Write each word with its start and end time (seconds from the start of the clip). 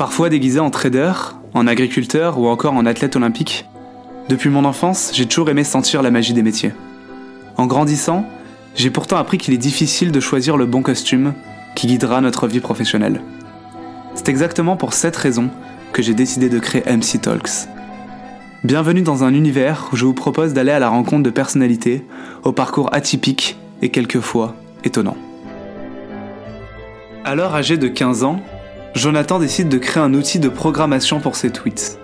Parfois 0.00 0.30
déguisé 0.30 0.60
en 0.60 0.70
trader, 0.70 1.12
en 1.52 1.66
agriculteur 1.66 2.38
ou 2.38 2.46
encore 2.46 2.72
en 2.72 2.86
athlète 2.86 3.16
olympique, 3.16 3.66
depuis 4.30 4.48
mon 4.48 4.64
enfance, 4.64 5.10
j'ai 5.12 5.26
toujours 5.26 5.50
aimé 5.50 5.62
sentir 5.62 6.00
la 6.00 6.10
magie 6.10 6.32
des 6.32 6.42
métiers. 6.42 6.72
En 7.58 7.66
grandissant, 7.66 8.24
j'ai 8.74 8.88
pourtant 8.88 9.18
appris 9.18 9.36
qu'il 9.36 9.52
est 9.52 9.58
difficile 9.58 10.10
de 10.10 10.18
choisir 10.18 10.56
le 10.56 10.64
bon 10.64 10.80
costume 10.80 11.34
qui 11.74 11.86
guidera 11.86 12.22
notre 12.22 12.46
vie 12.46 12.60
professionnelle. 12.60 13.20
C'est 14.14 14.30
exactement 14.30 14.74
pour 14.74 14.94
cette 14.94 15.16
raison 15.16 15.50
que 15.92 16.00
j'ai 16.00 16.14
décidé 16.14 16.48
de 16.48 16.58
créer 16.58 16.82
MC 16.90 17.20
Talks. 17.20 17.68
Bienvenue 18.64 19.02
dans 19.02 19.22
un 19.22 19.34
univers 19.34 19.90
où 19.92 19.96
je 19.96 20.06
vous 20.06 20.14
propose 20.14 20.54
d'aller 20.54 20.72
à 20.72 20.78
la 20.78 20.88
rencontre 20.88 21.24
de 21.24 21.28
personnalités 21.30 22.06
au 22.42 22.52
parcours 22.52 22.88
atypique 22.94 23.58
et 23.82 23.90
quelquefois 23.90 24.56
étonnant. 24.82 25.18
Alors 27.22 27.54
âgé 27.54 27.76
de 27.76 27.88
15 27.88 28.24
ans, 28.24 28.40
Jonathan 28.94 29.38
décide 29.38 29.68
de 29.68 29.78
créer 29.78 30.02
un 30.02 30.14
outil 30.14 30.40
de 30.40 30.48
programmation 30.48 31.20
pour 31.20 31.36
ses 31.36 31.50
tweets. 31.50 31.98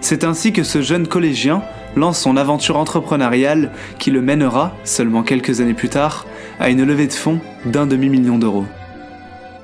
C'est 0.00 0.24
ainsi 0.24 0.52
que 0.52 0.62
ce 0.62 0.82
jeune 0.82 1.08
collégien 1.08 1.62
lance 1.96 2.18
son 2.18 2.36
aventure 2.36 2.76
entrepreneuriale 2.76 3.72
qui 3.98 4.10
le 4.10 4.20
mènera, 4.20 4.76
seulement 4.84 5.22
quelques 5.22 5.60
années 5.60 5.74
plus 5.74 5.88
tard, 5.88 6.26
à 6.60 6.68
une 6.68 6.84
levée 6.84 7.06
de 7.06 7.12
fonds 7.12 7.40
d'un 7.64 7.86
demi-million 7.86 8.38
d'euros. 8.38 8.66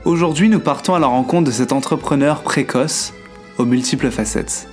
Aujourd'hui, 0.07 0.49
nous 0.49 0.61
partons 0.61 0.95
à 0.95 0.99
la 0.99 1.09
rencontre 1.09 1.45
de 1.45 1.53
cet 1.53 1.73
entrepreneur 1.73 2.43
précoce 2.43 3.13
aux 3.59 3.67
multiples 3.67 4.11
facettes. 4.11 4.67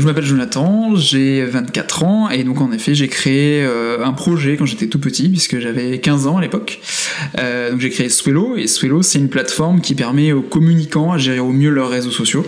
Je 0.00 0.06
m'appelle 0.06 0.24
Jonathan, 0.24 0.96
j'ai 0.96 1.44
24 1.44 2.04
ans 2.04 2.30
et 2.30 2.42
donc 2.42 2.62
en 2.62 2.72
effet 2.72 2.94
j'ai 2.94 3.08
créé 3.08 3.62
euh, 3.62 4.02
un 4.02 4.14
projet 4.14 4.56
quand 4.56 4.64
j'étais 4.64 4.86
tout 4.86 4.98
petit 4.98 5.28
puisque 5.28 5.58
j'avais 5.58 5.98
15 5.98 6.26
ans 6.26 6.38
à 6.38 6.40
l'époque. 6.40 6.80
Euh, 7.38 7.72
donc 7.72 7.80
j'ai 7.80 7.90
créé 7.90 8.08
Swello 8.08 8.56
et 8.56 8.66
Swello 8.66 9.02
c'est 9.02 9.18
une 9.18 9.28
plateforme 9.28 9.82
qui 9.82 9.94
permet 9.94 10.32
aux 10.32 10.40
communicants 10.40 11.12
à 11.12 11.18
gérer 11.18 11.40
au 11.40 11.52
mieux 11.52 11.68
leurs 11.68 11.90
réseaux 11.90 12.10
sociaux. 12.10 12.46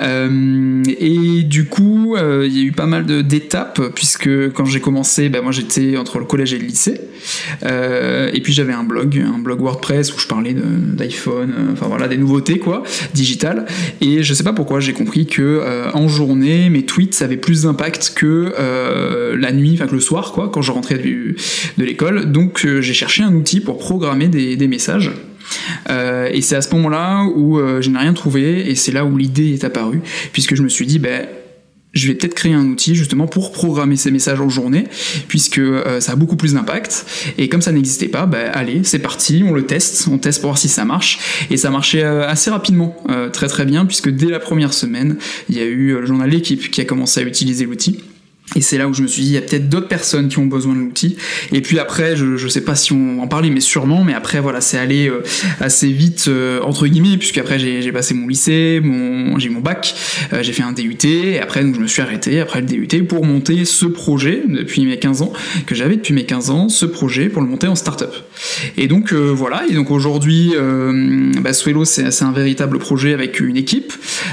Euh, 0.00 0.82
et 0.98 1.42
du 1.42 1.66
coup, 1.66 2.16
euh, 2.16 2.46
il 2.46 2.56
y 2.56 2.60
a 2.60 2.64
eu 2.64 2.72
pas 2.72 2.86
mal 2.86 3.06
d'étapes, 3.26 3.80
puisque 3.94 4.50
quand 4.52 4.64
j'ai 4.64 4.80
commencé, 4.80 5.28
ben, 5.28 5.42
moi 5.42 5.52
j'étais 5.52 5.96
entre 5.96 6.18
le 6.18 6.24
collège 6.24 6.54
et 6.54 6.58
le 6.58 6.66
lycée. 6.66 7.00
Euh, 7.64 8.30
et 8.32 8.40
puis 8.40 8.52
j'avais 8.52 8.72
un 8.72 8.84
blog, 8.84 9.18
un 9.18 9.38
blog 9.38 9.60
WordPress 9.60 10.14
où 10.14 10.18
je 10.18 10.26
parlais 10.26 10.54
d'iPhone, 10.54 11.52
enfin 11.72 11.86
voilà, 11.86 12.08
des 12.08 12.16
nouveautés 12.16 12.58
quoi, 12.58 12.82
digital. 13.14 13.66
Et 14.00 14.22
je 14.22 14.34
sais 14.34 14.44
pas 14.44 14.52
pourquoi 14.52 14.80
j'ai 14.80 14.92
compris 14.92 15.26
que 15.26 15.62
en 15.94 16.08
journée, 16.08 16.70
mes 16.70 16.84
tweets 16.84 17.20
avaient 17.22 17.36
plus 17.36 17.62
d'impact 17.62 18.12
que 18.14 18.54
la 19.36 19.52
nuit, 19.52 19.72
enfin 19.74 19.86
que 19.86 19.94
le 19.94 20.00
soir 20.00 20.32
quoi, 20.32 20.50
quand 20.52 20.62
je 20.62 20.72
rentrais 20.72 20.98
de 20.98 21.84
l'école. 21.84 22.30
Donc 22.30 22.66
j'ai 22.80 22.94
cherché 22.94 23.22
un 23.22 23.34
outil 23.34 23.60
pour 23.60 23.78
programmer 23.78 24.28
des 24.28 24.68
messages. 24.68 25.12
Euh, 25.88 26.28
et 26.32 26.42
c'est 26.42 26.56
à 26.56 26.62
ce 26.62 26.74
moment-là 26.74 27.24
où 27.34 27.58
euh, 27.58 27.80
je 27.80 27.90
n'ai 27.90 27.98
rien 27.98 28.12
trouvé, 28.12 28.70
et 28.70 28.74
c'est 28.74 28.92
là 28.92 29.04
où 29.04 29.16
l'idée 29.16 29.52
est 29.52 29.64
apparue, 29.64 30.00
puisque 30.32 30.54
je 30.54 30.62
me 30.62 30.68
suis 30.68 30.86
dit, 30.86 30.98
ben, 30.98 31.26
je 31.92 32.08
vais 32.08 32.14
peut-être 32.14 32.34
créer 32.34 32.52
un 32.52 32.66
outil 32.66 32.94
justement 32.94 33.26
pour 33.26 33.52
programmer 33.52 33.96
ces 33.96 34.10
messages 34.10 34.40
en 34.40 34.50
journée, 34.50 34.84
puisque 35.28 35.58
euh, 35.58 36.00
ça 36.00 36.12
a 36.12 36.16
beaucoup 36.16 36.36
plus 36.36 36.52
d'impact. 36.52 37.06
Et 37.38 37.48
comme 37.48 37.62
ça 37.62 37.72
n'existait 37.72 38.08
pas, 38.08 38.26
ben, 38.26 38.50
allez, 38.52 38.82
c'est 38.84 38.98
parti, 38.98 39.42
on 39.46 39.52
le 39.52 39.64
teste, 39.64 40.06
on 40.08 40.18
teste 40.18 40.40
pour 40.40 40.50
voir 40.50 40.58
si 40.58 40.68
ça 40.68 40.84
marche. 40.84 41.46
Et 41.50 41.56
ça 41.56 41.70
marchait 41.70 42.02
assez 42.02 42.50
rapidement, 42.50 42.96
très 43.32 43.48
très 43.48 43.64
bien, 43.64 43.86
puisque 43.86 44.10
dès 44.10 44.26
la 44.26 44.40
première 44.40 44.74
semaine, 44.74 45.16
il 45.48 45.56
y 45.56 45.60
a 45.60 45.64
eu 45.64 45.98
le 45.98 46.06
journal 46.06 46.28
L'équipe 46.28 46.70
qui 46.70 46.80
a 46.82 46.84
commencé 46.84 47.20
à 47.20 47.22
utiliser 47.22 47.64
l'outil. 47.64 48.00
Et 48.54 48.60
c'est 48.60 48.78
là 48.78 48.86
où 48.88 48.94
je 48.94 49.02
me 49.02 49.08
suis 49.08 49.22
dit, 49.22 49.28
il 49.28 49.34
y 49.34 49.36
a 49.38 49.42
peut-être 49.42 49.68
d'autres 49.68 49.88
personnes 49.88 50.28
qui 50.28 50.38
ont 50.38 50.46
besoin 50.46 50.74
de 50.74 50.78
l'outil. 50.78 51.16
Et 51.52 51.60
puis 51.60 51.80
après, 51.80 52.16
je, 52.16 52.36
je 52.36 52.48
sais 52.48 52.60
pas 52.60 52.76
si 52.76 52.92
on 52.92 53.20
en 53.20 53.26
parlait, 53.26 53.50
mais 53.50 53.60
sûrement. 53.60 54.04
Mais 54.04 54.14
après, 54.14 54.40
voilà, 54.40 54.60
c'est 54.60 54.78
allé 54.78 55.08
euh, 55.08 55.22
assez 55.60 55.88
vite, 55.88 56.26
euh, 56.28 56.60
entre 56.62 56.86
guillemets, 56.86 57.16
puisque 57.16 57.38
après 57.38 57.58
j'ai 57.58 57.92
passé 57.92 58.14
mon 58.14 58.28
lycée, 58.28 58.80
mon, 58.82 59.38
j'ai 59.38 59.48
mon 59.48 59.60
bac, 59.60 59.94
euh, 60.32 60.42
j'ai 60.42 60.52
fait 60.52 60.62
un 60.62 60.72
DUT, 60.72 60.96
et 61.04 61.40
après 61.40 61.64
donc 61.64 61.74
je 61.74 61.80
me 61.80 61.86
suis 61.86 62.02
arrêté 62.02 62.40
après 62.40 62.60
le 62.60 62.66
DUT 62.66 63.04
pour 63.04 63.24
monter 63.24 63.64
ce 63.64 63.86
projet 63.86 64.42
depuis 64.46 64.86
mes 64.86 64.98
15 64.98 65.22
ans, 65.22 65.32
que 65.66 65.74
j'avais 65.74 65.96
depuis 65.96 66.14
mes 66.14 66.24
15 66.24 66.50
ans, 66.50 66.68
ce 66.68 66.86
projet 66.86 67.28
pour 67.28 67.42
le 67.42 67.48
monter 67.48 67.66
en 67.66 67.74
start-up. 67.74 68.14
Et 68.76 68.86
donc 68.86 69.12
voilà, 69.12 69.64
et 69.68 69.74
donc 69.74 69.90
aujourd'hui, 69.90 70.54
bah, 71.40 71.52
Swello, 71.52 71.84
c'est 71.84 72.22
un 72.22 72.32
véritable 72.32 72.78
projet 72.78 73.12
avec 73.12 73.40
une 73.40 73.56
équipe. 73.56 73.92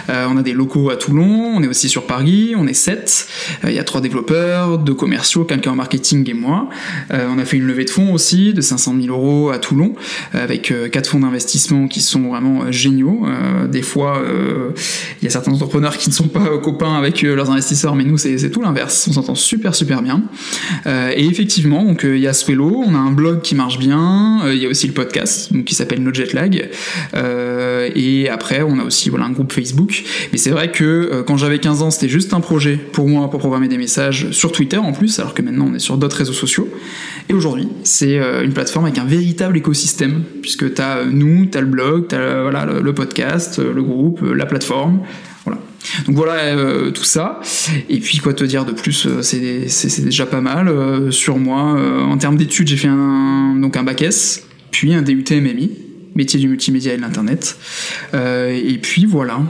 on 0.09 0.37
a 0.37 0.41
des 0.41 0.53
locaux 0.53 0.89
à 0.89 0.97
Toulon, 0.97 1.53
on 1.55 1.63
est 1.63 1.67
aussi 1.67 1.89
sur 1.89 2.05
Paris, 2.05 2.53
on 2.55 2.67
est 2.67 2.73
7, 2.73 3.27
il 3.67 3.73
y 3.73 3.79
a 3.79 3.83
trois 3.83 4.01
développeurs, 4.03 4.77
deux 4.77 4.93
commerciaux, 4.93 5.43
quelqu'un 5.45 5.71
en 5.71 5.75
marketing 5.75 6.29
et 6.29 6.33
moi. 6.33 6.69
Euh, 7.11 7.27
on 7.33 7.39
a 7.39 7.45
fait 7.45 7.57
une 7.57 7.65
levée 7.65 7.85
de 7.85 7.89
fonds 7.89 8.13
aussi 8.13 8.53
de 8.53 8.61
500 8.61 8.95
000 9.01 9.07
euros 9.07 9.49
à 9.49 9.57
Toulon 9.57 9.95
avec 10.33 10.71
euh, 10.71 10.89
quatre 10.89 11.09
fonds 11.09 11.21
d'investissement 11.21 11.87
qui 11.87 12.01
sont 12.01 12.29
vraiment 12.29 12.63
euh, 12.63 12.71
géniaux. 12.71 13.25
des 13.71 13.81
fois, 13.81 14.21
il 15.21 15.23
y 15.23 15.27
a 15.27 15.29
certains 15.29 15.51
entrepreneurs 15.51 15.97
qui 15.97 16.09
ne 16.09 16.13
sont 16.13 16.27
pas 16.27 16.57
copains 16.61 16.95
avec 16.95 17.21
leurs 17.21 17.49
investisseurs, 17.49 17.95
mais 17.95 18.03
nous 18.03 18.17
c'est 18.17 18.49
tout 18.49 18.61
l'inverse. 18.61 19.07
On 19.09 19.13
s'entend 19.13 19.35
super 19.35 19.73
super 19.73 20.01
bien. 20.01 20.21
et 20.85 21.25
effectivement, 21.25 21.95
il 22.03 22.17
y 22.17 22.27
a 22.27 22.33
Swello, 22.33 22.83
on 22.85 22.93
a 22.93 22.97
un 22.97 23.11
blog 23.11 23.41
qui 23.41 23.55
marche 23.55 23.79
bien, 23.79 24.41
il 24.51 24.57
y 24.57 24.65
a 24.65 24.69
aussi 24.69 24.87
le 24.87 24.93
podcast 24.93 25.53
donc, 25.53 25.65
qui 25.65 25.75
s'appelle 25.75 26.03
No 26.03 26.13
Jet 26.13 26.33
Lag. 26.33 26.69
et 27.95 28.29
après, 28.29 28.61
on 28.61 28.79
a 28.79 28.83
aussi 28.83 29.09
voilà 29.09 29.25
un 29.25 29.31
groupe 29.31 29.53
Facebook. 29.53 30.03
Mais 30.31 30.37
c'est 30.37 30.51
vrai 30.51 30.71
que 30.71 31.23
quand 31.25 31.37
j'avais 31.37 31.59
15 31.59 31.81
ans, 31.81 31.91
c'était 31.91 32.09
juste 32.09 32.33
un 32.33 32.41
projet 32.41 32.75
pour 32.75 33.07
moi 33.07 33.29
pour 33.29 33.39
programmer 33.39 33.67
des 33.67 33.77
messages 33.77 33.92
sur 34.31 34.51
Twitter 34.51 34.77
en 34.77 34.91
plus, 34.91 35.19
alors 35.19 35.33
que 35.33 35.41
maintenant 35.41 35.67
on 35.71 35.75
est 35.75 35.79
sur 35.79 35.97
d'autres 35.97 36.17
réseaux 36.17 36.33
sociaux. 36.33 36.67
Et 37.29 37.33
aujourd'hui, 37.33 37.67
c'est 37.83 38.19
euh, 38.19 38.43
une 38.43 38.53
plateforme 38.53 38.85
avec 38.85 38.97
un 38.97 39.05
véritable 39.05 39.57
écosystème, 39.57 40.23
puisque 40.41 40.73
tu 40.73 40.81
as 40.81 40.97
euh, 40.97 41.05
nous, 41.11 41.45
tu 41.45 41.57
as 41.57 41.61
le 41.61 41.67
blog, 41.67 42.07
tu 42.07 42.15
as 42.15 42.19
euh, 42.19 42.41
voilà, 42.43 42.65
le 42.65 42.93
podcast, 42.93 43.59
le 43.59 43.83
groupe, 43.83 44.21
la 44.21 44.45
plateforme. 44.45 45.01
Voilà. 45.45 45.59
Donc 46.05 46.15
voilà 46.15 46.91
tout 46.91 47.03
ça. 47.03 47.41
Et 47.89 47.99
puis 47.99 48.19
quoi 48.19 48.33
te 48.33 48.45
dire 48.45 48.63
de 48.63 48.71
plus, 48.71 49.07
c'est 49.21 50.03
déjà 50.03 50.25
pas 50.25 50.39
mal. 50.39 51.11
sur 51.11 51.37
moi, 51.37 51.77
en 52.03 52.17
termes 52.17 52.37
d'études, 52.37 52.69
j'ai 52.69 52.77
fait 52.77 52.87
donc 52.87 53.75
un 53.75 53.83
bac 53.83 54.01
S, 54.01 54.47
puis 54.71 54.93
un 54.93 55.01
DUT 55.01 55.25
MMI, 55.29 55.71
métier 56.15 56.39
du 56.39 56.47
multimédia 56.47 56.93
et 56.93 56.97
de 56.97 57.01
l'internet. 57.01 57.57
et 58.13 58.79
puis 58.81 59.05
voilà. 59.05 59.41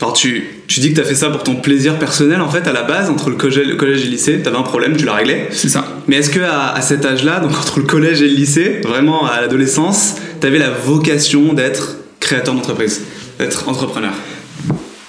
Alors 0.00 0.12
tu, 0.12 0.44
tu 0.66 0.80
dis 0.80 0.90
que 0.90 0.96
tu 0.96 1.00
as 1.00 1.04
fait 1.04 1.14
ça 1.14 1.30
pour 1.30 1.42
ton 1.42 1.56
plaisir 1.56 1.98
personnel 1.98 2.40
en 2.40 2.50
fait 2.50 2.66
à 2.66 2.72
la 2.72 2.82
base 2.82 3.08
entre 3.08 3.30
le 3.30 3.36
collège, 3.36 3.66
le 3.66 3.76
collège 3.76 4.02
et 4.02 4.04
le 4.04 4.10
lycée, 4.10 4.40
tu 4.42 4.48
avais 4.48 4.58
un 4.58 4.62
problème, 4.62 4.96
tu 4.96 5.04
l'as 5.04 5.14
réglé. 5.14 5.46
C'est 5.50 5.68
ça. 5.68 5.86
Mais 6.06 6.16
est-ce 6.16 6.30
que 6.30 6.40
à, 6.40 6.80
cet 6.82 7.04
âge-là, 7.04 7.40
donc 7.40 7.52
entre 7.52 7.80
le 7.80 7.86
collège 7.86 8.20
et 8.20 8.28
le 8.28 8.34
lycée, 8.34 8.80
vraiment 8.84 9.26
à 9.26 9.40
l'adolescence, 9.40 10.16
tu 10.40 10.46
avais 10.46 10.58
la 10.58 10.70
vocation 10.70 11.54
d'être 11.54 11.96
créateur 12.20 12.54
d'entreprise, 12.54 13.02
d'être 13.38 13.68
entrepreneur? 13.68 14.12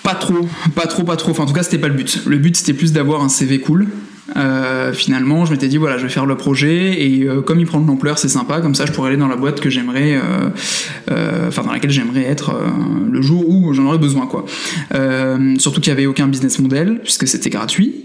Pas 0.04 0.16
trop, 0.16 0.48
pas 0.74 0.88
trop, 0.88 1.04
pas 1.04 1.18
trop. 1.18 1.32
Enfin 1.32 1.44
en 1.44 1.48
tout 1.48 1.54
cas, 1.54 1.64
c'était 1.64 1.80
pas 1.80 1.90
le 1.90 1.94
but. 1.94 2.22
Le 2.26 2.38
but 2.38 2.56
c'était 2.56 2.74
plus 2.74 2.94
d'avoir 2.94 3.22
un 3.22 3.30
CV 3.30 3.60
cool, 3.60 3.88
euh, 4.36 4.94
finalement, 4.94 5.46
je 5.46 5.52
m'étais 5.52 5.68
dit 5.68 5.78
voilà, 5.78 5.98
je 5.98 6.04
vais 6.04 6.10
faire 6.10 6.26
le 6.26 6.36
projet 6.36 7.02
et 7.02 7.24
euh, 7.24 7.42
comme 7.42 7.60
il 7.60 7.66
prend 7.66 7.80
de 7.80 7.88
l'ampleur, 7.88 8.18
c'est 8.18 8.28
sympa. 8.28 8.60
Comme 8.62 8.76
ça, 8.76 8.86
je 8.86 8.92
pourrais 8.92 9.10
aller 9.10 9.18
dans 9.18 9.28
la 9.28 9.36
boîte 9.36 9.60
que 9.60 9.70
j'aimerais, 9.70 10.20
euh, 11.10 11.48
enfin 11.48 11.64
dans 11.64 11.72
laquelle 11.72 11.92
j'aimerais 11.92 12.24
être 12.24 12.56
le 13.10 13.22
jour 13.22 13.48
où 13.48 13.74
j'en 13.74 13.86
aurais 13.86 13.98
besoin, 13.98 14.28
quoi. 14.28 14.46
surtout 15.58 15.82
qu'il 15.82 15.94
n'y 15.94 15.98
avait 16.00 16.08
aucun 16.08 16.28
business 16.28 16.60
model 16.60 17.00
puisque 17.04 17.28
c'était 17.28 17.50
gratuit. 17.50 17.96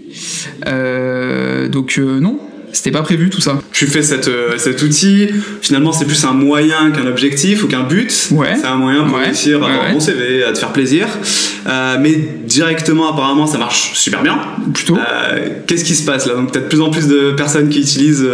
donc 0.65 1.97
non, 1.97 2.39
c'était 2.73 2.91
pas 2.91 3.03
prévu 3.03 3.29
tout 3.29 3.39
ça. 3.39 3.61
Tu 3.71 3.85
fais 3.87 4.01
cette, 4.01 4.27
euh, 4.27 4.57
cet 4.57 4.81
outil, 4.81 5.29
finalement 5.61 5.91
c'est 5.91 6.05
plus 6.05 6.25
un 6.25 6.33
moyen 6.33 6.91
qu'un 6.91 7.07
objectif 7.07 7.63
ou 7.63 7.67
qu'un 7.67 7.83
but. 7.83 8.29
Ouais. 8.31 8.55
C'est 8.59 8.67
un 8.67 8.75
moyen 8.75 9.03
pour 9.03 9.17
réussir 9.17 9.63
à 9.63 9.67
avoir 9.67 9.91
bon 9.91 9.99
CV, 9.99 10.43
à 10.43 10.51
te 10.51 10.57
faire 10.57 10.73
plaisir. 10.73 11.07
Euh, 11.67 11.97
mais 12.01 12.19
directement 12.45 13.13
apparemment 13.13 13.47
ça 13.47 13.57
marche 13.57 13.93
super 13.93 14.21
bien. 14.23 14.39
Plutôt. 14.73 14.97
Euh, 14.97 15.47
Qu'est-ce 15.67 15.85
qui 15.85 15.95
se 15.95 16.03
passe 16.03 16.25
là? 16.25 16.33
Donc 16.33 16.51
peut-être 16.51 16.67
plus 16.67 16.81
en 16.81 16.89
plus 16.89 17.07
de 17.07 17.31
personnes 17.31 17.69
qui 17.69 17.79
utilisent 17.79 18.27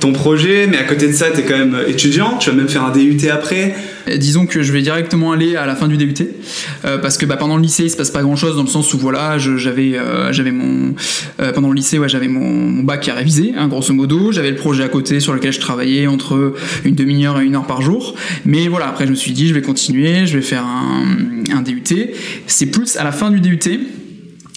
ton 0.00 0.12
projet, 0.12 0.66
mais 0.68 0.78
à 0.78 0.84
côté 0.84 1.06
de 1.06 1.12
ça 1.12 1.26
tu 1.30 1.40
es 1.40 1.42
quand 1.44 1.58
même 1.58 1.76
étudiant, 1.86 2.36
tu 2.38 2.50
vas 2.50 2.56
même 2.56 2.68
faire 2.68 2.84
un 2.84 2.90
DUT 2.90 3.28
après. 3.30 3.74
Disons 4.16 4.46
que 4.46 4.62
je 4.62 4.72
vais 4.72 4.82
directement 4.82 5.32
aller 5.32 5.56
à 5.56 5.66
la 5.66 5.74
fin 5.74 5.88
du 5.88 5.96
DUT 5.96 6.14
euh, 6.84 6.98
parce 6.98 7.18
que 7.18 7.26
bah, 7.26 7.36
pendant 7.36 7.56
le 7.56 7.62
lycée 7.62 7.84
il 7.84 7.90
se 7.90 7.96
passe 7.96 8.10
pas 8.10 8.22
grand 8.22 8.36
chose 8.36 8.56
dans 8.56 8.62
le 8.62 8.68
sens 8.68 8.92
où 8.94 8.98
voilà 8.98 9.38
j'avais 9.38 9.98
j'avais 10.30 10.50
mon 10.50 10.94
pendant 11.54 11.68
le 11.68 11.74
lycée 11.74 11.98
ouais, 11.98 12.08
j'avais 12.08 12.28
mon, 12.28 12.82
bac 12.82 13.08
à 13.08 13.14
réviser 13.14 13.54
hein, 13.56 13.68
grosso 13.68 13.92
modo. 13.92 14.32
J'avais 14.32 14.50
le 14.50 14.56
projet 14.56 14.84
à 14.84 14.88
côté 14.88 15.20
sur 15.20 15.32
lequel 15.32 15.52
je 15.52 15.60
travaillais 15.60 16.06
entre 16.06 16.54
une 16.84 16.94
demi-heure 16.94 17.40
et 17.40 17.44
une 17.44 17.56
heure 17.56 17.66
par 17.66 17.82
jour. 17.82 18.14
Mais 18.44 18.68
voilà, 18.68 18.88
après 18.88 19.06
je 19.06 19.10
me 19.10 19.16
suis 19.16 19.32
dit, 19.32 19.48
je 19.48 19.54
vais 19.54 19.62
continuer, 19.62 20.26
je 20.26 20.36
vais 20.36 20.42
faire 20.42 20.64
un 20.64 21.62
DUT. 21.62 21.82
C'est 22.46 22.66
plus 22.66 22.96
à 22.96 23.04
la 23.04 23.12
fin 23.12 23.30
du 23.30 23.40
DUT 23.40 23.58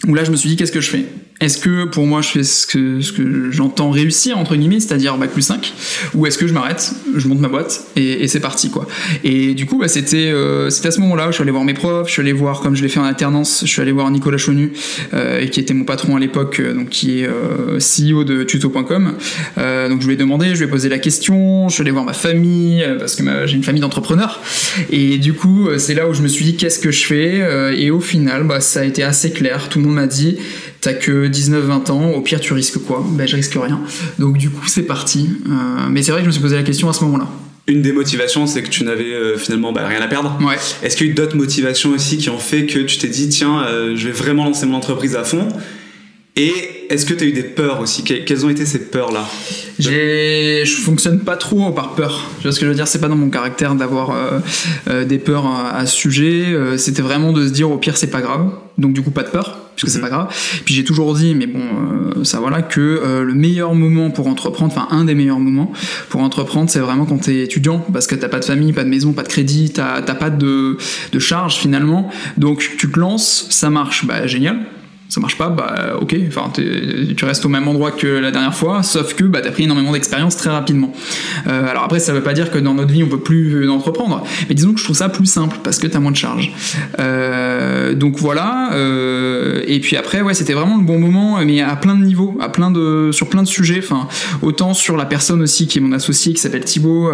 où 0.08 0.14
là 0.14 0.24
je 0.24 0.32
me 0.32 0.36
suis 0.36 0.50
dit, 0.50 0.56
qu'est-ce 0.56 0.72
que 0.72 0.82
je 0.82 0.90
fais? 0.90 1.06
Est-ce 1.40 1.60
que 1.60 1.86
pour 1.86 2.06
moi 2.08 2.22
je 2.22 2.30
fais 2.30 2.44
ce 2.44 2.66
que, 2.66 3.02
ce 3.02 3.12
que 3.12 3.52
j'entends 3.52 3.92
réussir 3.92 4.38
entre 4.38 4.56
guillemets, 4.56 4.80
c'est-à-dire 4.80 5.18
bac 5.18 5.32
plus 5.32 5.44
5, 5.44 5.74
ou 6.16 6.26
est-ce 6.26 6.38
que 6.38 6.48
je 6.48 6.54
m'arrête, 6.54 6.94
je 7.16 7.28
monte 7.28 7.40
ma 7.40 7.48
boîte 7.48 7.86
et, 7.96 8.28
c'est 8.28 8.40
parti 8.40 8.70
quoi. 8.70 8.88
Et 9.24 9.54
du 9.54 9.66
coup 9.66 9.78
bah, 9.78 9.88
c'était 9.88 10.30
euh, 10.32 10.68
à 10.68 10.92
ce 10.92 11.00
moment-là 11.00 11.28
où 11.28 11.32
je 11.32 11.36
suis 11.36 11.42
allé 11.44 11.52
voir 11.52 11.64
mes 11.64 11.74
profs, 11.74 12.08
je 12.08 12.14
suis 12.14 12.22
allé 12.22 12.34
voir 12.34 12.62
comme 12.62 12.76
je 12.76 12.82
l'ai 12.82 12.90
fait 12.90 13.00
en 13.00 13.04
alternance, 13.04 13.62
je 13.66 13.70
suis 13.70 13.82
allé 13.82 13.92
voir 13.92 14.10
Nicolas 14.12 14.38
Chonu 14.38 14.74
euh, 15.14 15.46
qui 15.48 15.60
était 15.60 15.74
mon 15.74 15.86
patron 15.86 16.16
à 16.16 16.20
l'époque, 16.20 16.60
euh, 16.60 16.74
donc 16.74 16.90
qui 16.90 17.22
est 17.22 17.28
euh, 17.28 17.80
CEO 17.80 18.24
de 18.24 18.44
tuto.com. 18.44 19.18
Euh, 19.58 19.90
donc 19.90 20.02
je 20.02 20.08
lui 20.08 20.14
ai 20.14 20.18
demandé, 20.18 20.50
je 20.54 20.60
lui 20.60 20.66
ai 20.66 20.68
posé 20.68 20.90
la 20.90 21.00
question, 21.00 21.70
je 21.70 21.74
suis 21.74 21.82
allé 21.82 21.92
voir 21.92 22.06
ma 22.06 22.14
famille 22.14 22.86
parce 23.00 23.16
que 23.16 23.24
j'ai 23.46 23.56
une 23.56 23.64
famille 23.64 23.82
d'entrepreneurs 23.82 24.42
et 24.92 25.18
du 25.18 25.34
coup 25.34 25.70
c'est 25.78 25.94
là 25.94 26.08
où 26.08 26.14
je 26.14 26.22
me 26.22 26.28
suis 26.28 26.46
dit 26.46 26.56
qu'est-ce 26.56 26.80
que 26.80 26.92
je 26.92 27.06
fais 27.06 27.78
et 27.78 27.92
au 27.92 28.00
final 28.00 28.44
bah, 28.44 28.62
ça 28.62 28.82
a 28.82 28.84
été 28.84 29.04
assez 29.04 29.32
clair, 29.32 29.70
tout 29.70 29.80
le 29.80 29.86
monde 29.86 29.96
m'a 29.96 30.08
dit 30.08 30.38
T'as 30.88 30.94
que 30.94 31.28
19-20 31.28 31.92
ans, 31.92 32.12
au 32.12 32.22
pire 32.22 32.40
tu 32.40 32.54
risques 32.54 32.78
quoi? 32.78 33.06
Ben 33.06 33.28
je 33.28 33.36
risque 33.36 33.56
rien. 33.62 33.82
Donc 34.20 34.38
du 34.38 34.50
coup 34.50 34.70
c'est 34.70 34.84
parti. 34.84 35.28
Euh, 35.46 35.90
mais 35.90 36.02
c'est 36.02 36.14
vrai 36.14 36.22
que 36.22 36.24
je 36.24 36.28
me 36.28 36.32
suis 36.32 36.42
posé 36.42 36.56
la 36.56 36.64
question 36.64 36.88
à 36.88 36.94
ce 36.94 37.04
moment-là. 37.04 37.28
Une 37.68 37.82
des 37.82 37.92
motivations, 37.92 38.48
c'est 38.48 38.64
que 38.64 38.70
tu 38.70 38.86
n'avais 38.86 39.14
euh, 39.14 39.38
finalement 39.38 39.74
bah, 39.74 39.86
rien 39.86 40.00
à 40.02 40.08
perdre. 40.08 40.40
Ouais. 40.40 40.56
Est-ce 40.82 40.96
qu'il 40.96 41.08
y 41.08 41.10
a 41.10 41.12
eu 41.12 41.14
d'autres 41.14 41.36
motivations 41.36 41.90
aussi 41.90 42.16
qui 42.16 42.30
ont 42.30 42.38
fait 42.38 42.68
que 42.68 42.80
tu 42.80 43.00
t'es 43.00 43.10
dit, 43.10 43.28
tiens, 43.28 43.64
euh, 43.64 43.98
je 43.98 44.08
vais 44.08 44.14
vraiment 44.14 44.46
lancer 44.46 44.66
mon 44.66 44.78
entreprise 44.78 45.18
à 45.18 45.26
fond? 45.26 45.50
Et 46.38 46.54
est-ce 46.90 47.06
que 47.06 47.16
tu 47.16 47.24
as 47.24 47.28
eu 47.28 47.32
des 47.34 47.44
peurs 47.44 47.82
aussi? 47.82 48.04
Quelles 48.04 48.46
ont 48.46 48.50
été 48.50 48.66
ces 48.66 48.80
peurs-là? 48.80 49.28
J'ai, 49.80 50.64
je 50.66 50.76
fonctionne 50.78 51.20
pas 51.20 51.36
trop 51.36 51.72
par 51.72 51.96
peur. 51.96 52.30
Tu 52.38 52.44
vois 52.44 52.52
ce 52.52 52.60
que 52.60 52.66
je 52.66 52.70
veux 52.70 52.76
dire? 52.76 52.88
C'est 52.88 53.02
pas 53.02 53.08
dans 53.08 53.16
mon 53.16 53.30
caractère 53.30 53.76
d'avoir 53.76 54.12
euh, 54.12 54.40
euh, 54.88 55.04
des 55.04 55.18
peurs 55.18 55.48
à, 55.48 55.86
ce 55.88 55.96
sujet. 55.96 56.46
Euh, 56.46 56.78
c'était 56.78 57.02
vraiment 57.02 57.34
de 57.34 57.46
se 57.46 57.52
dire 57.52 57.72
au 57.72 57.78
pire 57.78 57.98
c'est 57.98 58.12
pas 58.12 58.22
grave. 58.22 58.52
Donc 58.78 58.94
du 58.94 59.02
coup 59.02 59.12
pas 59.12 59.24
de 59.24 59.30
peur 59.30 59.58
puisque 59.78 59.94
c'est 59.94 60.00
mhm. 60.00 60.04
pas 60.04 60.10
grave. 60.10 60.36
Puis 60.66 60.74
j'ai 60.74 60.84
toujours 60.84 61.14
dit, 61.14 61.34
mais 61.36 61.48
bon, 61.48 61.62
ça 62.24 62.40
voilà, 62.40 62.62
que 62.62 63.24
le 63.24 63.34
meilleur 63.34 63.74
moment 63.76 64.10
pour 64.10 64.28
entreprendre, 64.28 64.74
enfin 64.76 64.88
un 64.96 65.06
des 65.06 65.16
meilleurs 65.16 65.40
moments 65.40 65.72
pour 66.10 66.22
entreprendre, 66.22 66.70
c'est 66.70 66.80
vraiment 66.80 67.06
quand 67.06 67.20
t'es 67.20 67.44
étudiant, 67.44 67.80
parce 67.94 68.08
que 68.08 68.16
t'as 68.16 68.28
pas 68.28 68.40
de 68.40 68.46
famille, 68.46 68.74
pas 68.74 68.84
de 68.84 68.90
maison, 68.90 69.14
pas 69.14 69.24
de 69.24 69.30
crédit, 69.30 69.72
t'as, 69.72 70.02
t'as 70.02 70.16
pas 70.16 70.30
de, 70.30 70.78
de 71.12 71.20
charge 71.20 71.56
finalement. 71.56 72.10
Donc 72.38 72.68
tu 72.78 72.92
te 72.92 73.00
lances, 73.00 73.48
ça 73.50 73.70
marche, 73.70 74.06
bah 74.06 74.28
génial 74.28 74.58
ça 75.10 75.22
marche 75.22 75.38
pas, 75.38 75.50
bah 75.50 75.96
ok, 76.02 76.16
enfin 76.28 76.52
tu 76.54 77.26
restes 77.26 77.46
au 77.46 77.50
même 77.50 77.68
endroit 77.68 77.92
que 77.92 78.08
la 78.08 78.32
dernière 78.32 78.54
fois, 78.54 78.84
sauf 78.84 79.14
que 79.14 79.24
bah, 79.24 79.42
tu 79.42 79.48
as 79.48 79.52
pris 79.52 79.64
énormément 79.64 79.94
d'expérience 79.94 80.36
très 80.36 80.50
rapidement. 80.50 80.92
Euh, 81.48 81.70
alors 81.70 81.84
après, 81.84 82.00
ça 82.00 82.14
veut 82.14 82.24
pas 82.24 82.34
dire 82.34 82.52
que 82.52 82.58
dans 82.58 82.74
notre 82.74 82.92
vie 82.92 83.04
on 83.04 83.08
peut 83.08 83.20
plus 83.20 83.70
entreprendre, 83.70 84.24
mais 84.50 84.56
disons 84.56 84.74
que 84.74 84.80
je 84.80 84.84
trouve 84.84 84.98
ça 84.98 85.08
plus 85.08 85.26
simple 85.26 85.58
parce 85.64 85.80
que 85.80 85.88
tu 85.88 85.96
as 85.96 86.00
moins 86.00 86.12
de 86.12 86.18
charges. 86.18 86.52
Euh, 87.00 87.94
donc 87.94 88.18
voilà, 88.18 88.72
euh, 88.74 89.64
et 89.66 89.80
puis 89.80 89.96
après, 89.96 90.22
ouais, 90.22 90.34
c'était 90.34 90.54
vraiment 90.54 90.78
le 90.78 90.84
bon 90.84 91.00
moment, 91.00 91.40
mais 91.46 91.62
à 91.62 91.76
plein 91.78 91.96
de 91.96 92.04
niveaux, 92.04 92.38
à 92.42 92.50
plein 92.50 92.70
de, 92.70 93.12
sur 93.14 93.30
plein 93.30 93.44
de 93.44 93.48
sujets, 93.48 93.80
enfin 93.80 94.08
autant 94.42 94.74
sur 94.74 94.98
la 94.98 95.06
personne 95.06 95.42
aussi 95.42 95.68
qui 95.68 95.78
est 95.78 95.82
mon 95.82 95.94
associé 95.94 96.34
qui 96.34 96.42
s'appelle 96.42 96.66
Thibaut, 96.66 97.12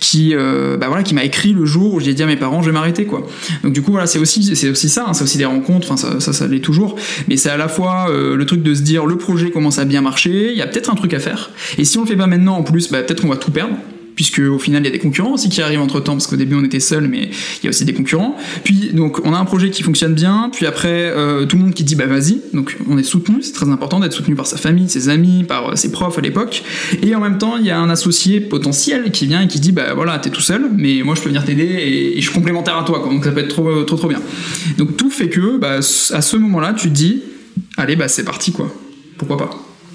qui, 0.00 0.34
bah, 0.34 0.88
voilà, 0.88 1.04
qui 1.04 1.14
m'a 1.14 1.24
écrit 1.24 1.52
le 1.52 1.64
jour 1.64 1.94
où 1.94 2.00
j'ai 2.00 2.14
dit 2.14 2.22
à 2.22 2.26
mes 2.26 2.36
parents 2.36 2.62
je 2.62 2.66
vais 2.66 2.72
m'arrêter 2.72 3.04
quoi. 3.04 3.26
Donc 3.62 3.72
du 3.72 3.82
coup 3.82 3.92
voilà, 3.92 4.06
c'est 4.06 4.18
aussi, 4.18 4.40
aussi 4.68 4.88
ça, 4.88 5.04
hein, 5.06 5.12
c'est 5.12 5.22
aussi 5.22 5.38
des 5.38 5.44
rencontres, 5.44 5.92
enfin 5.92 5.96
ça, 5.96 6.20
ça, 6.20 6.32
ça 6.32 6.46
l'est 6.46 6.60
toujours 6.60 6.96
mais 7.28 7.36
c'est 7.36 7.50
à 7.50 7.56
la 7.56 7.68
fois 7.68 8.08
euh, 8.10 8.36
le 8.36 8.46
truc 8.46 8.62
de 8.62 8.74
se 8.74 8.82
dire 8.82 9.06
le 9.06 9.16
projet 9.16 9.50
commence 9.50 9.78
à 9.78 9.84
bien 9.84 10.00
marcher, 10.00 10.50
il 10.50 10.58
y 10.58 10.62
a 10.62 10.66
peut-être 10.66 10.90
un 10.90 10.94
truc 10.94 11.14
à 11.14 11.20
faire, 11.20 11.50
et 11.76 11.84
si 11.84 11.98
on 11.98 12.02
le 12.02 12.06
fait 12.06 12.16
pas 12.16 12.26
maintenant 12.26 12.56
en 12.56 12.62
plus, 12.62 12.90
bah, 12.90 13.02
peut-être 13.02 13.22
qu'on 13.22 13.28
va 13.28 13.36
tout 13.36 13.50
perdre 13.50 13.74
puisque 14.18 14.40
au 14.40 14.58
final 14.58 14.82
il 14.82 14.86
y 14.86 14.88
a 14.88 14.90
des 14.90 14.98
concurrents 14.98 15.34
aussi 15.34 15.48
qui 15.48 15.62
arrivent 15.62 15.80
entre 15.80 16.00
temps 16.00 16.14
parce 16.14 16.26
qu'au 16.26 16.34
début 16.34 16.56
on 16.56 16.64
était 16.64 16.80
seul 16.80 17.06
mais 17.06 17.30
il 17.62 17.64
y 17.64 17.66
a 17.68 17.70
aussi 17.70 17.84
des 17.84 17.94
concurrents. 17.94 18.36
Puis 18.64 18.90
donc 18.92 19.24
on 19.24 19.32
a 19.32 19.38
un 19.38 19.44
projet 19.44 19.70
qui 19.70 19.84
fonctionne 19.84 20.12
bien. 20.12 20.50
Puis 20.52 20.66
après 20.66 21.12
euh, 21.14 21.46
tout 21.46 21.56
le 21.56 21.62
monde 21.62 21.72
qui 21.72 21.84
dit 21.84 21.94
bah 21.94 22.06
vas-y. 22.06 22.40
Donc 22.52 22.76
on 22.90 22.98
est 22.98 23.04
soutenu. 23.04 23.42
C'est 23.42 23.52
très 23.52 23.68
important 23.68 24.00
d'être 24.00 24.12
soutenu 24.12 24.34
par 24.34 24.48
sa 24.48 24.56
famille 24.56 24.88
ses 24.88 25.08
amis 25.08 25.44
par 25.44 25.68
euh, 25.68 25.76
ses 25.76 25.92
profs 25.92 26.18
à 26.18 26.20
l'époque. 26.20 26.64
Et 27.00 27.14
en 27.14 27.20
même 27.20 27.38
temps 27.38 27.56
il 27.58 27.64
y 27.64 27.70
a 27.70 27.78
un 27.78 27.90
associé 27.90 28.40
potentiel 28.40 29.12
qui 29.12 29.28
vient 29.28 29.42
et 29.42 29.46
qui 29.46 29.60
dit 29.60 29.70
bah 29.70 29.94
voilà 29.94 30.18
t'es 30.18 30.30
tout 30.30 30.40
seul 30.40 30.68
mais 30.76 31.02
moi 31.04 31.14
je 31.14 31.20
peux 31.20 31.28
venir 31.28 31.44
t'aider 31.44 31.62
et, 31.62 32.16
je 32.16 32.22
suis 32.22 32.34
complémentaire 32.34 32.76
à 32.76 32.82
toi 32.82 33.06
donc 33.08 33.24
ça 33.24 33.30
peut 33.30 33.38
être 33.38 33.48
trop 33.50 33.84
trop 33.84 33.96
trop 33.96 34.08
bien. 34.08 34.20
Donc 34.78 34.96
tout 34.96 35.10
fait 35.10 35.28
que 35.28 35.58
bah, 35.58 35.76
à 35.76 35.82
ce 36.22 36.36
moment 36.36 36.58
là 36.58 36.74
tu 36.74 36.88
te 36.88 36.94
dis 36.94 37.22
allez, 37.76 37.94
bah 37.94 38.08
c'est 38.08 38.24
parti 38.24 38.50
quoi. 38.50 38.68
Pourquoi 39.16 39.36
pas? 39.36 39.50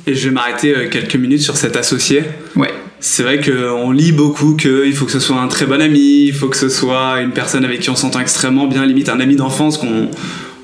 Et 0.06 0.16
je 0.16 0.28
vais 0.28 0.34
m'arrêter 0.34 0.76
euh, 0.76 0.90
quelques 0.90 1.16
minutes 1.16 1.42
sur 1.42 1.56
cet 1.56 1.76
associé. 1.76 2.24
Ouais. 2.56 2.74
C'est 3.06 3.24
vrai 3.24 3.42
qu'on 3.42 3.92
lit 3.92 4.14
beaucoup 4.14 4.56
qu'il 4.56 4.96
faut 4.96 5.06
que 5.06 5.12
ce 5.12 5.20
soit 5.20 5.36
un 5.36 5.50
très 5.50 5.66
bon 5.66 5.82
ami, 5.82 6.28
il 6.28 6.34
faut 6.34 6.48
que 6.48 6.56
ce 6.56 6.70
soit 6.70 7.20
une 7.20 7.32
personne 7.32 7.66
avec 7.66 7.82
qui 7.82 7.90
on 7.90 7.98
s'entend 7.98 8.22
extrêmement 8.22 8.66
bien, 8.66 8.86
limite 8.86 9.10
un 9.10 9.20
ami 9.20 9.36
d'enfance 9.36 9.78
qu'on 9.78 10.10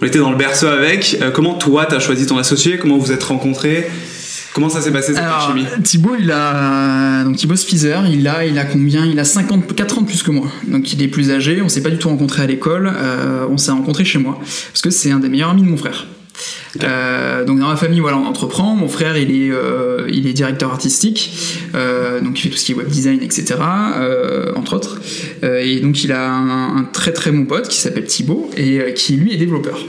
on 0.02 0.06
était 0.06 0.20
dans 0.20 0.32
le 0.32 0.38
berceau 0.38 0.68
avec. 0.68 1.18
Euh, 1.22 1.32
comment 1.32 1.56
toi, 1.56 1.86
tu 1.86 1.96
as 1.96 2.00
choisi 2.00 2.26
ton 2.28 2.38
associé? 2.38 2.78
Comment 2.78 2.98
vous 2.98 3.12
êtes 3.12 3.24
rencontrés? 3.24 3.90
Comment 4.54 4.70
ça 4.70 4.80
s'est 4.80 4.94
passé 4.94 5.14
cette 5.14 5.22
Alors, 5.22 5.54
Thibaut, 5.84 6.16
il 6.18 6.32
a 6.32 7.26
donc 7.26 7.36
Thibaut 7.36 7.58
Spizer, 7.58 8.08
il 8.10 8.26
a 8.26 8.46
il 8.46 8.58
a 8.58 8.64
combien? 8.64 9.06
Il 9.06 9.20
a 9.20 9.26
54 9.26 9.98
ans 9.98 10.02
de 10.02 10.08
plus 10.08 10.24
que 10.24 10.32
moi. 10.32 10.50
Donc 10.66 10.94
il 10.94 11.02
est 11.04 11.10
plus 11.10 11.32
âgé, 11.32 11.62
on 11.62 11.68
s'est 11.68 11.84
pas 11.84 11.90
du 11.90 11.98
tout 11.98 12.08
rencontré 12.08 12.44
à 12.44 12.46
l'école, 12.46 12.90
euh, 12.96 13.48
on 13.52 13.58
s'est 13.58 13.72
rencontré 13.72 14.06
chez 14.06 14.18
moi. 14.18 14.40
Parce 14.72 14.82
que 14.82 14.92
c'est 14.92 15.12
un 15.12 15.20
des 15.20 15.28
meilleurs 15.28 15.50
amis 15.50 15.64
de 15.64 15.68
mon 15.68 15.78
frère. 15.78 16.08
Euh, 16.84 17.46
donc 17.46 17.60
dans 17.60 17.68
ma 17.68 17.76
famille, 17.76 18.00
voilà, 18.00 18.18
on 18.18 18.26
entreprend. 18.26 18.76
Mon 18.76 18.88
frère, 18.88 19.18
il 19.18 19.32
est, 19.32 19.52
euh, 19.52 20.08
il 20.12 20.28
est 20.28 20.34
directeur 20.34 20.72
artistique, 20.72 21.32
euh, 21.76 22.22
donc 22.22 22.40
il 22.40 22.44
fait 22.44 22.50
tout 22.50 22.58
ce 22.58 22.66
qui 22.66 22.72
est 22.74 22.76
web 22.76 22.88
design, 22.88 23.22
etc. 23.22 23.56
entre 24.56 24.76
autres. 24.76 25.02
et 25.44 25.80
donc 25.80 26.04
il 26.04 26.12
a 26.12 26.30
un, 26.30 26.84
très 26.92 27.12
très 27.12 27.32
bon 27.32 27.46
pote 27.46 27.68
qui 27.68 27.78
s'appelle 27.78 28.06
Thibaut 28.06 28.50
et 28.58 28.94
qui 28.94 29.16
lui 29.16 29.34
est 29.34 29.38
développeur. 29.38 29.80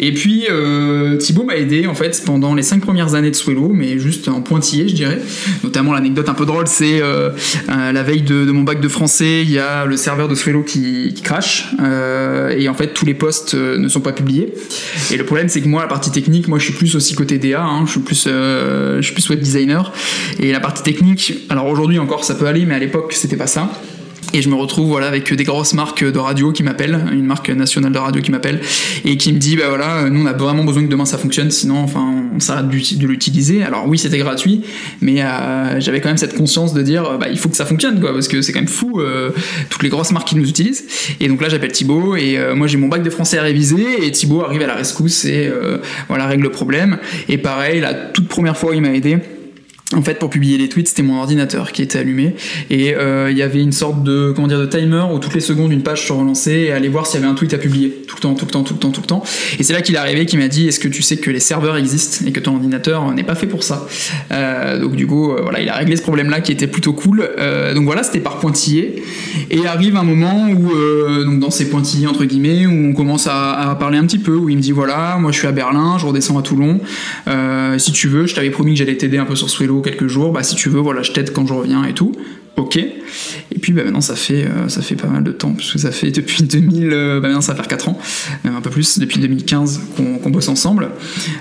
Et 0.00 0.12
puis 0.12 0.46
Thibaut 1.18 1.44
m'a 1.44 1.56
aidé 1.56 1.86
en 1.86 1.94
fait 1.94 2.22
pendant 2.24 2.54
les 2.54 2.62
cinq 2.62 2.80
premières 2.80 3.14
années 3.14 3.30
de 3.30 3.36
Swello, 3.36 3.70
mais 3.72 3.98
juste 3.98 4.28
en 4.28 4.40
pointillé, 4.40 4.88
je 4.88 4.94
dirais. 4.94 5.20
Notamment 5.62 5.92
l'anecdote 5.92 6.28
un 6.28 6.34
peu 6.34 6.46
drôle, 6.46 6.66
c'est 6.66 7.00
la 7.68 8.02
veille 8.02 8.22
de, 8.22 8.50
mon 8.50 8.62
bac 8.62 8.80
de 8.80 8.88
français, 8.88 9.42
il 9.42 9.50
y 9.50 9.58
a 9.58 9.84
le 9.84 9.96
serveur 9.96 10.28
de 10.28 10.34
Swello 10.34 10.62
qui, 10.62 11.14
crache 11.22 11.68
et 12.56 12.68
en 12.68 12.74
fait 12.74 12.94
tous 12.94 13.04
les 13.04 13.14
posts 13.14 13.54
ne 13.54 13.88
sont 13.88 14.00
pas 14.00 14.12
publiés. 14.12 14.52
Et 15.10 15.16
le 15.16 15.24
problème, 15.24 15.48
c'est 15.48 15.60
que 15.60 15.68
moi, 15.68 15.82
la 15.82 15.88
partie 15.88 16.07
technique, 16.10 16.48
moi 16.48 16.58
je 16.58 16.64
suis 16.64 16.74
plus 16.74 16.94
aussi 16.96 17.14
côté 17.14 17.38
DA, 17.38 17.62
hein, 17.62 17.84
je 17.86 17.92
suis 17.92 18.00
plus, 18.00 18.24
euh, 18.26 18.96
je 18.96 19.02
suis 19.02 19.14
plus 19.14 19.28
web 19.30 19.40
designer. 19.40 19.92
Et 20.38 20.52
la 20.52 20.60
partie 20.60 20.82
technique, 20.82 21.34
alors 21.48 21.66
aujourd'hui 21.66 21.98
encore 21.98 22.24
ça 22.24 22.34
peut 22.34 22.46
aller, 22.46 22.64
mais 22.64 22.74
à 22.74 22.78
l'époque 22.78 23.12
c'était 23.12 23.36
pas 23.36 23.46
ça. 23.46 23.70
Et 24.34 24.42
je 24.42 24.48
me 24.50 24.54
retrouve 24.54 24.88
voilà 24.88 25.06
avec 25.06 25.32
des 25.32 25.44
grosses 25.44 25.72
marques 25.72 26.04
de 26.04 26.18
radio 26.18 26.52
qui 26.52 26.62
m'appellent, 26.62 27.06
une 27.12 27.24
marque 27.24 27.48
nationale 27.48 27.92
de 27.92 27.98
radio 27.98 28.20
qui 28.20 28.30
m'appelle 28.30 28.60
et 29.04 29.16
qui 29.16 29.32
me 29.32 29.38
dit 29.38 29.56
bah 29.56 29.64
voilà 29.68 30.08
nous 30.10 30.22
on 30.22 30.26
a 30.26 30.34
vraiment 30.34 30.64
besoin 30.64 30.84
que 30.84 30.88
demain 30.88 31.06
ça 31.06 31.16
fonctionne 31.16 31.50
sinon 31.50 31.78
enfin 31.78 32.24
on 32.34 32.38
s'arrête 32.38 32.68
de 32.68 33.06
l'utiliser. 33.06 33.62
Alors 33.62 33.86
oui 33.88 33.98
c'était 33.98 34.18
gratuit 34.18 34.64
mais 35.00 35.22
euh, 35.22 35.80
j'avais 35.80 36.00
quand 36.00 36.08
même 36.08 36.18
cette 36.18 36.36
conscience 36.36 36.74
de 36.74 36.82
dire 36.82 37.18
bah 37.18 37.28
il 37.30 37.38
faut 37.38 37.48
que 37.48 37.56
ça 37.56 37.64
fonctionne 37.64 38.00
quoi 38.00 38.12
parce 38.12 38.28
que 38.28 38.42
c'est 38.42 38.52
quand 38.52 38.60
même 38.60 38.68
fou 38.68 39.00
euh, 39.00 39.30
toutes 39.70 39.82
les 39.82 39.88
grosses 39.88 40.12
marques 40.12 40.28
qui 40.28 40.36
nous 40.36 40.48
utilisent. 40.48 40.84
Et 41.20 41.28
donc 41.28 41.40
là 41.40 41.48
j'appelle 41.48 41.72
Thibaut 41.72 42.14
et 42.16 42.38
euh, 42.38 42.54
moi 42.54 42.66
j'ai 42.66 42.76
mon 42.76 42.88
bac 42.88 43.02
de 43.02 43.10
français 43.10 43.38
à 43.38 43.42
réviser 43.42 44.06
et 44.06 44.12
Thibaut 44.12 44.42
arrive 44.42 44.60
à 44.62 44.66
la 44.66 44.74
rescousse 44.74 45.24
et 45.24 45.50
voilà 46.08 46.26
règle 46.26 46.42
le 46.42 46.50
problème. 46.50 46.98
Et 47.28 47.38
pareil 47.38 47.80
la 47.80 47.94
toute 47.94 48.28
première 48.28 48.56
fois 48.56 48.74
il 48.74 48.82
m'a 48.82 48.92
aidé 48.92 49.18
en 49.96 50.02
fait, 50.02 50.18
pour 50.18 50.28
publier 50.28 50.58
les 50.58 50.68
tweets, 50.68 50.88
c'était 50.88 51.02
mon 51.02 51.18
ordinateur 51.18 51.72
qui 51.72 51.80
était 51.80 51.98
allumé 51.98 52.34
et 52.68 52.94
euh, 52.94 53.30
il 53.30 53.38
y 53.38 53.42
avait 53.42 53.62
une 53.62 53.72
sorte 53.72 54.02
de 54.02 54.32
comment 54.36 54.46
dire 54.46 54.60
de 54.60 54.66
timer 54.66 55.04
où 55.10 55.18
toutes 55.18 55.32
les 55.32 55.40
secondes 55.40 55.72
une 55.72 55.82
page 55.82 56.06
se 56.06 56.12
relançait 56.12 56.64
et 56.64 56.72
allait 56.72 56.88
voir 56.88 57.06
s'il 57.06 57.20
y 57.20 57.22
avait 57.22 57.32
un 57.32 57.34
tweet 57.34 57.54
à 57.54 57.58
publier 57.58 58.04
tout 58.06 58.16
le 58.16 58.20
temps, 58.20 58.34
tout 58.34 58.44
le 58.44 58.50
temps, 58.50 58.62
tout 58.64 58.74
le 58.74 58.80
temps, 58.80 58.90
tout 58.90 59.00
le 59.00 59.06
temps. 59.06 59.22
Et 59.58 59.62
c'est 59.62 59.72
là 59.72 59.80
qu'il 59.80 59.94
est 59.94 59.98
arrivé, 59.98 60.26
qui 60.26 60.36
m'a 60.36 60.48
dit 60.48 60.68
est-ce 60.68 60.78
que 60.78 60.88
tu 60.88 61.00
sais 61.00 61.16
que 61.16 61.30
les 61.30 61.40
serveurs 61.40 61.78
existent 61.78 62.26
et 62.26 62.32
que 62.32 62.40
ton 62.40 62.56
ordinateur 62.56 63.10
n'est 63.14 63.24
pas 63.24 63.34
fait 63.34 63.46
pour 63.46 63.62
ça? 63.62 63.86
Euh, 64.30 64.78
donc 64.78 64.94
du 64.94 65.06
coup, 65.06 65.32
euh, 65.32 65.40
voilà, 65.40 65.62
il 65.62 65.68
a 65.70 65.76
réglé 65.76 65.96
ce 65.96 66.02
problème-là 66.02 66.42
qui 66.42 66.52
était 66.52 66.66
plutôt 66.66 66.92
cool. 66.92 67.26
donc 67.74 67.84
voilà, 67.84 68.02
c'était 68.02 68.20
par 68.20 68.40
pointillé. 68.40 69.02
Et 69.50 69.66
arrive 69.66 69.96
un 69.96 70.04
moment 70.04 70.48
où 70.50 70.68
donc 71.24 71.38
dans 71.40 71.50
ces 71.50 71.70
pointillés 71.70 72.06
entre 72.06 72.26
guillemets 72.26 72.66
où 72.66 72.90
on 72.90 72.92
commence 72.92 73.26
à, 73.26 73.74
parler 73.80 73.96
un 73.96 74.04
petit 74.04 74.18
peu, 74.18 74.34
où 74.34 74.50
il 74.50 74.56
me 74.56 74.62
dit 74.62 74.72
voilà, 74.72 75.16
moi 75.18 75.32
je 75.32 75.38
suis 75.38 75.46
à 75.46 75.52
Berlin, 75.52 75.96
je 75.98 76.04
redescends 76.04 76.38
à 76.38 76.42
Toulon. 76.42 76.80
si 77.78 77.92
tu 77.92 78.08
veux, 78.08 78.26
je 78.26 78.34
t'avais 78.34 78.50
promis 78.50 78.72
que 78.72 78.78
j'allais 78.78 78.98
t'aider 78.98 79.16
un 79.16 79.24
peu 79.24 79.34
sur 79.34 79.48
Swello 79.48 79.77
quelques 79.80 80.06
jours, 80.06 80.32
bah 80.32 80.42
si 80.42 80.54
tu 80.54 80.68
veux, 80.68 80.80
voilà, 80.80 81.02
je 81.02 81.12
t'aide 81.12 81.32
quand 81.32 81.46
je 81.46 81.54
reviens 81.54 81.84
et 81.84 81.94
tout. 81.94 82.12
Ok. 82.56 82.76
Et 82.76 83.58
puis 83.60 83.72
bah, 83.72 83.84
maintenant 83.84 84.00
ça 84.00 84.16
fait 84.16 84.44
euh, 84.44 84.68
ça 84.68 84.82
fait 84.82 84.96
pas 84.96 85.06
mal 85.06 85.22
de 85.22 85.30
temps 85.30 85.52
parce 85.52 85.72
que 85.72 85.78
ça 85.78 85.92
fait 85.92 86.10
depuis 86.10 86.42
2000, 86.42 86.92
euh, 86.92 87.20
bah, 87.20 87.28
maintenant 87.28 87.40
ça 87.40 87.52
va 87.52 87.56
faire 87.56 87.68
4 87.68 87.88
ans, 87.88 87.98
même 88.44 88.56
un 88.56 88.60
peu 88.60 88.70
plus 88.70 88.98
depuis 88.98 89.20
2015 89.20 89.80
qu'on 89.96 90.30
bosse 90.30 90.48
ensemble. 90.48 90.90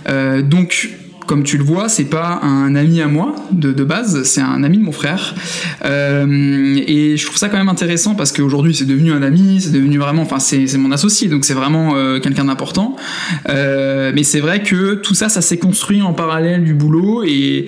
Euh, 0.08 0.44
donc 0.44 0.90
comme 1.28 1.44
tu 1.44 1.58
le 1.58 1.64
vois, 1.64 1.90
c'est 1.90 2.06
pas 2.06 2.40
un 2.42 2.74
ami 2.74 3.02
à 3.02 3.08
moi 3.08 3.36
de, 3.52 3.84
base, 3.84 4.24
c'est 4.24 4.42
un 4.42 4.64
ami 4.64 4.78
de 4.78 4.84
mon 4.84 4.92
frère. 4.92 5.36
Euh, 5.86 6.80
et 6.88 7.18
je 7.18 7.26
trouve 7.26 7.38
ça 7.38 7.50
quand 7.50 7.58
même 7.58 7.70
intéressant 7.70 8.16
parce 8.16 8.32
qu'aujourd'hui 8.32 8.74
c'est 8.74 8.86
devenu 8.86 9.12
un 9.12 9.22
ami, 9.22 9.62
c'est 9.62 9.72
devenu 9.72 9.98
vraiment, 9.98 10.24
enfin 10.24 10.40
c'est 10.40 10.78
mon 10.78 10.92
associé, 10.92 11.28
donc 11.28 11.46
c'est 11.46 11.54
vraiment 11.54 11.96
euh, 11.96 12.20
quelqu'un 12.20 12.46
d'important. 12.46 12.96
Euh, 13.50 14.12
mais 14.16 14.24
c'est 14.24 14.40
vrai 14.40 14.64
que 14.64 14.96
tout 14.96 15.14
ça, 15.14 15.30
ça 15.30 15.42
s'est 15.42 15.58
construit 15.58 16.02
en 16.02 16.14
parallèle 16.14 16.64
du 16.64 16.74
boulot 16.74 17.24
et, 17.24 17.68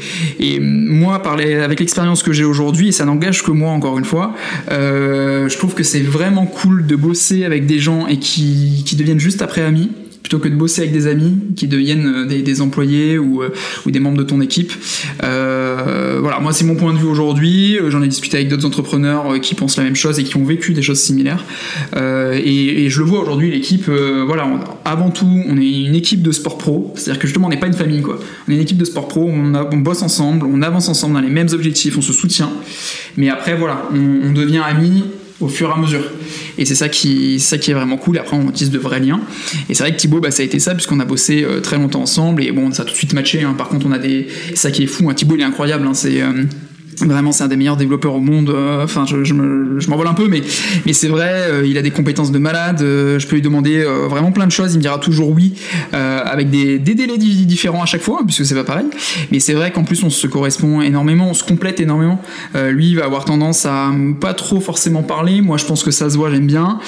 moi, 0.61 1.21
avec 1.25 1.79
l'expérience 1.79 2.23
que 2.23 2.31
j'ai 2.31 2.45
aujourd'hui, 2.45 2.89
et 2.89 2.91
ça 2.91 3.05
n'engage 3.05 3.43
que 3.43 3.51
moi 3.51 3.71
encore 3.71 3.99
une 3.99 4.05
fois, 4.05 4.33
je 4.69 5.57
trouve 5.57 5.73
que 5.73 5.83
c'est 5.83 5.99
vraiment 5.99 6.45
cool 6.45 6.87
de 6.87 6.95
bosser 6.95 7.43
avec 7.43 7.65
des 7.65 7.79
gens 7.79 8.07
et 8.07 8.17
qui, 8.17 8.83
qui 8.85 8.95
deviennent 8.95 9.19
juste 9.19 9.41
après 9.41 9.61
amis 9.61 9.91
plutôt 10.29 10.43
que 10.43 10.47
de 10.47 10.55
bosser 10.55 10.81
avec 10.81 10.93
des 10.93 11.07
amis 11.07 11.37
qui 11.55 11.67
deviennent 11.67 12.27
des, 12.27 12.61
employés 12.61 13.17
ou, 13.17 13.41
ou, 13.85 13.91
des 13.91 13.99
membres 13.99 14.19
de 14.19 14.23
ton 14.23 14.41
équipe. 14.41 14.71
voilà, 15.19 16.39
moi 16.39 16.53
c'est 16.53 16.65
mon 16.65 16.75
point 16.75 16.93
de 16.93 16.99
vue 16.99 17.07
aujourd'hui. 17.07 17.79
J'en 17.87 18.03
ai 18.03 18.07
discuté 18.07 18.37
avec 18.37 18.47
d'autres 18.47 18.65
entrepreneurs 18.65 19.39
qui 19.41 19.55
pensent 19.55 19.77
la 19.77 19.83
même 19.83 19.95
chose 19.95 20.19
et 20.19 20.23
qui 20.23 20.37
ont 20.37 20.45
vécu 20.45 20.73
des 20.73 20.83
choses 20.83 20.99
similaires. 20.99 21.43
Et, 21.95 22.89
je 22.89 22.99
le 22.99 23.05
vois 23.05 23.21
aujourd'hui, 23.21 23.49
l'équipe, 23.49 23.89
voilà, 23.89 24.47
avant 24.85 25.09
tout, 25.09 25.43
on 25.47 25.57
est 25.57 25.83
une 25.85 25.95
équipe 25.95 26.21
de 26.21 26.31
sport 26.31 26.59
pro, 26.59 26.93
c'est-à-dire 26.95 27.19
que 27.19 27.27
justement 27.27 27.47
on 27.47 27.49
n'est 27.49 27.59
pas 27.59 27.67
une 27.67 27.73
famille 27.73 28.01
quoi. 28.01 28.19
On 28.47 28.51
est 28.51 28.55
une 28.55 28.61
équipe 28.61 28.77
de 28.77 28.85
sport 28.85 29.07
pro, 29.07 29.27
on, 29.27 29.55
on 29.55 29.77
bosse 29.77 30.03
ensemble, 30.03 30.45
on 30.45 30.61
avance 30.61 30.89
ensemble 30.89 31.15
dans 31.15 31.21
les 31.21 31.29
mêmes 31.29 31.49
objectifs, 31.53 31.97
on 31.97 32.01
se 32.01 32.13
soutient. 32.13 32.51
Mais 33.17 33.29
après 33.29 33.55
voilà, 33.55 33.89
on, 33.91 34.31
devient 34.31 34.61
amis 34.63 35.03
au 35.39 35.47
fur 35.47 35.69
et 35.69 35.73
à 35.73 35.77
mesure. 35.77 36.03
Et 36.57 36.65
c'est 36.65 36.75
ça 36.75 36.89
qui, 36.89 37.39
ça 37.39 37.57
qui 37.57 37.71
est 37.71 37.73
vraiment 37.73 37.97
cool. 37.97 38.17
Après, 38.17 38.35
on 38.35 38.49
utilise 38.49 38.71
de 38.71 38.79
vrais 38.79 38.99
liens. 38.99 39.21
Et 39.69 39.73
c'est 39.73 39.83
vrai 39.83 39.91
que 39.91 39.97
Thibaut, 39.97 40.19
bah, 40.19 40.31
ça 40.31 40.41
a 40.41 40.45
été 40.45 40.59
ça, 40.59 40.73
puisqu'on 40.73 40.99
a 40.99 41.05
bossé 41.05 41.43
euh, 41.43 41.61
très 41.61 41.77
longtemps 41.77 42.01
ensemble. 42.01 42.43
Et 42.43 42.51
bon, 42.51 42.71
ça 42.71 42.83
a 42.83 42.85
tout 42.85 42.91
de 42.91 42.97
suite 42.97 43.13
matché. 43.13 43.43
Hein. 43.43 43.55
Par 43.57 43.69
contre, 43.69 43.85
on 43.85 43.91
a 43.91 43.99
des. 43.99 44.27
ça 44.55 44.71
qui 44.71 44.83
est 44.83 44.87
fou. 44.87 45.09
Hein. 45.09 45.13
Thibaut, 45.13 45.35
il 45.35 45.41
est 45.41 45.45
incroyable. 45.45 45.87
Hein. 45.87 45.93
C'est. 45.93 46.21
Euh, 46.21 46.43
Vraiment, 47.05 47.31
c'est 47.31 47.43
un 47.43 47.47
des 47.47 47.55
meilleurs 47.55 47.77
développeurs 47.77 48.15
au 48.15 48.19
monde. 48.19 48.49
Euh, 48.49 48.83
enfin, 48.83 49.05
je, 49.05 49.23
je 49.23 49.33
m'envole 49.33 50.07
un 50.07 50.13
peu, 50.13 50.27
mais, 50.27 50.41
mais 50.85 50.93
c'est 50.93 51.07
vrai, 51.07 51.31
euh, 51.33 51.65
il 51.65 51.77
a 51.77 51.81
des 51.81 51.91
compétences 51.91 52.31
de 52.31 52.39
malade. 52.39 52.81
Euh, 52.81 53.19
je 53.19 53.27
peux 53.27 53.35
lui 53.35 53.41
demander 53.41 53.83
vraiment 54.09 54.31
plein 54.31 54.45
de 54.45 54.51
choses. 54.51 54.73
Il 54.73 54.77
me 54.77 54.81
dira 54.81 54.97
toujours 54.99 55.31
oui, 55.31 55.53
avec 55.91 56.49
des, 56.49 56.79
des, 56.79 56.95
délais 56.95 57.17
différents 57.17 57.83
à 57.83 57.85
chaque 57.85 58.01
fois, 58.01 58.21
puisque 58.25 58.45
c'est 58.45 58.55
pas 58.55 58.63
pareil. 58.63 58.85
Mais 59.31 59.39
c'est 59.39 59.53
vrai 59.53 59.71
qu'en 59.71 59.83
plus, 59.83 60.03
on 60.03 60.09
se 60.09 60.27
correspond 60.27 60.81
énormément, 60.81 61.29
on 61.29 61.33
se 61.33 61.43
complète 61.43 61.79
énormément. 61.79 62.21
lui, 62.69 62.89
il 62.89 62.95
va 62.95 63.05
avoir 63.05 63.25
tendance 63.25 63.65
à 63.65 63.91
pas 64.19 64.33
trop 64.33 64.59
forcément 64.59 65.03
parler. 65.03 65.41
Moi, 65.41 65.57
je 65.57 65.65
pense 65.65 65.83
que 65.83 65.91
ça 65.91 66.09
se 66.09 66.17
voit, 66.17 66.31
j'aime 66.31 66.47
bien. 66.47 66.79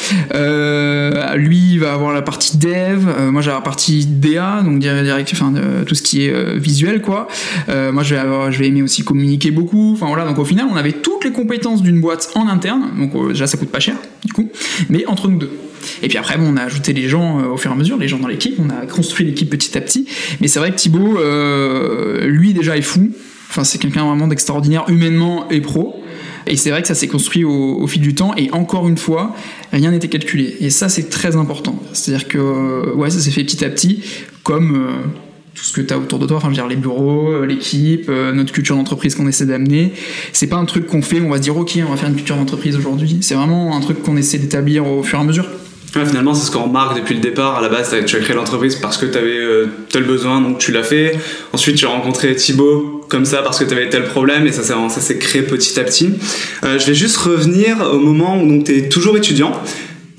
lui, 1.35 1.73
il 1.73 1.79
va 1.79 1.93
avoir 1.93 2.13
la 2.13 2.21
partie 2.21 2.57
dev. 2.57 3.05
moi, 3.31 3.41
j'ai 3.41 3.51
la 3.51 3.61
partie 3.61 4.05
DA, 4.05 4.61
donc 4.63 4.79
direct, 4.79 5.29
enfin, 5.33 5.53
tout 5.85 5.95
ce 5.95 6.01
qui 6.01 6.25
est 6.25 6.57
visuel, 6.57 7.01
quoi. 7.01 7.27
moi, 7.67 8.03
je 8.03 8.15
vais, 8.15 8.21
avoir, 8.21 8.51
je 8.51 8.59
vais 8.59 8.67
aimer 8.67 8.81
aussi 8.81 9.03
communiquer 9.03 9.51
beaucoup 9.51 9.97
Enfin 10.01 10.09
voilà, 10.09 10.27
donc 10.27 10.39
au 10.39 10.45
final, 10.45 10.65
on 10.67 10.75
avait 10.77 10.93
toutes 10.93 11.23
les 11.25 11.31
compétences 11.31 11.83
d'une 11.83 12.01
boîte 12.01 12.31
en 12.33 12.47
interne, 12.47 12.89
donc 12.97 13.13
euh, 13.13 13.27
déjà 13.27 13.45
ça 13.45 13.55
coûte 13.55 13.69
pas 13.69 13.79
cher, 13.79 13.95
du 14.25 14.33
coup, 14.33 14.49
mais 14.89 15.05
entre 15.05 15.27
nous 15.27 15.37
deux. 15.37 15.51
Et 16.01 16.07
puis 16.07 16.17
après, 16.17 16.37
on 16.39 16.57
a 16.57 16.63
ajouté 16.63 16.91
les 16.91 17.07
gens 17.07 17.39
euh, 17.39 17.49
au 17.49 17.57
fur 17.57 17.69
et 17.69 17.75
à 17.75 17.77
mesure, 17.77 17.97
les 17.97 18.07
gens 18.07 18.17
dans 18.17 18.27
l'équipe, 18.27 18.55
on 18.57 18.71
a 18.71 18.87
construit 18.87 19.27
l'équipe 19.27 19.47
petit 19.47 19.77
à 19.77 19.81
petit. 19.81 20.07
Mais 20.39 20.47
c'est 20.47 20.57
vrai 20.57 20.71
que 20.71 20.77
Thibaut, 20.77 21.19
euh, 21.19 22.25
lui 22.25 22.55
déjà 22.55 22.75
est 22.77 22.81
fou. 22.81 23.11
Enfin, 23.51 23.63
c'est 23.63 23.77
quelqu'un 23.77 24.03
vraiment 24.03 24.27
d'extraordinaire 24.27 24.85
humainement 24.87 25.47
et 25.49 25.61
pro. 25.61 26.03
Et 26.47 26.57
c'est 26.57 26.71
vrai 26.71 26.81
que 26.81 26.87
ça 26.87 26.95
s'est 26.95 27.07
construit 27.07 27.43
au, 27.43 27.85
fil 27.85 28.01
du 28.01 28.15
temps. 28.15 28.33
Et 28.37 28.49
encore 28.53 28.89
une 28.89 28.97
fois, 28.97 29.35
rien 29.71 29.91
n'était 29.91 30.07
calculé. 30.07 30.57
Et 30.61 30.71
ça, 30.71 30.89
c'est 30.89 31.11
très 31.11 31.35
important. 31.35 31.79
C'est-à-dire 31.93 32.27
que 32.27 32.95
ça 33.07 33.19
s'est 33.19 33.29
fait 33.29 33.43
petit 33.43 33.63
à 33.63 33.69
petit, 33.69 34.03
comme 34.41 34.89
tout 35.55 35.63
ce 35.63 35.73
que 35.73 35.81
tu 35.81 35.93
as 35.93 35.97
autour 35.97 36.19
de 36.19 36.25
toi, 36.25 36.37
enfin 36.37 36.47
je 36.47 36.51
veux 36.51 36.55
dire 36.55 36.67
les 36.67 36.75
bureaux, 36.75 37.31
euh, 37.31 37.45
l'équipe, 37.45 38.07
euh, 38.09 38.31
notre 38.31 38.53
culture 38.53 38.75
d'entreprise 38.75 39.15
qu'on 39.15 39.27
essaie 39.27 39.45
d'amener. 39.45 39.93
C'est 40.31 40.47
pas 40.47 40.55
un 40.55 40.65
truc 40.65 40.87
qu'on 40.87 41.01
fait, 41.01 41.19
on 41.19 41.29
va 41.29 41.37
se 41.37 41.41
dire 41.41 41.57
ok, 41.57 41.77
on 41.85 41.91
va 41.91 41.97
faire 41.97 42.09
une 42.09 42.15
culture 42.15 42.37
d'entreprise 42.37 42.77
aujourd'hui. 42.77 43.17
C'est 43.21 43.35
vraiment 43.35 43.75
un 43.75 43.81
truc 43.81 44.01
qu'on 44.01 44.15
essaie 44.17 44.37
d'établir 44.37 44.87
au 44.87 45.03
fur 45.03 45.19
et 45.19 45.21
à 45.21 45.25
mesure. 45.25 45.45
finalement, 45.91 46.33
c'est 46.33 46.47
ce 46.47 46.51
qu'on 46.51 46.63
remarque 46.63 46.95
depuis 46.95 47.15
le 47.15 47.19
départ. 47.19 47.57
À 47.57 47.61
la 47.61 47.67
base, 47.67 47.93
tu 48.05 48.15
as 48.15 48.19
créé 48.19 48.33
l'entreprise 48.33 48.77
parce 48.77 48.97
que 48.97 49.05
tu 49.05 49.17
avais 49.17 49.37
euh, 49.37 49.65
tel 49.89 50.03
besoin, 50.03 50.39
donc 50.39 50.57
tu 50.57 50.71
l'as 50.71 50.83
fait. 50.83 51.17
Ensuite, 51.51 51.75
tu 51.75 51.85
as 51.85 51.89
rencontré 51.89 52.33
Thibaut 52.33 53.05
comme 53.09 53.25
ça 53.25 53.41
parce 53.41 53.59
que 53.59 53.65
tu 53.65 53.73
avais 53.73 53.89
tel 53.89 54.05
problème 54.05 54.47
et 54.47 54.53
ça, 54.53 54.63
ça 54.63 55.01
s'est 55.01 55.17
créé 55.17 55.41
petit 55.41 55.77
à 55.77 55.83
petit. 55.83 56.13
je 56.63 56.85
vais 56.85 56.95
juste 56.95 57.17
revenir 57.17 57.81
au 57.91 57.99
moment 57.99 58.41
où 58.41 58.63
tu 58.63 58.77
es 58.77 58.87
toujours 58.87 59.17
étudiant. 59.17 59.51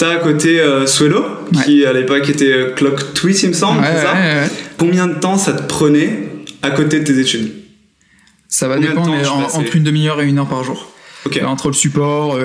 T'as 0.03 0.15
à 0.15 0.17
côté 0.17 0.61
euh, 0.61 0.85
Swello, 0.85 1.25
qui 1.65 1.87
à 1.87 1.93
l'époque 1.93 2.29
était 2.29 2.73
Clock 2.75 3.15
Tweet, 3.15 3.41
il 3.45 3.51
me 3.51 3.55
semble, 3.55 3.85
c'est 3.85 4.03
ça 4.03 4.17
Combien 4.79 5.07
de 5.07 5.15
temps 5.15 5.39
ça 5.39 5.53
te 5.53 5.63
prenait 5.63 6.29
à 6.63 6.71
côté 6.71 7.01
de 7.01 7.05
tes 7.05 7.19
études 7.19 7.53
Ça 8.49 8.69
va 8.69 8.79
dépendre, 8.79 9.11
mais 9.11 9.27
entre 9.27 9.77
une 9.77 9.85
demi-heure 9.85 10.21
et 10.21 10.29
une 10.29 10.39
heure 10.39 10.49
par 10.49 10.65
jour. 10.65 10.89
Euh, 11.37 11.45
entre 11.45 11.69
le 11.69 11.75
support, 11.75 12.37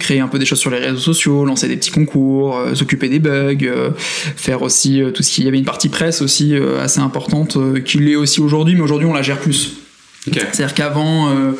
créer 0.00 0.18
un 0.18 0.26
peu 0.26 0.40
des 0.40 0.44
choses 0.44 0.58
sur 0.58 0.70
les 0.70 0.78
réseaux 0.78 0.98
sociaux, 0.98 1.44
lancer 1.44 1.68
des 1.68 1.76
petits 1.76 1.92
concours, 1.92 2.60
s'occuper 2.74 3.08
des 3.08 3.20
bugs, 3.20 3.92
faire 3.96 4.62
aussi 4.62 5.00
tout 5.14 5.22
ce 5.22 5.30
qu'il 5.30 5.44
y 5.44 5.48
avait 5.48 5.58
une 5.58 5.64
partie 5.64 5.88
presse 5.88 6.20
aussi 6.20 6.54
assez 6.80 7.00
importante, 7.00 7.56
qui 7.84 7.98
l'est 7.98 8.16
aussi 8.16 8.40
aujourd'hui, 8.40 8.74
mais 8.74 8.80
aujourd'hui 8.80 9.06
on 9.06 9.14
la 9.14 9.22
gère 9.22 9.38
plus. 9.38 9.83
C'est-à-dire 10.32 10.74
qu'avant, 10.74 11.28
euh, 11.28 11.52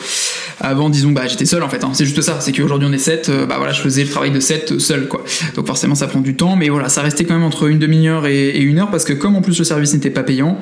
avant, 0.61 0.88
disons, 0.88 1.12
bah, 1.12 1.26
j'étais 1.26 1.44
seul 1.44 1.62
en 1.62 1.68
fait. 1.68 1.85
Hein. 1.85 1.90
C'est 1.92 2.04
juste 2.04 2.21
ça. 2.23 2.38
C'est 2.40 2.52
qu'aujourd'hui 2.52 2.88
on 2.90 2.92
est 2.92 2.99
7, 2.99 3.28
euh, 3.28 3.47
bah 3.47 3.56
voilà, 3.59 3.73
je 3.73 3.80
faisais 3.80 4.02
le 4.02 4.09
travail 4.09 4.30
de 4.30 4.40
7 4.40 4.78
seul 4.78 5.06
quoi. 5.06 5.25
Donc 5.54 5.66
forcément 5.66 5.94
ça 5.94 6.06
prend 6.06 6.21
du 6.21 6.35
temps, 6.35 6.56
mais 6.56 6.68
voilà, 6.68 6.88
ça 6.88 7.02
restait 7.02 7.25
quand 7.25 7.35
même 7.35 7.42
entre 7.42 7.68
une 7.68 7.78
demi-heure 7.78 8.26
et, 8.26 8.59
une 8.59 8.78
heure 8.78 8.90
parce 8.90 9.04
que 9.04 9.12
comme 9.12 9.37
en 9.37 9.42
plus 9.42 9.59
le 9.59 9.64
service 9.64 9.92
n'était 9.92 10.11
pas 10.11 10.23
payant, 10.23 10.59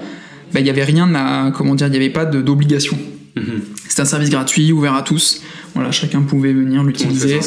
bah, 0.52 0.60
il 0.60 0.64
n'y 0.64 0.70
avait 0.70 0.84
rien 0.84 1.14
à, 1.14 1.52
comment 1.52 1.74
dire, 1.74 1.86
il 1.86 1.90
n'y 1.90 1.96
avait 1.96 2.10
pas 2.10 2.24
d'obligation. 2.24 2.98
Mm-hmm. 3.36 3.42
C'était 3.88 4.02
un 4.02 4.06
service 4.06 4.30
gratuit, 4.30 4.72
ouvert 4.72 4.94
à 4.94 5.02
tous. 5.02 5.42
Voilà, 5.74 5.90
chacun 5.90 6.20
pouvait 6.20 6.52
venir 6.52 6.82
l'utiliser. 6.82 7.40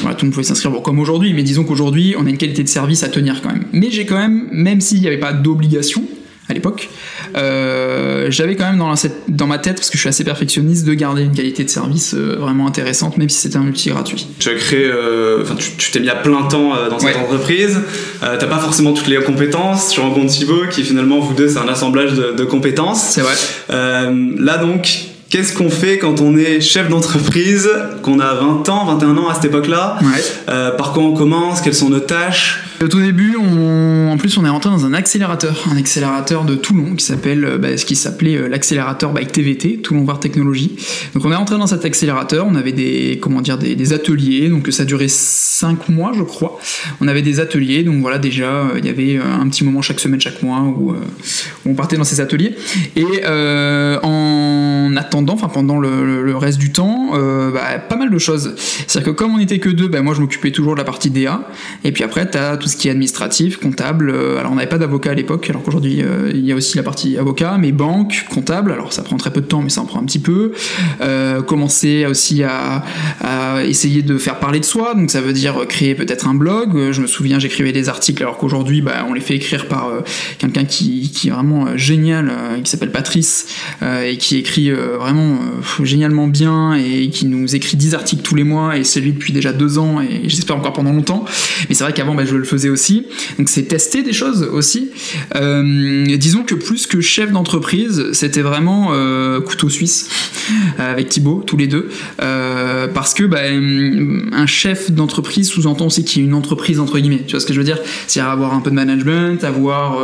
Voilà, 0.00 0.14
tout 0.14 0.24
le 0.24 0.28
monde 0.28 0.34
pouvait 0.34 0.44
s'inscrire. 0.44 0.70
Bon, 0.70 0.82
comme 0.82 0.98
aujourd'hui, 0.98 1.32
mais 1.32 1.42
disons 1.42 1.64
qu'aujourd'hui, 1.64 2.14
on 2.18 2.26
a 2.26 2.30
une 2.30 2.36
qualité 2.36 2.62
de 2.62 2.68
service 2.68 3.02
à 3.04 3.08
tenir 3.08 3.40
quand 3.40 3.50
même. 3.50 3.64
Mais 3.72 3.90
j'ai 3.90 4.04
quand 4.04 4.18
même, 4.18 4.48
même 4.52 4.82
s'il 4.82 5.00
n'y 5.00 5.06
avait 5.06 5.18
pas 5.18 5.32
d'obligation, 5.32 6.02
à 6.50 6.54
l'époque, 6.54 6.88
euh, 7.36 8.26
j'avais 8.30 8.56
quand 8.56 8.66
même 8.66 8.78
dans, 8.78 8.92
dans, 9.28 9.46
ma 9.46 9.58
tête, 9.58 9.76
parce 9.76 9.88
que 9.88 9.96
je 9.96 10.00
suis 10.00 10.08
assez 10.08 10.24
perfectionniste, 10.24 10.84
de 10.84 10.94
garder 10.94 11.22
une 11.22 11.32
qualité 11.32 11.64
de 11.64 11.70
service 11.70 12.14
euh, 12.14 12.36
vraiment 12.38 12.66
intéressante, 12.66 13.16
même 13.16 13.28
si 13.28 13.38
c'était 13.40 13.56
un 13.56 13.66
outil 13.66 13.90
gratuit. 13.90 14.26
Tu 14.38 14.48
as 14.48 14.54
créé, 14.54 14.84
euh, 14.84 15.42
enfin, 15.42 15.54
tu 15.54 15.90
t'es 15.92 16.00
mis 16.00 16.08
à 16.08 16.16
plein 16.16 16.42
temps 16.42 16.72
dans 16.90 16.98
cette 16.98 17.16
entreprise, 17.16 17.78
t'as 18.20 18.36
pas 18.38 18.58
forcément 18.58 18.92
toutes 18.92 19.06
les 19.06 19.16
compétences, 19.22 19.90
tu 19.90 20.00
rencontres 20.00 20.32
Thibaut, 20.32 20.66
qui 20.70 20.82
finalement, 20.82 21.20
vous 21.20 21.34
deux, 21.34 21.48
c'est 21.48 21.58
un 21.58 21.68
assemblage 21.68 22.14
de, 22.14 22.32
de 22.36 22.44
compétences. 22.44 23.02
C'est 23.10 23.22
vrai. 23.22 23.34
là 23.68 24.58
donc, 24.58 25.06
Qu'est-ce 25.30 25.56
qu'on 25.56 25.70
fait 25.70 25.98
quand 25.98 26.20
on 26.20 26.36
est 26.36 26.60
chef 26.60 26.88
d'entreprise, 26.88 27.70
qu'on 28.02 28.18
a 28.18 28.34
20 28.34 28.68
ans, 28.68 28.84
21 28.86 29.16
ans 29.16 29.28
à 29.28 29.34
cette 29.34 29.44
époque-là? 29.44 29.96
Ouais. 30.02 30.72
Par 30.76 30.92
quoi 30.92 31.04
on 31.04 31.12
commence? 31.12 31.60
Quelles 31.60 31.72
sont 31.72 31.88
nos 31.88 32.00
tâches? 32.00 32.64
Au 32.82 32.88
tout 32.88 33.00
début, 33.00 33.36
en 33.36 34.16
plus, 34.16 34.38
on 34.38 34.44
est 34.44 34.48
rentré 34.48 34.70
dans 34.70 34.86
un 34.86 34.94
accélérateur, 34.94 35.68
un 35.70 35.76
accélérateur 35.76 36.44
de 36.44 36.54
Toulon 36.54 36.94
qui 36.96 37.04
s'appelle, 37.04 37.44
euh, 37.44 37.58
bah, 37.58 37.76
ce 37.76 37.84
qui 37.84 37.94
s'appelait 37.94 38.36
euh, 38.36 38.48
l'accélérateur 38.48 39.12
Bike 39.12 39.32
TVT, 39.32 39.78
Toulon 39.82 40.04
Var 40.04 40.18
Technologie. 40.18 40.76
Donc, 41.14 41.24
on 41.24 41.30
est 41.30 41.36
rentré 41.36 41.58
dans 41.58 41.66
cet 41.66 41.84
accélérateur. 41.84 42.46
On 42.48 42.54
avait 42.54 42.72
des, 42.72 43.18
comment 43.20 43.42
dire, 43.42 43.58
des, 43.58 43.92
ateliers. 43.92 44.48
Donc, 44.48 44.68
ça 44.70 44.86
durait 44.86 45.08
5 45.08 45.90
mois, 45.90 46.12
je 46.16 46.22
crois. 46.22 46.58
On 47.02 47.08
avait 47.08 47.20
des 47.20 47.38
ateliers. 47.38 47.82
Donc, 47.82 48.00
voilà, 48.00 48.18
déjà, 48.18 48.50
euh, 48.50 48.78
il 48.78 48.86
y 48.86 48.88
avait 48.88 49.18
un 49.18 49.46
petit 49.48 49.62
moment 49.62 49.82
chaque 49.82 50.00
semaine, 50.00 50.20
chaque 50.20 50.42
mois 50.42 50.60
où, 50.60 50.94
on 51.66 51.74
partait 51.74 51.96
dans 51.96 52.04
ces 52.04 52.20
ateliers. 52.20 52.56
Et 52.96 53.04
en 53.26 54.96
attendant, 54.96 55.34
enfin, 55.34 55.48
pendant 55.48 55.78
le, 55.78 56.36
reste 56.36 56.58
du 56.58 56.72
temps, 56.72 57.10
bah, 57.52 57.78
pas 57.78 57.96
mal 57.96 58.10
de 58.10 58.18
choses. 58.18 58.54
C'est-à-dire 58.56 59.12
que 59.12 59.16
comme 59.16 59.34
on 59.34 59.38
était 59.38 59.58
que 59.58 59.68
deux, 59.68 59.88
bah, 59.88 60.00
moi, 60.00 60.14
je 60.14 60.20
m'occupais 60.20 60.50
toujours 60.50 60.72
de 60.74 60.78
la 60.78 60.84
partie 60.84 61.10
DA. 61.10 61.42
Et 61.84 61.92
puis 61.92 62.04
après, 62.04 62.28
tu 62.30 62.38
as 62.38 62.56
tout 62.56 62.69
ce 62.70 62.76
qui 62.76 62.88
est 62.88 62.90
administratif, 62.90 63.58
comptable. 63.58 64.10
Euh, 64.10 64.38
alors 64.38 64.52
on 64.52 64.54
n'avait 64.54 64.68
pas 64.68 64.78
d'avocat 64.78 65.10
à 65.10 65.14
l'époque, 65.14 65.48
alors 65.50 65.62
qu'aujourd'hui 65.62 66.02
euh, 66.02 66.30
il 66.32 66.44
y 66.44 66.52
a 66.52 66.54
aussi 66.54 66.76
la 66.76 66.82
partie 66.82 67.18
avocat, 67.18 67.56
mais 67.58 67.72
banque, 67.72 68.26
comptable. 68.30 68.72
Alors 68.72 68.92
ça 68.92 69.02
prend 69.02 69.16
très 69.16 69.32
peu 69.32 69.40
de 69.40 69.46
temps, 69.46 69.62
mais 69.62 69.70
ça 69.70 69.80
en 69.82 69.86
prend 69.86 70.00
un 70.00 70.04
petit 70.04 70.18
peu. 70.18 70.52
Euh, 71.00 71.42
commencer 71.42 72.06
aussi 72.06 72.42
à, 72.42 72.84
essayer 73.66 74.02
de 74.02 74.16
faire 74.18 74.38
parler 74.38 74.60
de 74.60 74.64
soi, 74.64 74.94
donc 74.94 75.10
ça 75.10 75.20
veut 75.20 75.32
dire 75.32 75.66
créer 75.68 75.94
peut-être 75.94 76.26
un 76.26 76.34
blog. 76.34 76.92
Je 76.92 77.00
me 77.00 77.06
souviens, 77.06 77.38
j'écrivais 77.38 77.72
des 77.72 77.88
articles, 77.88 78.22
alors 78.22 78.38
qu'aujourd'hui 78.38 78.80
bah, 78.80 79.04
on 79.08 79.12
les 79.12 79.20
fait 79.20 79.34
écrire 79.34 79.66
par 79.66 79.90
quelqu'un 80.38 80.64
qui, 80.64 81.10
qui, 81.10 81.28
est 81.28 81.30
vraiment 81.30 81.76
génial, 81.76 82.32
qui 82.62 82.70
s'appelle 82.70 82.92
Patrice, 82.92 83.46
et 83.82 84.16
qui 84.16 84.36
écrit 84.36 84.70
vraiment 84.70 85.38
génialement 85.82 86.26
bien 86.26 86.74
et 86.74 87.10
qui 87.10 87.26
nous 87.26 87.54
écrit 87.54 87.76
10 87.76 87.94
articles 87.94 88.22
tous 88.22 88.34
les 88.34 88.44
mois, 88.44 88.76
et 88.76 88.84
c'est 88.84 89.00
lui 89.00 89.12
depuis 89.12 89.32
déjà 89.32 89.52
deux 89.52 89.78
ans, 89.78 90.00
et 90.00 90.28
j'espère 90.28 90.56
encore 90.56 90.72
pendant 90.72 90.92
longtemps. 90.92 91.24
Mais 91.68 91.74
c'est 91.74 91.84
vrai 91.84 91.92
qu'avant 91.92 92.14
bah, 92.14 92.24
je 92.24 92.36
le 92.36 92.44
faisais 92.44 92.59
aussi. 92.68 93.06
Donc 93.38 93.48
c'est 93.48 93.62
tester 93.62 94.02
des 94.02 94.12
choses 94.12 94.42
aussi. 94.42 94.90
Euh, 95.36 96.16
disons 96.16 96.42
que 96.42 96.54
plus 96.54 96.86
que 96.86 97.00
chef 97.00 97.32
d'entreprise, 97.32 98.06
c'était 98.12 98.42
vraiment 98.42 98.90
euh, 98.92 99.40
couteau 99.40 99.68
suisse 99.68 100.08
avec 100.78 101.08
Thibaut, 101.08 101.42
tous 101.46 101.56
les 101.56 101.66
deux, 101.66 101.88
euh, 102.20 102.88
parce 102.88 103.14
que 103.14 103.24
bah, 103.24 103.40
un 104.32 104.46
chef 104.46 104.90
d'entreprise 104.90 105.48
sous-entend 105.48 105.86
aussi 105.86 106.04
qu'il 106.04 106.22
y 106.22 106.24
a 106.24 106.28
une 106.28 106.34
entreprise 106.34 106.80
entre 106.80 106.98
guillemets. 106.98 107.22
Tu 107.26 107.32
vois 107.32 107.40
ce 107.40 107.46
que 107.46 107.52
je 107.52 107.58
veux 107.58 107.64
dire? 107.64 107.78
C'est-à-dire 108.06 108.30
avoir 108.30 108.54
un 108.54 108.60
peu 108.60 108.70
de 108.70 108.74
management, 108.74 109.44
avoir 109.44 109.98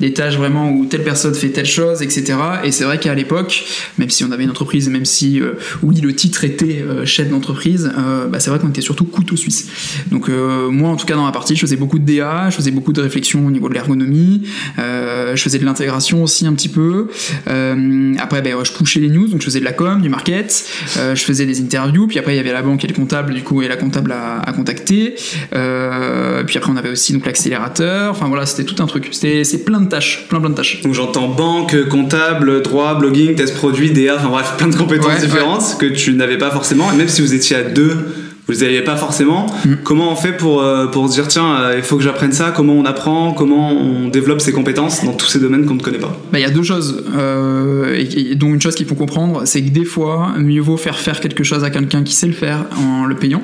des 0.00 0.12
tâches 0.12 0.36
vraiment 0.36 0.70
où 0.70 0.86
telle 0.86 1.04
personne 1.04 1.34
fait 1.34 1.50
telle 1.50 1.66
chose, 1.66 2.02
etc. 2.02 2.34
Et 2.64 2.72
c'est 2.72 2.84
vrai 2.84 2.98
qu'à 2.98 3.14
l'époque, 3.14 3.64
même 3.98 4.10
si 4.10 4.18
si 4.18 4.24
on 4.24 4.32
avait 4.32 4.42
une 4.42 4.50
entreprise, 4.50 4.88
même 4.88 5.04
si 5.04 5.40
oui 5.82 6.00
le 6.00 6.12
titre 6.12 6.42
était 6.42 6.84
chef 7.04 7.30
d'entreprise, 7.30 7.92
bah, 8.28 8.40
c'est 8.40 8.50
vrai 8.50 8.58
qu'on 8.58 8.70
était 8.70 8.80
surtout 8.80 9.04
couteau 9.04 9.36
suisse. 9.36 9.68
Donc 10.10 10.28
moi 10.28 10.90
en 10.90 10.96
tout 10.96 11.06
cas 11.06 11.14
dans 11.14 11.24
ma 11.24 11.32
partie, 11.32 11.54
je 11.54 11.60
faisais 11.60 11.76
beaucoup 11.76 11.97
de 11.98 12.12
DA, 12.18 12.50
je 12.50 12.56
faisais 12.56 12.70
beaucoup 12.70 12.92
de 12.92 13.00
réflexion 13.00 13.46
au 13.46 13.50
niveau 13.50 13.68
de 13.68 13.74
l'ergonomie, 13.74 14.42
je 14.76 15.40
faisais 15.40 15.58
de 15.58 15.64
l'intégration 15.64 16.22
aussi 16.22 16.46
un 16.46 16.54
petit 16.54 16.68
peu. 16.68 17.08
après 17.46 18.42
ben, 18.42 18.56
je 18.62 18.72
pushais 18.72 19.00
les 19.00 19.08
news, 19.08 19.28
donc 19.28 19.40
je 19.40 19.46
faisais 19.46 19.60
de 19.60 19.64
la 19.64 19.72
com, 19.72 20.00
du 20.00 20.08
market, 20.08 20.64
je 20.96 21.22
faisais 21.22 21.46
des 21.46 21.60
interviews, 21.60 22.06
puis 22.06 22.18
après 22.18 22.34
il 22.34 22.36
y 22.36 22.40
avait 22.40 22.52
la 22.52 22.62
banque 22.62 22.84
et 22.84 22.88
le 22.88 22.94
comptable 22.94 23.34
du 23.34 23.42
coup 23.42 23.62
et 23.62 23.68
la 23.68 23.76
comptable 23.76 24.12
à, 24.12 24.40
à 24.40 24.52
contacter. 24.52 25.14
puis 25.14 26.58
après 26.58 26.70
on 26.70 26.76
avait 26.76 26.90
aussi 26.90 27.12
donc 27.12 27.26
l'accélérateur. 27.26 28.10
Enfin 28.10 28.28
voilà, 28.28 28.46
c'était 28.46 28.64
tout 28.64 28.82
un 28.82 28.86
truc. 28.86 29.08
C'était 29.12 29.44
c'est 29.44 29.64
plein 29.64 29.80
de 29.80 29.88
tâches, 29.88 30.26
plein 30.28 30.40
plein 30.40 30.50
de 30.50 30.54
tâches. 30.54 30.80
Donc 30.82 30.94
j'entends 30.94 31.28
banque, 31.28 31.88
comptable, 31.88 32.62
droit, 32.62 32.94
blogging, 32.98 33.34
test 33.34 33.54
produit, 33.54 33.90
DA, 33.90 34.16
enfin 34.16 34.28
bref, 34.28 34.54
plein 34.56 34.68
de 34.68 34.76
compétences 34.76 35.20
différentes 35.20 35.76
que 35.78 35.86
tu 35.86 36.14
n'avais 36.14 36.38
pas 36.38 36.50
forcément. 36.50 36.92
Et 36.92 36.96
même 36.96 37.08
si 37.08 37.22
vous 37.22 37.34
étiez 37.34 37.56
à 37.56 37.62
deux 37.62 38.27
vous 38.48 38.64
n'aviez 38.64 38.80
pas 38.80 38.96
forcément. 38.96 39.46
Mm. 39.64 39.74
Comment 39.84 40.10
on 40.10 40.16
fait 40.16 40.32
pour, 40.32 40.62
euh, 40.62 40.86
pour 40.86 41.06
se 41.08 41.12
dire, 41.12 41.28
tiens, 41.28 41.60
euh, 41.60 41.74
il 41.76 41.82
faut 41.82 41.98
que 41.98 42.02
j'apprenne 42.02 42.32
ça? 42.32 42.50
Comment 42.50 42.72
on 42.72 42.86
apprend? 42.86 43.32
Comment 43.32 43.72
on 43.72 44.08
développe 44.08 44.40
ses 44.40 44.52
compétences 44.52 45.04
dans 45.04 45.12
tous 45.12 45.26
ces 45.26 45.38
domaines 45.38 45.66
qu'on 45.66 45.74
ne 45.74 45.82
connaît 45.82 45.98
pas? 45.98 46.18
Bah, 46.32 46.38
Il 46.38 46.42
y 46.42 46.46
a 46.46 46.50
deux 46.50 46.62
choses. 46.62 47.04
Euh, 47.14 47.94
et, 47.94 48.34
dont 48.36 48.54
une 48.54 48.60
chose 48.60 48.74
qu'il 48.74 48.86
faut 48.86 48.94
comprendre, 48.94 49.42
c'est 49.44 49.62
que 49.62 49.68
des 49.68 49.84
fois, 49.84 50.32
mieux 50.38 50.62
vaut 50.62 50.78
faire 50.78 50.98
faire 50.98 51.20
quelque 51.20 51.44
chose 51.44 51.62
à 51.62 51.68
quelqu'un 51.68 52.02
qui 52.02 52.14
sait 52.14 52.26
le 52.26 52.32
faire 52.32 52.64
en 52.78 53.04
le 53.04 53.16
payant, 53.16 53.42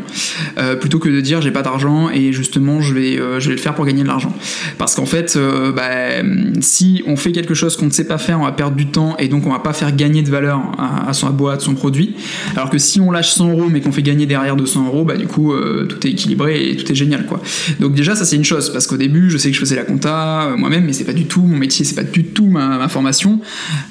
plutôt 0.80 0.98
que 0.98 1.08
de 1.08 1.20
dire, 1.20 1.42
j'ai 1.42 1.50
pas 1.50 1.62
d'argent 1.62 2.08
et 2.10 2.32
justement, 2.32 2.80
je 2.80 2.94
vais, 2.94 3.16
je 3.16 3.48
vais 3.48 3.54
le 3.54 3.60
faire 3.60 3.74
pour 3.74 3.84
gagner 3.84 4.02
de 4.02 4.08
l'argent. 4.08 4.32
Parce 4.78 4.94
qu'en 4.94 5.06
fait, 5.06 5.38
bah, 5.74 6.22
si 6.60 7.02
on 7.06 7.16
fait 7.16 7.32
quelque 7.32 7.54
chose 7.54 7.76
qu'on 7.76 7.86
ne 7.86 7.90
sait 7.90 8.06
pas 8.06 8.18
faire, 8.18 8.40
on 8.40 8.44
va 8.44 8.52
perdre 8.52 8.76
du 8.76 8.86
temps 8.86 9.16
et 9.18 9.28
donc 9.28 9.46
on 9.46 9.50
va 9.50 9.58
pas 9.58 9.72
faire 9.72 9.94
gagner 9.94 10.22
de 10.22 10.30
valeur 10.30 10.60
à, 10.78 11.08
à 11.08 11.12
son 11.12 11.30
boîte, 11.30 11.60
son 11.60 11.74
produit. 11.74 12.14
Alors 12.56 12.70
que 12.70 12.78
si 12.78 13.00
on 13.00 13.10
lâche 13.10 13.30
100 13.30 13.50
euros 13.50 13.68
mais 13.70 13.80
qu'on 13.80 13.92
fait 13.92 14.02
gagner 14.02 14.26
derrière 14.26 14.56
200 14.56 14.86
euros, 14.86 14.93
bah 15.02 15.16
du 15.16 15.26
coup 15.26 15.52
euh, 15.52 15.86
tout 15.86 16.06
est 16.06 16.10
équilibré 16.10 16.70
et 16.70 16.76
tout 16.76 16.90
est 16.90 16.94
génial 16.94 17.26
quoi. 17.26 17.42
Donc 17.80 17.94
déjà 17.94 18.14
ça 18.14 18.24
c'est 18.24 18.36
une 18.36 18.44
chose 18.44 18.72
parce 18.72 18.86
qu'au 18.86 18.96
début 18.96 19.30
je 19.30 19.38
sais 19.38 19.48
que 19.48 19.54
je 19.54 19.60
faisais 19.60 19.76
la 19.76 19.84
compta 19.84 20.44
euh, 20.44 20.56
moi-même 20.56 20.84
mais 20.84 20.92
c'est 20.92 21.04
pas 21.04 21.12
du 21.12 21.24
tout 21.24 21.42
mon 21.42 21.56
métier, 21.56 21.84
c'est 21.84 21.96
pas 21.96 22.04
du 22.04 22.24
tout 22.24 22.46
ma, 22.46 22.88
formation. 22.88 23.40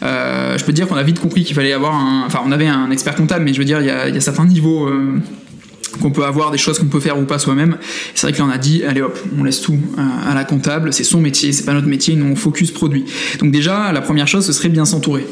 Euh, 0.03 0.57
je 0.57 0.63
peux 0.63 0.71
dire 0.71 0.87
qu'on 0.87 0.95
a 0.95 1.03
vite 1.03 1.19
compris 1.19 1.43
qu'il 1.43 1.55
fallait 1.55 1.73
avoir 1.73 1.95
un, 1.95 2.23
enfin 2.25 2.39
on 2.45 2.51
avait 2.51 2.67
un 2.67 2.89
expert 2.91 3.15
comptable 3.15 3.43
mais 3.43 3.53
je 3.53 3.59
veux 3.59 3.65
dire 3.65 3.81
il 3.81 3.87
y 3.87 3.89
a, 3.89 4.21
certains 4.21 4.45
niveaux 4.45 4.89
qu'on 6.01 6.11
peut 6.11 6.23
avoir 6.23 6.51
des 6.51 6.57
choses 6.57 6.79
qu'on 6.79 6.87
peut 6.87 6.99
faire 6.99 7.19
ou 7.19 7.23
pas 7.25 7.39
soi-même. 7.39 7.77
C'est 8.15 8.27
vrai 8.27 8.33
qu'il 8.33 8.43
en 8.43 8.49
a 8.49 8.57
dit, 8.57 8.83
allez 8.83 9.01
hop, 9.01 9.19
on 9.37 9.43
laisse 9.43 9.61
tout 9.61 9.77
à 9.97 10.33
la 10.33 10.43
comptable, 10.43 10.93
c'est 10.93 11.03
son 11.03 11.19
métier, 11.19 11.51
c'est 11.51 11.65
pas 11.65 11.73
notre 11.73 11.87
métier, 11.87 12.15
nous 12.15 12.25
on 12.25 12.35
focus 12.35 12.71
produit. 12.71 13.05
Donc 13.39 13.51
déjà, 13.51 13.91
la 13.91 14.01
première 14.01 14.27
chose, 14.27 14.45
ce 14.45 14.53
serait 14.53 14.69
bien 14.69 14.85
s'entourer. 14.85 15.25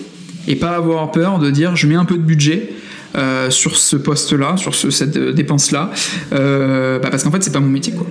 Et 0.48 0.56
pas 0.56 0.72
avoir 0.72 1.12
peur 1.12 1.40
de 1.40 1.50
dire, 1.52 1.76
je 1.76 1.88
mets 1.88 1.96
un 1.96 2.06
peu 2.06 2.16
de 2.16 2.24
budget, 2.24 2.70
euh, 3.16 3.50
sur 3.50 3.76
ce 3.76 3.98
poste-là, 3.98 4.56
sur 4.56 4.74
ce, 4.74 4.90
cette 4.90 5.18
dépense-là, 5.18 5.92
euh, 6.32 6.98
bah 7.00 7.10
parce 7.12 7.24
qu'en 7.24 7.32
fait 7.32 7.44
c'est 7.44 7.52
pas 7.52 7.60
mon 7.60 7.68
métier 7.68 7.92
quoi. 7.92 8.08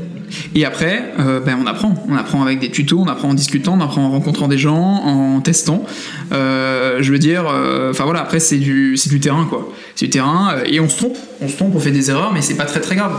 Et 0.54 0.66
après, 0.66 1.14
euh, 1.19 1.40
ben 1.40 1.59
on 1.61 1.66
apprend, 1.66 1.95
on 2.07 2.14
apprend 2.16 2.42
avec 2.42 2.59
des 2.59 2.71
tutos, 2.71 2.99
on 3.00 3.09
apprend 3.09 3.30
en 3.30 3.35
discutant, 3.35 3.78
on 3.78 3.83
apprend 3.83 4.04
en 4.04 4.11
rencontrant 4.11 4.47
des 4.47 4.59
gens, 4.59 4.76
en 4.76 5.40
testant. 5.40 5.87
je 6.30 7.11
veux 7.11 7.19
dire, 7.19 7.45
enfin 7.90 8.04
voilà, 8.04 8.21
après 8.21 8.40
c'est 8.40 8.59
du 8.59 8.99
du 9.07 9.21
terrain 9.21 9.47
quoi, 9.49 9.73
c'est 9.95 10.04
du 10.04 10.11
terrain 10.11 10.57
et 10.66 10.80
on 10.80 10.88
se 10.88 10.99
trompe, 10.99 11.16
on 11.40 11.49
se 11.49 11.57
trompe, 11.57 11.75
on 11.75 11.80
fait 11.80 11.92
des 11.92 12.11
erreurs, 12.11 12.33
mais 12.35 12.42
c'est 12.42 12.57
pas 12.57 12.66
très 12.66 12.80
très 12.80 12.97
grave. 12.97 13.14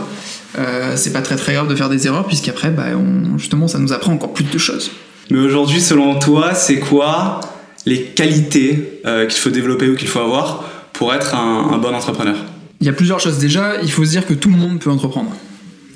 c'est 0.94 1.12
pas 1.12 1.22
très 1.22 1.36
très 1.36 1.54
grave 1.54 1.68
de 1.68 1.74
faire 1.74 1.88
des 1.88 2.06
erreurs 2.06 2.26
puisqu'après, 2.26 2.72
on, 2.94 3.38
justement, 3.38 3.66
ça 3.66 3.80
nous 3.80 3.92
apprend 3.92 4.12
encore 4.12 4.34
plus 4.34 4.44
de 4.44 4.58
choses. 4.58 4.92
Mais 5.30 5.40
aujourd'hui, 5.40 5.80
selon 5.80 6.20
toi, 6.20 6.54
c'est 6.54 6.78
quoi 6.78 7.40
les 7.86 8.02
qualités 8.02 9.00
qu'il 9.04 9.40
faut 9.40 9.50
développer 9.50 9.88
ou 9.88 9.96
qu'il 9.96 10.06
faut 10.06 10.20
avoir 10.20 10.64
pour 10.92 11.12
être 11.14 11.34
un, 11.34 11.78
bon 11.78 11.94
entrepreneur 11.94 12.36
Il 12.80 12.86
y 12.86 12.90
a 12.90 12.92
plusieurs 12.92 13.20
choses. 13.20 13.38
Déjà, 13.38 13.80
il 13.82 13.90
faut 13.90 14.04
se 14.04 14.10
dire 14.10 14.26
que 14.26 14.34
tout 14.34 14.50
le 14.50 14.56
monde 14.56 14.78
peut 14.78 14.90
entreprendre. 14.90 15.32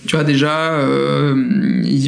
Tu 0.06 0.14
vois, 0.14 0.24
déjà, 0.24 0.74
euh, 0.74 1.34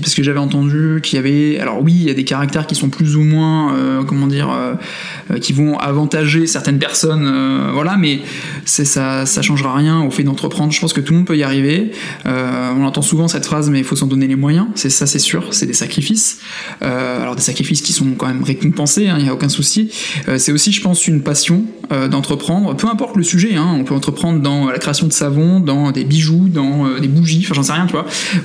parce 0.00 0.14
que 0.14 0.23
j'avais 0.23 0.38
entendu 0.38 1.00
qu'il 1.02 1.16
y 1.16 1.18
avait. 1.18 1.59
Alors, 1.59 1.83
oui, 1.83 1.92
il 1.92 2.04
y 2.04 2.11
a 2.11 2.14
des 2.14 2.25
caractères 2.25 2.66
qui 2.66 2.75
sont 2.75 2.90
plus 2.90 3.16
ou 3.16 3.23
moins, 3.23 3.75
euh, 3.75 4.04
comment 4.04 4.28
dire, 4.28 4.50
euh, 4.50 5.38
qui 5.38 5.52
vont 5.52 5.76
avantager 5.78 6.47
certaines 6.47 6.78
personnes, 6.78 7.71
voilà, 7.73 7.97
mais 7.97 8.21
ça, 8.64 9.26
ça 9.26 9.42
changera 9.42 9.75
rien 9.75 10.00
au 10.02 10.11
fait 10.11 10.23
d'entreprendre. 10.23 10.73
Je 10.73 10.80
pense 10.80 10.92
que 10.92 11.00
tout 11.00 11.12
le 11.12 11.18
monde 11.18 11.26
peut 11.26 11.37
y 11.37 11.42
arriver. 11.42 11.90
on 12.25 12.85
entend 12.85 13.02
souvent 13.02 13.28
cette 13.28 13.47
phrase, 13.47 13.68
mais 13.71 13.78
il 13.78 13.85
faut 13.85 13.97
s'en 13.97 14.07
donner 14.07 14.26
les 14.26 14.37
moyens. 14.37 14.66
C'est 14.75 14.90
ça, 14.90 15.07
c'est 15.07 15.18
sûr. 15.18 15.49
C'est 15.50 15.66
des 15.66 15.73
sacrifices. 15.73 16.40
alors, 16.80 17.35
des 17.35 17.42
sacrifices 17.42 17.83
qui 17.83 17.92
sont 17.92 18.12
quand 18.16 18.26
même 18.26 18.45
récompensés, 18.45 19.09
hein, 19.09 19.16
il 19.18 19.25
n'y 19.25 19.30
a 19.30 19.35
aucun 19.35 19.49
souci. 19.49 19.90
c'est 20.37 20.52
aussi, 20.52 20.73
je 20.73 20.80
pense, 20.80 21.07
une 21.09 21.23
passion 21.23 21.64
d'entreprendre, 21.90 22.76
peu 22.76 22.87
importe 22.88 23.16
le 23.16 23.23
sujet. 23.23 23.57
Hein, 23.57 23.76
on 23.78 23.85
peut 23.85 23.95
entreprendre 23.95 24.40
dans 24.40 24.68
la 24.71 24.78
création 24.78 25.07
de 25.07 25.12
savon, 25.12 25.61
dans 25.61 25.90
des 25.90 26.04
bijoux, 26.04 26.49
dans 26.49 26.99
des 27.00 27.09
bougies, 27.09 27.40
enfin, 27.45 27.54
j'en 27.54 27.62
sais 27.62 27.73
rien 27.73 27.87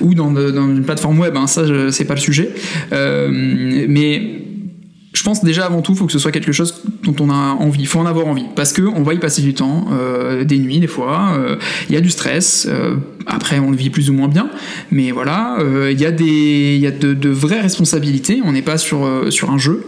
ou 0.00 0.14
dans, 0.14 0.34
une 0.34 0.82
plateforme 0.82 1.18
web, 1.18 1.36
hein, 1.36 1.46
ça 1.46 1.62
c'est 1.90 2.04
pas 2.04 2.14
le 2.14 2.20
sujet. 2.20 2.54
Euh, 2.92 3.28
mais 3.88 4.43
je 5.14 5.22
pense 5.22 5.42
déjà 5.42 5.64
avant 5.64 5.80
tout, 5.80 5.92
il 5.92 5.98
faut 5.98 6.06
que 6.06 6.12
ce 6.12 6.18
soit 6.18 6.32
quelque 6.32 6.52
chose 6.52 6.82
dont 7.02 7.16
on 7.20 7.30
a 7.30 7.34
envie. 7.34 7.80
Il 7.80 7.86
faut 7.86 8.00
en 8.00 8.06
avoir 8.06 8.26
envie 8.26 8.44
parce 8.54 8.72
que 8.72 8.82
on 8.82 9.02
va 9.02 9.14
y 9.14 9.18
passer 9.18 9.40
du 9.40 9.54
temps, 9.54 9.86
euh, 9.92 10.44
des 10.44 10.58
nuits 10.58 10.80
des 10.80 10.86
fois. 10.86 11.36
Euh, 11.38 11.56
il 11.88 11.94
y 11.94 11.98
a 11.98 12.00
du 12.00 12.10
stress. 12.10 12.68
après, 13.26 13.58
on 13.58 13.70
le 13.70 13.76
vit 13.76 13.88
plus 13.88 14.10
ou 14.10 14.12
moins 14.12 14.28
bien, 14.28 14.50
mais 14.90 15.10
voilà, 15.10 15.56
il 15.90 15.98
y 15.98 16.04
a 16.04 16.10
il 16.10 16.78
y 16.78 16.86
a 16.86 16.90
de, 16.90 17.28
vraies 17.30 17.60
responsabilités. 17.60 18.42
On 18.44 18.52
n'est 18.52 18.62
pas 18.62 18.76
sur 18.76 19.08
sur 19.30 19.50
un 19.50 19.58
jeu, 19.58 19.86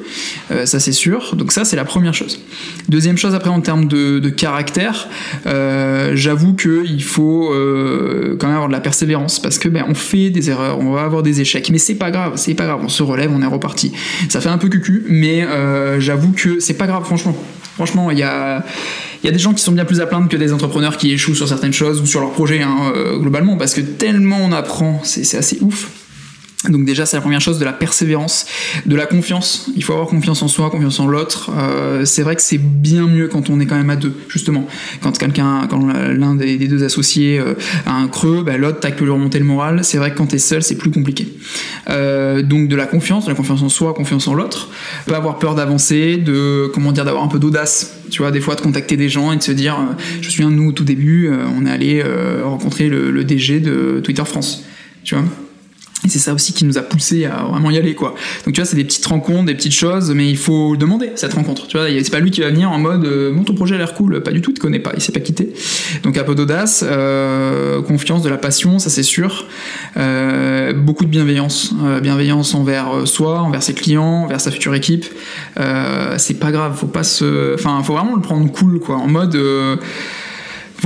ça 0.65 0.81
c'est 0.81 0.93
sûr. 0.93 1.35
Donc 1.37 1.53
ça 1.53 1.65
c'est 1.65 1.77
la 1.77 1.85
première 1.85 2.15
chose. 2.15 2.41
Deuxième 2.89 3.19
chose 3.19 3.35
après 3.35 3.51
en 3.51 3.61
termes 3.61 3.87
de, 3.87 4.29
caractère, 4.31 5.09
euh, 5.47 6.13
j'avoue 6.15 6.55
qu'il 6.55 7.03
faut 7.03 7.53
euh, 7.53 8.37
quand 8.39 8.47
même 8.47 8.57
avoir 8.57 8.69
de 8.69 8.73
la 8.73 8.81
persévérance 8.81 9.41
parce 9.41 9.59
que 9.59 9.69
ben, 9.69 9.85
on 9.89 9.95
fait 9.95 10.31
des 10.31 10.51
erreurs, 10.51 10.79
on 10.79 10.93
va 10.93 11.03
avoir 11.03 11.23
des 11.23 11.41
échecs, 11.41 11.71
mais 11.71 11.79
c'est 11.79 11.95
pas 11.95 12.11
grave, 12.11 12.35
c'est 12.37 12.55
pas 12.55 12.67
grave, 12.67 12.81
on 12.83 12.89
se 12.89 13.03
relève, 13.03 13.33
on 13.35 13.43
est 13.43 13.47
reparti. 13.47 13.93
Ça 14.29 14.41
fait 14.41 14.49
un 14.49 14.59
peu 14.59 14.69
cucu, 14.69 15.05
mais 15.17 15.43
euh, 15.43 16.01
j'avoue 16.01 16.33
que 16.33 16.61
c'est 16.61 16.75
pas 16.75 16.87
grave 16.87 17.05
franchement. 17.05 17.37
Franchement, 17.75 18.11
il 18.11 18.19
y 18.19 18.23
a, 18.23 18.65
des 19.23 19.39
gens 19.39 19.53
qui 19.53 19.63
sont 19.63 19.73
bien 19.73 19.85
plus 19.85 20.01
à 20.01 20.07
plaindre 20.07 20.29
que 20.29 20.37
des 20.37 20.53
entrepreneurs 20.53 20.97
qui 20.97 21.13
échouent 21.13 21.35
sur 21.35 21.47
certaines 21.47 21.75
choses 21.75 22.01
ou 22.01 22.07
sur 22.07 22.21
leurs 22.21 22.33
projets 22.33 22.63
hein, 22.63 22.93
globalement 23.19 23.59
parce 23.59 23.75
que 23.75 23.83
tellement 23.83 24.39
on 24.41 24.51
apprend, 24.53 25.03
c'est 25.05 25.37
assez 25.37 25.59
ouf. 25.61 25.91
Donc 26.71 26.85
déjà 26.85 27.07
c'est 27.07 27.17
la 27.17 27.21
première 27.21 27.41
chose 27.41 27.59
de 27.59 27.65
la 27.65 27.73
persévérance, 27.73 28.47
de 28.85 28.97
la 28.97 29.07
confiance. 29.07 29.71
Il 29.77 29.85
faut 29.85 29.93
avoir 29.93 30.09
confiance 30.09 30.43
en 30.43 30.49
soi, 30.49 30.71
confiance 30.71 31.01
en 31.01 31.07
l'autre. 31.07 31.51
Euh, 31.57 32.05
c'est 32.05 32.23
vrai 32.23 32.37
que 32.37 32.43
c'est 32.43 32.59
bien 32.59 33.07
mieux 33.07 33.29
quand 33.29 33.51
on 33.51 33.61
est 33.61 33.67
quand 33.67 33.77
même 33.77 33.91
à 33.91 33.97
deux, 33.97 34.15
justement. 34.29 34.67
Quand 35.01 35.17
quelqu'un, 35.17 35.67
quand 35.69 35.87
l'un 35.87 36.35
des, 36.35 36.57
deux 36.59 36.85
associés 36.85 37.39
euh, 37.39 37.55
a 37.87 37.93
un 37.93 38.09
creux, 38.09 38.43
bah, 38.45 38.57
l'autre 38.57 38.81
tac 38.81 38.97
peut 38.97 39.05
lui 39.05 39.13
remonter 39.13 39.39
le 39.39 39.45
moral. 39.45 39.85
C'est 39.85 39.99
vrai 39.99 40.13
que 40.13 40.19
quand 40.19 40.27
t'es 40.27 40.39
seul 40.39 40.63
c'est 40.63 40.77
plus 40.77 40.91
compliqué. 40.91 41.29
Euh, 41.89 42.43
donc 42.43 42.69
de 42.69 42.77
la 42.77 42.87
confiance, 42.87 43.25
de 43.25 43.31
la 43.31 43.37
confiance 43.37 43.63
en 43.63 43.69
soi, 43.69 43.95
confiance 43.95 44.27
en 44.29 44.35
l'autre. 44.35 44.71
Pas 45.07 45.17
avoir 45.17 45.39
peur 45.39 45.55
d'avancer, 45.55 46.17
de 46.17 46.71
comment 46.75 46.93
dire, 46.93 47.05
d'avoir 47.05 47.25
un 47.25 47.29
peu 47.29 47.39
d'audace. 47.39 48.01
Tu 48.11 48.23
vois, 48.23 48.31
des 48.31 48.41
fois 48.41 48.55
de 48.55 48.61
contacter 48.61 48.97
des 48.97 49.09
gens 49.09 49.33
et 49.33 49.37
de 49.37 49.43
se 49.43 49.53
dire, 49.53 49.77
je 50.21 50.31
suis 50.31 50.43
un 50.43 50.51
de 50.51 50.57
nous 50.57 50.69
au 50.69 50.73
tout 50.73 50.85
début, 50.85 51.29
on 51.57 51.67
est 51.67 51.71
allé 51.71 52.05
rencontrer 52.45 52.89
le, 52.89 53.11
le 53.11 53.25
DG 53.25 53.59
de 53.59 54.01
Twitter 54.03 54.25
France. 54.25 54.65
Tu 55.03 55.15
vois 55.15 55.25
et 56.05 56.09
c'est 56.09 56.19
ça 56.19 56.35
aussi 56.35 56.53
qui 56.53 56.65
nous 56.65 56.79
a 56.79 56.83
poussé 56.83 57.25
à 57.25 57.45
vraiment 57.45 57.71
y 57.71 57.79
aller, 57.79 57.95
quoi. 57.95 58.15
Donc 58.45 58.55
tu 58.55 58.61
vois, 58.61 58.69
c'est 58.69 58.77
des 58.77 58.85
petites 58.85 59.07
rencontres, 59.07 59.47
des 59.47 59.55
petites 59.55 59.75
choses, 59.75 60.13
mais 60.13 60.29
il 60.29 60.37
faut 60.37 60.77
demander 60.77 61.11
cette 61.15 61.35
rencontre. 61.35 61.67
Tu 61.67 61.77
vois, 61.77 61.87
c'est 61.89 62.11
pas 62.11 62.21
lui 62.21 62.31
qui 62.31 62.43
va 62.43 62.51
venir 62.51 62.71
en 62.71 62.79
mode 62.79 63.05
euh, 63.05 63.33
ton 63.47 63.55
projet 63.55 63.77
a 63.77 63.79
l'air 63.79 63.95
cool, 63.95 64.23
pas 64.23 64.33
du 64.33 64.41
tout, 64.41 64.51
il 64.51 64.55
te 64.55 64.61
connaît 64.61 64.79
pas, 64.79 64.93
il 64.95 65.01
s'est 65.01 65.13
pas 65.13 65.21
quitté. 65.21 65.55
Donc 66.03 66.19
un 66.19 66.25
peu 66.25 66.35
d'audace, 66.35 66.85
euh, 66.87 67.81
confiance, 67.83 68.23
de 68.23 68.29
la 68.29 68.37
passion, 68.37 68.79
ça 68.79 68.91
c'est 68.91 69.03
sûr. 69.03 69.47
Euh, 69.97 70.73
beaucoup 70.73 71.05
de 71.05 71.11
bienveillance, 71.11 71.73
euh, 71.83 72.01
bienveillance 72.01 72.55
envers 72.55 72.95
euh, 72.95 73.07
soi, 73.07 73.41
envers 73.41 73.63
ses 73.63 73.75
clients, 73.75 74.25
envers 74.25 74.41
sa 74.41 74.51
future 74.51 74.75
équipe. 74.75 75.07
c'est 76.19 76.39
pas 76.39 76.53
grave, 76.53 76.77
faut 76.77 76.87
pas 76.87 77.05
se, 77.05 77.55
enfin, 77.55 77.83
faut 77.83 77.95
vraiment 77.95 78.15
le 78.15 78.21
prendre 78.21 78.51
cool, 78.53 78.81
quoi, 78.81 78.97
en 78.97 79.07
mode 79.07 79.37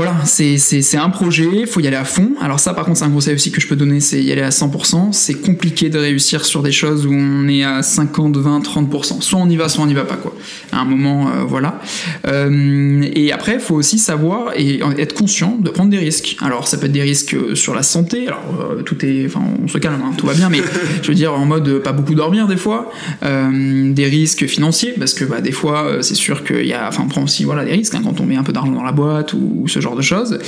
voilà, 0.02 0.24
c'est 0.24 0.96
un 0.96 1.10
projet, 1.10 1.66
faut 1.66 1.80
y 1.80 1.86
aller 1.86 1.94
à 1.94 2.06
fond. 2.06 2.30
Alors 2.40 2.58
ça, 2.58 2.72
par 2.72 2.86
contre, 2.86 2.96
c'est 2.96 3.04
un 3.04 3.10
conseil 3.10 3.34
aussi 3.34 3.50
que 3.50 3.60
je 3.60 3.68
peux 3.68 3.76
donner, 3.76 4.00
c'est 4.00 4.22
y 4.22 4.32
aller 4.32 4.40
à 4.40 4.48
100%. 4.48 5.12
C'est 5.12 5.34
compliqué 5.34 5.90
de 5.90 5.98
réussir 5.98 6.46
sur 6.46 6.62
des 6.62 6.72
choses 6.72 7.04
où 7.04 7.12
on 7.12 7.46
est 7.48 7.64
à 7.64 7.82
50, 7.82 8.34
20, 8.34 8.60
30%. 8.60 9.20
Soit 9.20 9.38
on 9.38 9.50
y 9.50 9.56
va, 9.56 9.68
soit 9.68 9.84
on 9.84 9.86
n'y 9.86 9.92
va 9.92 10.06
pas, 10.06 10.16
quoi. 10.16 10.34
À 10.72 10.78
un 10.78 10.86
moment, 10.86 11.28
euh, 11.28 11.44
voilà. 11.46 11.82
Euh, 12.26 13.06
et 13.12 13.30
après, 13.30 13.58
faut 13.58 13.74
aussi 13.74 13.98
savoir 13.98 14.54
et 14.56 14.80
être 14.96 15.12
conscient 15.12 15.58
de 15.60 15.68
prendre 15.68 15.90
des 15.90 15.98
risques. 15.98 16.38
Alors, 16.40 16.66
ça 16.66 16.78
peut 16.78 16.86
être 16.86 16.92
des 16.92 17.02
risques 17.02 17.36
sur 17.54 17.74
la 17.74 17.82
santé. 17.82 18.26
Alors, 18.26 18.42
euh, 18.58 18.82
tout 18.82 19.04
est, 19.04 19.26
enfin, 19.26 19.42
on 19.62 19.68
se 19.68 19.76
calme, 19.76 20.00
hein, 20.02 20.14
tout 20.16 20.24
va 20.24 20.32
bien, 20.32 20.48
mais 20.48 20.62
je 21.02 21.08
veux 21.08 21.14
dire 21.14 21.34
en 21.34 21.44
mode 21.44 21.82
pas 21.82 21.92
beaucoup 21.92 22.14
dormir 22.14 22.48
des 22.48 22.56
fois. 22.56 22.90
des 23.20 24.06
risques 24.06 24.46
financiers, 24.46 24.94
parce 24.98 25.12
que 25.12 25.26
bah, 25.26 25.42
des 25.42 25.52
fois, 25.52 25.98
c'est 26.00 26.14
sûr 26.14 26.42
qu'il 26.42 26.64
y 26.64 26.72
a, 26.72 26.88
enfin, 26.88 27.02
on 27.04 27.08
prend 27.08 27.22
aussi 27.22 27.44
voilà 27.44 27.66
des 27.66 27.72
risques 27.72 27.94
hein, 27.94 28.00
quand 28.02 28.18
on 28.18 28.24
met 28.24 28.36
un 28.36 28.44
peu 28.44 28.54
d'argent 28.54 28.72
dans 28.72 28.82
la 28.82 28.92
boîte 28.92 29.34
ou, 29.34 29.60
ou 29.62 29.68
ce 29.68 29.78
genre 29.80 29.89
de 29.96 30.02
choses. 30.02 30.38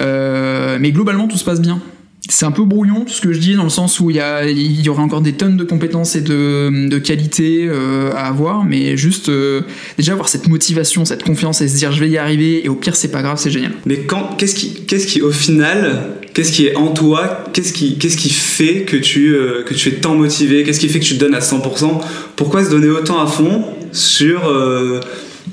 Euh, 0.00 0.78
mais 0.80 0.92
globalement, 0.92 1.28
tout 1.28 1.38
se 1.38 1.44
passe 1.44 1.60
bien. 1.60 1.80
c'est 2.28 2.44
un 2.44 2.50
peu 2.50 2.64
brouillon 2.64 3.04
tout 3.04 3.12
ce 3.12 3.20
que 3.20 3.32
je 3.32 3.38
dis 3.38 3.54
dans 3.54 3.64
le 3.64 3.68
sens 3.68 4.00
où 4.00 4.10
il 4.10 4.16
y, 4.16 4.20
a, 4.20 4.48
y 4.48 4.88
aurait 4.88 5.02
encore 5.02 5.20
des 5.22 5.32
tonnes 5.32 5.56
de 5.56 5.64
compétences 5.64 6.14
et 6.16 6.20
de, 6.20 6.88
de 6.88 6.98
qualités 6.98 7.66
euh, 7.66 8.12
à 8.12 8.26
avoir 8.26 8.64
mais 8.64 8.96
juste 8.96 9.28
euh, 9.28 9.62
déjà 9.96 10.12
avoir 10.12 10.28
cette 10.28 10.46
motivation 10.46 11.04
cette 11.04 11.22
confiance 11.22 11.62
et 11.62 11.68
se 11.68 11.76
dire 11.76 11.92
je 11.92 12.00
vais 12.00 12.10
y 12.10 12.18
arriver 12.18 12.64
et 12.64 12.68
au 12.68 12.74
pire 12.74 12.96
c'est 12.96 13.10
pas 13.10 13.22
grave 13.22 13.38
c'est 13.38 13.50
génial 13.50 13.72
Mais 13.86 14.00
quand, 14.00 14.36
qu'est-ce 14.36 14.54
qui, 14.54 14.84
qu'est-ce 14.84 15.06
qui, 15.06 15.22
au 15.22 15.30
final, 15.30 16.16
qu'est-ce 16.34 16.52
qui 16.52 16.66
est 16.66 16.76
en 16.76 16.88
toi, 16.88 17.44
qu'est-ce 17.52 17.72
qui, 17.72 17.96
qu'est-ce 17.96 18.16
qui 18.18 18.30
fait 18.30 18.82
que 18.82 18.96
tu, 18.96 19.34
que 19.64 19.72
tu 19.72 19.88
es 19.88 19.92
tant 19.92 20.14
motivé, 20.14 20.64
qu'est-ce 20.64 20.80
qui 20.80 20.88
fait 20.88 21.00
que 21.00 21.04
tu 21.04 21.14
te 21.14 21.20
donnes 21.20 21.34
à 21.34 21.40
100% 21.40 22.00
Pourquoi 22.36 22.64
se 22.64 22.70
donner 22.70 22.90
autant 22.90 23.20
à 23.22 23.26
fond 23.26 23.64
sur 23.92 24.42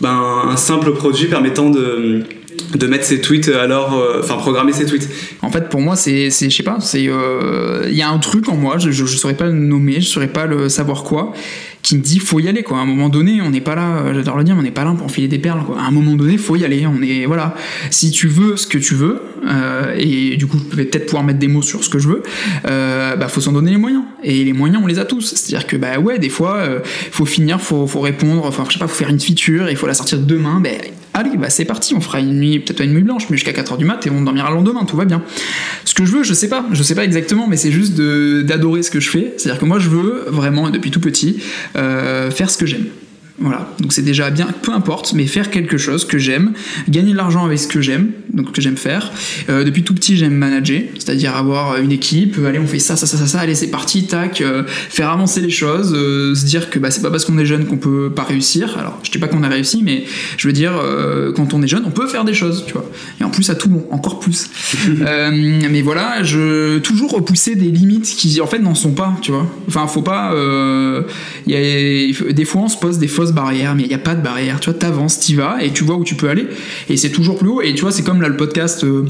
ben, 0.02 0.44
un 0.50 0.58
simple 0.58 0.92
produit 0.94 1.28
permettant 1.28 1.70
de, 1.70 2.24
de 2.74 2.88
mettre 2.88 3.06
ses 3.06 3.22
tweets 3.22 3.50
alors, 3.50 3.94
euh, 3.94 4.22
enfin 4.24 4.36
programmer 4.36 4.74
ses 4.74 4.86
tweets 4.86 5.10
En 5.42 5.52
fait, 5.52 5.70
pour 5.70 5.82
moi, 5.82 5.96
c'est, 5.96 6.30
je 6.30 6.50
sais 6.50 6.64
pas, 6.64 6.80
c'est, 6.80 7.08
euh, 7.08 7.86
il 7.88 7.96
y 7.96 8.02
a 8.02 8.10
un 8.10 8.18
truc 8.20 8.50
en 8.50 8.56
moi, 8.56 8.78
je, 8.78 8.92
je, 8.92 9.06
je 9.06 9.18
saurais 9.18 9.36
pas 9.36 9.46
le 9.46 9.54
nommer, 9.54 10.02
je 10.02 10.08
saurais 10.08 10.28
pas 10.28 10.46
le 10.46 10.70
savoir 10.70 11.04
quoi, 11.04 11.34
qui 11.86 11.96
me 11.96 12.02
dit 12.02 12.18
faut 12.18 12.40
y 12.40 12.48
aller 12.48 12.64
quoi. 12.64 12.80
À 12.80 12.82
un 12.82 12.86
moment 12.86 13.10
donné, 13.10 13.42
on 13.42 13.52
n'est 13.52 13.62
pas 13.62 13.76
là, 13.76 13.98
euh, 13.98 14.14
j'adore 14.16 14.38
le 14.38 14.44
dire, 14.44 14.56
on 14.58 14.64
n'est 14.64 14.72
pas 14.72 14.84
là 14.84 14.94
pour 14.98 15.06
enfiler 15.06 15.28
des 15.28 15.38
perles 15.38 15.64
quoi. 15.66 15.80
À 15.80 15.86
un 15.86 15.92
moment 15.92 16.16
donné, 16.16 16.38
faut 16.38 16.56
y 16.56 16.66
aller. 16.66 16.88
On 16.88 17.00
est 17.04 17.28
voilà. 17.28 17.54
Si 17.92 18.10
tu 18.10 18.28
veux 18.28 18.58
ce 18.58 18.66
que 18.66 18.80
tu 18.80 18.96
veux, 18.96 19.22
euh, 19.48 19.96
et 19.96 20.36
du 20.36 20.48
coup, 20.48 20.58
je 20.72 20.76
vais 20.76 20.86
peut-être 20.86 21.06
pouvoir 21.06 21.24
mettre 21.24 21.38
des 21.38 21.48
mots 21.48 21.62
sur 21.62 21.84
ce 21.84 21.90
que 21.90 22.00
je 22.00 22.08
veux, 22.08 22.24
euh, 22.66 23.16
bah 23.16 23.28
faut 23.28 23.42
s'en 23.42 23.52
donner 23.52 23.70
les 23.70 23.78
moyens. 23.78 24.04
Et 24.26 24.44
les 24.44 24.54
moyens, 24.54 24.82
on 24.84 24.88
les 24.88 24.98
a 24.98 25.06
tous. 25.06 25.36
C'est-à-dire 25.36 25.68
que 25.68 25.78
bah 25.78 26.00
ouais, 26.00 26.18
des 26.18 26.30
fois, 26.30 26.58
euh, 26.58 26.80
faut 26.84 27.26
finir, 27.26 27.62
faut, 27.62 27.86
faut 27.86 28.02
répondre, 28.02 28.44
enfin 28.46 28.66
je 28.68 28.74
sais 28.74 28.80
pas, 28.80 28.88
faut 28.88 28.96
faire 28.96 29.10
une 29.10 29.20
feature, 29.20 29.70
il 29.70 29.78
faut 29.78 29.86
la 29.86 29.94
sortir 29.94 30.18
demain. 30.18 30.60
Ben 30.60 30.78
allez, 31.14 31.38
bah 31.38 31.52
c'est 31.52 31.66
parti, 31.66 31.94
on 31.94 32.02
fera 32.02 32.20
une 32.20 32.40
nuit, 32.40 32.60
peut-être 32.60 32.84
une 32.84 32.94
nuit 32.94 33.04
blanche, 33.04 33.28
mais 33.30 33.38
jusqu'à 33.38 33.52
4h 33.52 33.78
du 33.78 33.86
mat 33.86 34.06
et 34.06 34.10
on 34.10 34.22
dormira 34.22 34.50
le 34.50 34.56
lendemain, 34.56 34.84
tout 34.84 34.98
va 34.98 35.06
bien. 35.06 35.22
Ce 35.86 35.94
que 35.94 36.06
je 36.06 36.12
veux, 36.12 36.24
je 36.24 36.34
sais 36.34 36.50
pas, 36.50 36.66
je 36.72 36.82
sais 36.82 36.96
pas 36.96 37.06
exactement, 37.06 37.48
mais 37.48 37.56
c'est 37.56 37.72
juste 37.72 37.94
d'adorer 37.94 38.82
ce 38.82 38.90
que 38.90 39.00
je 39.00 39.12
fais. 39.12 39.34
C'est-à-dire 39.38 39.62
que 39.62 39.66
moi, 39.66 39.78
je 39.78 39.90
veux 39.90 40.26
vraiment, 40.28 40.72
depuis 40.72 40.90
tout 40.90 41.00
petit, 41.00 41.42
euh, 41.76 42.32
faire 42.32 42.50
ce 42.50 42.58
que 42.58 42.66
j'aime. 42.66 42.86
Voilà, 43.38 43.70
donc 43.82 43.92
c'est 43.92 44.02
déjà 44.02 44.30
bien, 44.32 44.48
peu 44.62 44.72
importe, 44.72 45.12
mais 45.14 45.26
faire 45.28 45.50
quelque 45.52 45.78
chose 45.78 46.06
que 46.06 46.18
j'aime, 46.18 46.54
gagner 46.88 47.12
de 47.12 47.18
l'argent 47.18 47.44
avec 47.44 47.60
ce 47.60 47.68
que 47.68 47.82
j'aime, 47.82 48.12
donc 48.32 48.54
que 48.54 48.62
j'aime 48.62 48.78
faire. 48.78 49.12
Euh, 49.50 49.66
depuis 49.66 49.84
tout 49.84 49.94
petit, 49.94 50.16
j'aime 50.16 50.36
manager, 50.36 50.84
c'est-à-dire 50.94 51.36
avoir 51.36 51.76
une 51.80 51.92
équipe, 51.92 52.38
euh, 52.40 52.48
allez, 52.48 52.60
on 52.60 52.66
fait 52.66 52.80
ça, 52.80 52.96
ça, 52.96 53.06
ça, 53.06 53.18
ça, 53.18 53.28
ça, 53.28 53.40
allez, 53.42 53.54
c'est 53.54 53.68
parti, 53.68 54.06
tac, 54.08 54.40
euh, 54.40 54.64
faire 54.68 55.10
avancer 55.10 55.42
les 55.42 55.50
choses, 55.50 55.94
euh, 55.94 56.34
se 56.34 56.46
dire 56.46 56.70
que 56.70 56.80
bah, 56.80 56.92
c'est 56.92 57.02
pas 57.02 57.12
parce 57.12 57.26
qu'on 57.26 57.38
est 57.38 57.46
jeune 57.46 57.66
qu'on 57.66 57.76
peut 57.76 58.10
pas 58.10 58.24
réussir. 58.24 58.78
Alors, 58.80 59.00
je 59.04 59.12
dis 59.12 59.18
pas 59.18 59.28
qu'on 59.28 59.44
a 59.44 59.50
réussi, 59.50 59.82
mais 59.84 60.06
je 60.38 60.48
veux 60.48 60.54
dire, 60.54 60.72
quand 61.36 61.54
on 61.54 61.62
est 61.62 61.68
jeune, 61.68 61.84
on 61.86 61.92
peut 61.92 62.08
faire 62.08 62.24
des 62.24 62.34
choses, 62.34 62.64
tu 62.66 62.72
vois. 62.72 62.90
Et 63.20 63.26
en 63.26 63.30
plus, 63.30 63.50
à 63.50 63.56
Toulon, 63.56 63.86
encore 63.92 64.20
plus. 64.20 64.50
Mais 64.96 65.82
voilà, 65.82 66.24
je 66.24 66.80
toujours 66.80 67.12
repousser 67.12 67.56
des 67.56 67.70
limites 67.70 68.06
qui, 68.06 68.40
en 68.40 68.48
fait, 68.48 68.60
n'en 68.60 68.76
sont 68.76 68.92
pas, 68.94 69.14
tu 69.22 69.32
vois. 69.32 69.46
Enfin, 69.68 69.88
faut 69.88 70.02
pas. 70.02 70.34
il 71.48 71.54
y 71.54 71.56
a- 71.58 72.32
des 72.34 72.46
fois, 72.46 72.62
on 72.62 72.70
se 72.70 72.78
pose 72.78 72.98
des 72.98 73.08
fausses 73.08 73.25
barrières, 73.34 73.76
mais 73.76 73.84
il 73.84 73.88
n'y 73.88 73.94
a 73.94 74.00
pas 74.00 74.16
de 74.16 74.22
barrière. 74.22 74.60
Tu 74.60 74.70
vois, 74.70 74.80
t'avances, 74.80 75.20
t'y 75.20 75.36
vas, 75.36 75.64
et 75.64 75.72
tu 75.72 75.84
vois 75.84 75.96
où 75.96 76.04
tu 76.04 76.16
peux 76.16 76.30
aller. 76.30 76.48
Et 76.90 76.98
c'est 76.98 77.12
toujours 77.12 77.38
plus 77.38 77.50
haut. 77.50 77.62
Et 77.62 77.74
tu 77.74 77.82
vois, 77.82 77.92
c'est 77.92 78.04
comme 78.04 78.22
là, 78.22 78.28
le 78.28 78.38
podcast. 78.38 78.84
euh, 78.84 79.06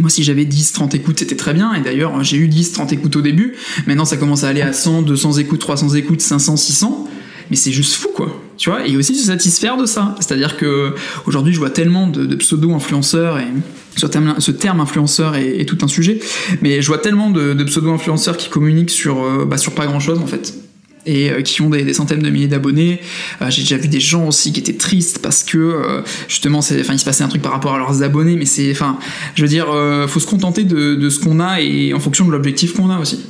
moi, 0.00 0.08
si 0.08 0.22
j'avais 0.22 0.44
10, 0.44 0.72
30 0.72 0.94
écoutes, 0.94 1.18
c'était 1.18 1.36
très 1.36 1.52
bien. 1.52 1.74
Et 1.74 1.80
d'ailleurs, 1.80 2.22
j'ai 2.24 2.38
eu 2.38 2.48
10, 2.48 2.72
30 2.72 2.92
écoutes 2.92 3.16
au 3.16 3.20
début. 3.20 3.54
Maintenant, 3.86 4.04
ça 4.04 4.16
commence 4.16 4.44
à 4.44 4.48
aller 4.48 4.62
à 4.62 4.72
100, 4.72 5.02
200 5.02 5.38
écoutes, 5.38 5.60
300 5.60 5.94
écoutes, 5.94 6.20
500, 6.20 6.56
600. 6.56 7.08
Mais 7.50 7.56
c'est 7.56 7.72
juste 7.72 7.94
fou, 7.94 8.08
quoi. 8.14 8.40
Tu 8.56 8.70
vois 8.70 8.86
Et 8.86 8.96
aussi 8.96 9.14
se 9.14 9.26
satisfaire 9.26 9.76
de 9.76 9.84
ça. 9.84 10.16
C'est-à-dire 10.18 10.56
que 10.56 10.94
aujourd'hui, 11.26 11.52
je 11.52 11.58
vois 11.58 11.70
tellement 11.70 12.06
de, 12.06 12.34
pseudo-influenceurs 12.36 13.38
et 13.38 13.48
ce 13.96 14.06
terme, 14.06 14.36
ce 14.38 14.50
terme 14.50 14.80
influenceur 14.80 15.36
est, 15.36 15.66
tout 15.66 15.78
un 15.82 15.88
sujet. 15.88 16.20
Mais 16.62 16.80
je 16.80 16.86
vois 16.86 16.98
tellement 16.98 17.30
de, 17.30 17.52
de 17.52 17.64
pseudo-influenceurs 17.64 18.38
qui 18.38 18.48
communiquent 18.48 18.90
sur, 18.90 19.22
euh, 19.22 19.44
bah, 19.44 19.58
sur 19.58 19.72
pas 19.72 19.86
grand-chose, 19.86 20.18
en 20.18 20.26
fait 20.26 20.61
et 21.06 21.30
euh, 21.30 21.42
qui 21.42 21.62
ont 21.62 21.70
des, 21.70 21.82
des 21.82 21.94
centaines 21.94 22.20
de 22.22 22.30
milliers 22.30 22.46
d'abonnés. 22.48 23.00
Euh, 23.40 23.46
J'ai 23.50 23.62
déjà 23.62 23.76
vu 23.76 23.88
des 23.88 24.00
gens 24.00 24.28
aussi 24.28 24.52
qui 24.52 24.60
étaient 24.60 24.72
tristes 24.76 25.18
parce 25.20 25.42
que 25.42 25.58
euh, 25.58 26.00
justement, 26.28 26.62
c'est, 26.62 26.80
enfin, 26.80 26.92
il 26.94 26.98
se 26.98 27.04
passait 27.04 27.24
un 27.24 27.28
truc 27.28 27.42
par 27.42 27.52
rapport 27.52 27.74
à 27.74 27.78
leurs 27.78 28.02
abonnés, 28.02 28.36
mais 28.36 28.46
c'est, 28.46 28.70
enfin, 28.70 28.98
je 29.34 29.42
veux 29.42 29.48
dire, 29.48 29.66
euh, 29.72 30.06
faut 30.06 30.20
se 30.20 30.26
contenter 30.26 30.64
de, 30.64 30.94
de 30.94 31.10
ce 31.10 31.18
qu'on 31.20 31.40
a 31.40 31.60
et 31.60 31.92
en 31.94 32.00
fonction 32.00 32.24
de 32.26 32.30
l'objectif 32.32 32.74
qu'on 32.74 32.90
a 32.90 32.98
aussi. 32.98 33.20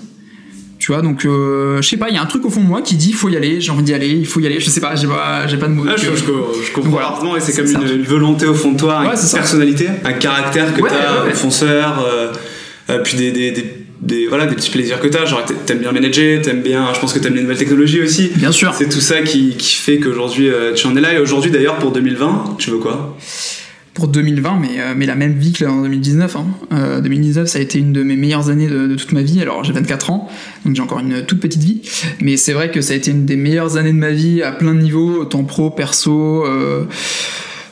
Tu 0.79 0.91
vois, 0.91 1.01
donc 1.01 1.21
je 1.23 1.79
sais 1.81 1.97
pas, 1.97 2.09
il 2.09 2.17
y 2.17 2.19
a 2.19 2.23
un 2.23 2.27
truc 2.27 2.45
au 2.45 2.51
fond 2.51 2.61
de 2.61 2.67
moi 2.67 2.83
qui 2.83 2.97
dit 2.97 3.13
faut 3.13 3.29
y 3.29 3.37
aller, 3.37 3.61
j'ai 3.61 3.71
envie 3.71 3.85
d'y 3.85 3.95
aller, 3.95 4.09
il 4.09 4.27
faut 4.27 4.41
y 4.41 4.47
aller. 4.47 4.59
Je 4.59 4.69
sais 4.69 4.81
pas, 4.81 4.97
j'ai 4.97 5.07
pas, 5.07 5.47
j'ai 5.47 5.57
pas 5.57 5.69
de 5.69 5.75
mots. 5.75 5.85
Ah, 5.89 5.95
je, 5.97 6.07
je 6.17 6.25
co- 6.25 6.53
je 6.67 6.73
comprends 6.73 6.91
Voilà. 7.21 7.37
et 7.37 7.41
c'est 7.41 7.53
C'est 7.53 7.75
comme 7.75 7.83
une, 7.89 7.99
une 8.01 8.03
volonté 8.03 8.47
au 8.47 8.55
fond 8.55 8.73
de 8.73 8.79
toi, 8.79 9.03
Ouais, 9.03 9.11
une 9.11 9.17
ça. 9.17 9.37
personnalité, 9.39 9.87
un 10.05 10.13
caractère 10.15 10.75
que 10.75 10.81
Ouais, 10.81 10.91
t'as, 10.91 11.25
ouais, 11.25 11.35
fonceur, 11.35 12.05
puis 13.05 13.17
des, 13.17 13.31
des, 13.31 13.53
des, 13.53 13.75
des- 14.03 14.27
voilà, 14.27 14.47
des 14.47 14.55
petits 14.57 14.71
plaisirs 14.71 15.01
que 15.01 15.07
t'as, 15.09 15.25
genre 15.25 15.45
t'a- 15.45 15.55
t'aimes 15.55 15.79
bien 15.79 15.93
manager, 15.93 16.43
t'aimes 16.43 16.63
bien, 16.63 16.93
je 16.95 17.01
pense 17.01 17.13
que 17.13 17.19
t'aimes 17.19 17.35
les 17.35 17.43
nouvelles 17.43 17.57
technologies 17.57 18.03
aussi. 18.03 18.31
Bien 18.37 18.53
sûr. 18.53 18.75
C'est 18.75 18.89
tout 18.89 19.01
ça 19.01 19.23
qui, 19.23 19.57
qui 19.57 19.75
fait 19.77 19.99
qu'aujourd'hui 19.99 20.49
euh, 20.49 20.75
tu 20.75 20.87
en 20.87 20.97
es 20.97 21.01
là 21.01 21.15
et 21.15 21.19
aujourd'hui 21.19 21.51
d'ailleurs 21.51 21.77
pour 21.79 21.93
2020, 21.93 22.57
tu 22.59 22.71
veux 22.71 22.79
quoi? 22.79 23.17
Pour 23.95 24.09
2020, 24.09 24.59
mais, 24.59 24.81
euh, 24.81 24.95
mais 24.97 25.05
la 25.05 25.15
même 25.15 25.35
vie 25.35 25.53
que 25.53 25.67
en 25.67 25.83
2019. 25.83 26.35
Hein. 26.37 26.47
Euh, 26.73 27.01
2019, 27.03 27.47
ça 27.47 27.59
a 27.59 27.61
été 27.63 27.79
une 27.79 27.93
de 27.93 28.03
mes 28.03 28.17
meilleures 28.17 28.49
années 28.49 28.67
de, 28.67 28.87
de 28.87 28.95
toute 28.95 29.13
ma 29.13 29.21
vie. 29.21 29.43
Alors, 29.43 29.65
j'ai 29.65 29.75
24 29.75 30.09
ans, 30.11 30.31
donc 30.65 30.75
j'ai 30.75 30.81
encore 30.81 31.01
une 31.01 31.27
toute 31.27 31.41
petite 31.41 31.63
vie. 31.63 31.83
Mais 32.23 32.39
c'est 32.39 32.55
vrai 32.55 32.71
que 32.71 32.81
ça 32.81 32.95
a 32.95 32.97
été 32.97 33.11
une 33.11 33.27
des 33.27 33.37
meilleures 33.37 33.77
années 33.77 33.93
de 33.93 33.99
ma 33.99 34.11
vie 34.13 34.43
à 34.43 34.51
plein 34.53 34.73
de 34.75 34.81
niveaux, 34.81 35.21
autant 35.21 35.45
pro, 35.45 35.69
perso. 35.69 36.47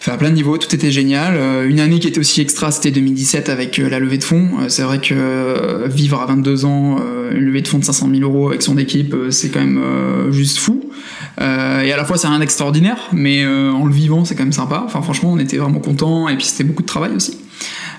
Enfin, 0.00 0.12
à 0.12 0.16
plein 0.16 0.30
de 0.30 0.34
niveaux, 0.34 0.56
tout 0.56 0.74
était 0.74 0.90
génial. 0.90 1.34
Euh, 1.36 1.68
une 1.68 1.78
année 1.78 1.98
qui 1.98 2.08
était 2.08 2.18
aussi 2.18 2.40
extra, 2.40 2.70
c'était 2.70 2.90
2017 2.90 3.50
avec 3.50 3.78
euh, 3.78 3.90
la 3.90 3.98
levée 3.98 4.16
de 4.16 4.24
fonds. 4.24 4.48
Euh, 4.58 4.68
c'est 4.70 4.80
vrai 4.80 4.98
que 4.98 5.86
vivre 5.88 6.22
à 6.22 6.24
22 6.24 6.64
ans, 6.64 6.96
une 7.32 7.44
levée 7.44 7.60
de 7.60 7.68
fonds 7.68 7.78
de 7.78 7.84
500 7.84 8.08
000 8.10 8.22
euros 8.22 8.48
avec 8.48 8.62
son 8.62 8.78
équipe, 8.78 9.14
c'est 9.28 9.50
quand 9.50 9.60
même 9.60 9.82
juste 10.30 10.58
fou. 10.58 10.90
Et 11.38 11.42
à 11.42 11.96
la 11.96 12.04
fois, 12.04 12.16
c'est 12.16 12.28
rien 12.28 12.38
d'extraordinaire, 12.38 12.98
mais 13.12 13.46
en 13.46 13.84
le 13.84 13.92
vivant, 13.92 14.24
c'est 14.24 14.34
quand 14.34 14.44
même 14.44 14.52
sympa. 14.52 14.82
Enfin, 14.86 15.02
franchement, 15.02 15.32
on 15.32 15.38
était 15.38 15.56
vraiment 15.58 15.80
contents, 15.80 16.28
et 16.28 16.36
puis 16.36 16.46
c'était 16.46 16.64
beaucoup 16.64 16.82
de 16.82 16.88
travail 16.88 17.12
aussi. 17.14 17.38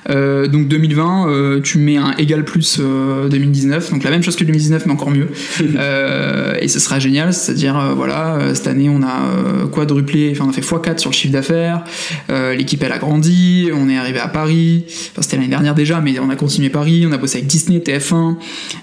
Euh, 0.10 0.48
donc 0.48 0.68
2020, 0.68 1.30
euh, 1.30 1.62
tu 1.62 1.78
mets 1.78 1.98
un 1.98 2.14
égal 2.18 2.44
plus 2.44 2.78
euh, 2.80 3.30
2019, 3.30 3.92
donc 3.92 4.04
la 4.04 4.10
même 4.10 4.24
chose 4.24 4.36
que 4.36 4.44
2019, 4.44 4.86
mais 4.86 4.94
encore 4.94 5.12
mieux. 5.12 5.28
Euh, 5.82 6.56
et 6.60 6.68
ce 6.68 6.80
sera 6.80 7.00
génial, 7.00 7.34
c'est-à-dire, 7.34 7.78
euh, 7.78 7.94
voilà, 7.94 8.36
euh, 8.36 8.54
cette 8.56 8.68
année, 8.68 8.90
on 8.90 9.02
a 9.04 9.22
euh, 9.22 9.68
quadruplé, 9.68 10.32
enfin, 10.32 10.46
on 10.46 10.50
a 10.50 10.54
fait 10.54 10.62
x4 10.62 10.98
sur 10.98 11.10
le 11.10 11.16
chiffre 11.16 11.34
d'affaires, 11.34 11.84
euh, 12.30 12.54
l'équipe, 12.54 12.82
elle 12.84 12.92
a 12.92 12.98
grandi, 12.98 13.70
on 13.74 13.90
est 13.90 13.98
arrivé 13.98 14.20
à 14.20 14.28
Paris, 14.28 14.84
enfin, 15.12 15.22
c'était 15.22 15.38
l'année 15.38 15.50
dernière 15.50 15.76
déjà, 15.76 16.02
mais 16.02 16.20
on 16.20 16.30
a 16.30 16.36
continué 16.36 16.70
Paris, 16.70 17.06
on 17.08 17.12
a 17.12 17.18
bossé 17.18 17.38
avec 17.38 17.48
Disney, 17.48 17.80
TF1, 17.80 18.36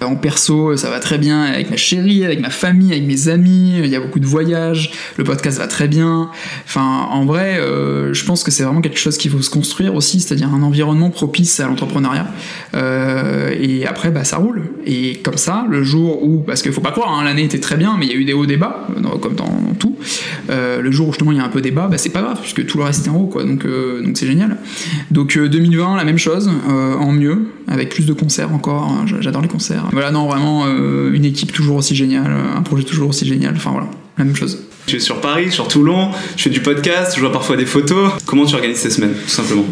Euh, 0.02 0.06
en 0.06 0.16
perso, 0.16 0.76
ça 0.76 0.90
va 0.90 0.98
très 0.98 1.18
bien, 1.18 1.42
avec 1.42 1.70
ma 1.70 1.76
chérie, 1.76 2.24
avec 2.24 2.40
ma 2.40 2.50
famille, 2.50 2.92
avec 2.92 3.04
mes 3.04 3.28
amis, 3.28 3.74
il 3.82 3.90
y 3.90 3.96
a 3.96 4.00
beaucoup 4.00 4.20
de 4.20 4.26
voyages, 4.26 4.90
le 5.16 5.24
podcast 5.24 5.58
va 5.58 5.66
très 5.66 5.88
bien, 5.88 6.30
enfin, 6.64 7.06
en 7.10 7.24
vrai, 7.24 7.58
euh, 7.60 8.14
je 8.14 8.24
pense 8.24 8.42
que 8.42 8.50
c'est 8.50 8.62
vraiment 8.62 8.80
quelque 8.80 8.98
chose 8.98 9.18
qu'il 9.18 9.30
faut 9.30 9.42
se 9.42 9.50
construire 9.50 9.94
aussi, 9.94 10.20
c'est-à-dire 10.20 10.52
un 10.52 10.62
environnement 10.62 11.10
propice 11.18 11.58
à 11.58 11.66
l'entrepreneuriat. 11.66 12.26
Euh, 12.74 13.50
et 13.60 13.86
après, 13.86 14.10
bah, 14.10 14.22
ça 14.22 14.36
roule. 14.36 14.62
Et 14.86 15.16
comme 15.24 15.36
ça, 15.36 15.66
le 15.68 15.82
jour 15.82 16.22
où, 16.22 16.38
parce 16.46 16.62
qu'il 16.62 16.72
faut 16.72 16.80
pas 16.80 16.92
croire, 16.92 17.10
hein, 17.12 17.24
l'année 17.24 17.42
était 17.44 17.58
très 17.58 17.76
bien, 17.76 17.96
mais 17.98 18.06
il 18.06 18.12
y 18.12 18.14
a 18.14 18.18
eu 18.18 18.24
des 18.24 18.32
hauts 18.34 18.46
débats, 18.46 18.86
dans- 19.00 19.18
comme 19.18 19.34
dans 19.34 19.50
tout. 19.80 19.96
Euh, 20.50 20.80
le 20.80 20.90
jour 20.92 21.08
où 21.08 21.12
justement 21.12 21.32
il 21.32 21.38
y 21.38 21.40
a 21.40 21.44
un 21.44 21.48
peu 21.48 21.60
débat, 21.60 21.88
bah, 21.90 21.98
c'est 21.98 22.10
pas 22.10 22.22
grave, 22.22 22.38
puisque 22.40 22.64
tout 22.66 22.78
le 22.78 22.84
reste 22.84 23.06
est 23.06 23.10
en 23.10 23.16
haut, 23.16 23.26
quoi. 23.26 23.42
Donc, 23.42 23.64
euh, 23.64 24.00
donc 24.02 24.16
c'est 24.16 24.26
génial. 24.28 24.56
Donc 25.10 25.36
euh, 25.36 25.48
2020, 25.48 25.96
la 25.96 26.04
même 26.04 26.18
chose, 26.18 26.48
en 26.68 27.10
mieux, 27.12 27.48
avec 27.66 27.88
plus 27.88 28.06
de 28.06 28.12
concerts 28.12 28.52
encore. 28.54 28.84
hein, 28.84 29.04
J'adore 29.20 29.42
les 29.42 29.48
concerts. 29.48 29.86
Voilà, 29.92 30.12
non, 30.12 30.26
vraiment 30.28 30.66
une 30.68 31.24
équipe 31.24 31.52
toujours 31.52 31.76
aussi 31.78 31.96
géniale, 31.96 32.32
un 32.56 32.62
projet 32.62 32.84
toujours 32.84 33.08
aussi 33.10 33.26
génial. 33.26 33.54
Enfin 33.56 33.70
voilà, 33.72 33.88
la 34.18 34.24
même 34.24 34.36
chose. 34.36 34.58
Tu 34.86 34.96
es 34.96 35.00
sur 35.00 35.20
Paris, 35.20 35.50
sur 35.50 35.68
Toulon, 35.68 36.10
je 36.36 36.44
fais 36.44 36.50
du 36.50 36.60
podcast, 36.60 37.12
je 37.16 37.20
vois 37.20 37.32
parfois 37.32 37.56
des 37.56 37.66
photos. 37.66 38.12
Comment 38.24 38.46
tu 38.46 38.54
organises 38.54 38.82
tes 38.82 38.90
semaines, 38.90 39.12
tout 39.22 39.28
simplement? 39.28 39.64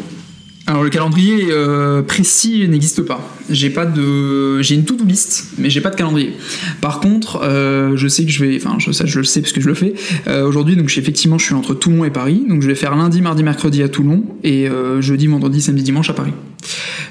Alors 0.68 0.82
le 0.82 0.90
calendrier 0.90 1.46
euh, 1.50 2.02
précis 2.02 2.66
n'existe 2.68 3.02
pas. 3.02 3.20
J'ai 3.48 3.70
pas 3.70 3.86
de, 3.86 4.60
j'ai 4.62 4.74
une 4.74 4.84
to-do 4.84 5.04
list, 5.04 5.52
mais 5.58 5.70
j'ai 5.70 5.80
pas 5.80 5.90
de 5.90 5.96
calendrier. 5.96 6.32
Par 6.80 6.98
contre, 6.98 7.40
euh, 7.44 7.96
je 7.96 8.08
sais 8.08 8.24
que 8.24 8.32
je 8.32 8.44
vais, 8.44 8.56
enfin 8.56 8.76
je, 8.78 8.90
ça 8.90 9.06
je 9.06 9.18
le 9.20 9.24
sais 9.24 9.40
parce 9.40 9.52
que 9.52 9.60
je 9.60 9.68
le 9.68 9.74
fais. 9.74 9.94
Euh, 10.26 10.44
Aujourd'hui, 10.44 10.74
donc 10.74 10.88
je 10.88 10.98
effectivement, 10.98 11.38
je 11.38 11.44
suis 11.44 11.54
entre 11.54 11.72
Toulon 11.72 12.04
et 12.04 12.10
Paris, 12.10 12.42
donc 12.48 12.62
je 12.62 12.66
vais 12.66 12.74
faire 12.74 12.96
lundi, 12.96 13.22
mardi, 13.22 13.44
mercredi 13.44 13.80
à 13.84 13.88
Toulon 13.88 14.24
et 14.42 14.66
jeudi, 15.00 15.28
vendredi, 15.28 15.60
samedi, 15.60 15.84
dimanche 15.84 16.10
à 16.10 16.14
Paris. 16.14 16.32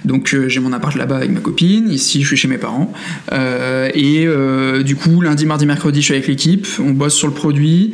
Donc 0.03 0.33
euh, 0.33 0.49
j'ai 0.49 0.59
mon 0.59 0.73
appart 0.73 0.95
là-bas 0.95 1.17
avec 1.17 1.31
ma 1.31 1.39
copine, 1.39 1.89
ici 1.89 2.21
je 2.21 2.27
suis 2.27 2.37
chez 2.37 2.47
mes 2.47 2.57
parents. 2.57 2.93
Euh, 3.31 3.89
et 3.93 4.25
euh, 4.25 4.83
du 4.83 4.95
coup, 4.95 5.21
lundi, 5.21 5.45
mardi, 5.45 5.65
mercredi, 5.65 6.01
je 6.01 6.05
suis 6.05 6.13
avec 6.13 6.27
l'équipe, 6.27 6.67
on 6.79 6.91
bosse 6.91 7.15
sur 7.15 7.27
le 7.27 7.33
produit. 7.33 7.93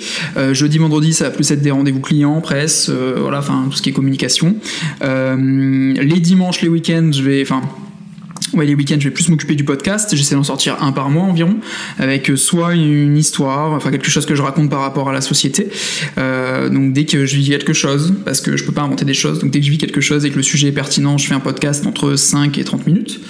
Jeudi, 0.53 0.77
vendredi, 0.77 1.13
ça 1.13 1.25
va 1.25 1.31
plus 1.31 1.49
être 1.51 1.61
des 1.61 1.71
rendez-vous 1.71 1.99
clients, 1.99 2.41
presse, 2.41 2.89
voilà, 2.89 3.39
enfin 3.39 3.67
tout 3.69 3.77
ce 3.77 3.81
qui 3.81 3.89
est 3.89 3.93
communication. 3.93 4.55
Les 5.01 6.19
dimanches, 6.19 6.61
les 6.61 6.69
week-ends, 6.69 7.11
je 7.13 7.23
vais. 7.23 7.45
Ouais, 8.53 8.65
les 8.65 8.75
week-ends, 8.75 8.97
je 8.99 9.07
vais 9.07 9.13
plus 9.13 9.29
m'occuper 9.29 9.55
du 9.55 9.63
podcast. 9.63 10.13
J'essaie 10.13 10.35
d'en 10.35 10.43
sortir 10.43 10.83
un 10.83 10.91
par 10.91 11.09
mois 11.09 11.23
environ, 11.23 11.55
avec 11.99 12.29
euh, 12.29 12.35
soit 12.35 12.73
une 12.73 13.15
histoire, 13.17 13.71
enfin 13.71 13.91
quelque 13.91 14.09
chose 14.09 14.25
que 14.25 14.35
je 14.35 14.41
raconte 14.41 14.69
par 14.69 14.81
rapport 14.81 15.09
à 15.09 15.13
la 15.13 15.21
société, 15.21 15.69
euh, 16.17 16.67
donc 16.67 16.91
dès 16.91 17.05
que 17.05 17.25
je 17.25 17.37
vis 17.37 17.49
quelque 17.49 17.71
chose, 17.71 18.13
parce 18.25 18.41
que 18.41 18.57
je 18.57 18.65
peux 18.65 18.73
pas 18.73 18.81
inventer 18.81 19.05
des 19.05 19.13
choses, 19.13 19.39
donc 19.39 19.51
dès 19.51 19.59
que 19.59 19.65
je 19.65 19.71
vis 19.71 19.77
quelque 19.77 20.01
chose 20.01 20.25
et 20.25 20.31
que 20.31 20.35
le 20.35 20.43
sujet 20.43 20.67
est 20.67 20.73
pertinent, 20.73 21.17
je 21.17 21.27
fais 21.27 21.33
un 21.33 21.39
podcast 21.39 21.85
entre 21.87 22.17
5 22.17 22.57
et 22.57 22.63
30 22.65 22.87
minutes. 22.87 23.21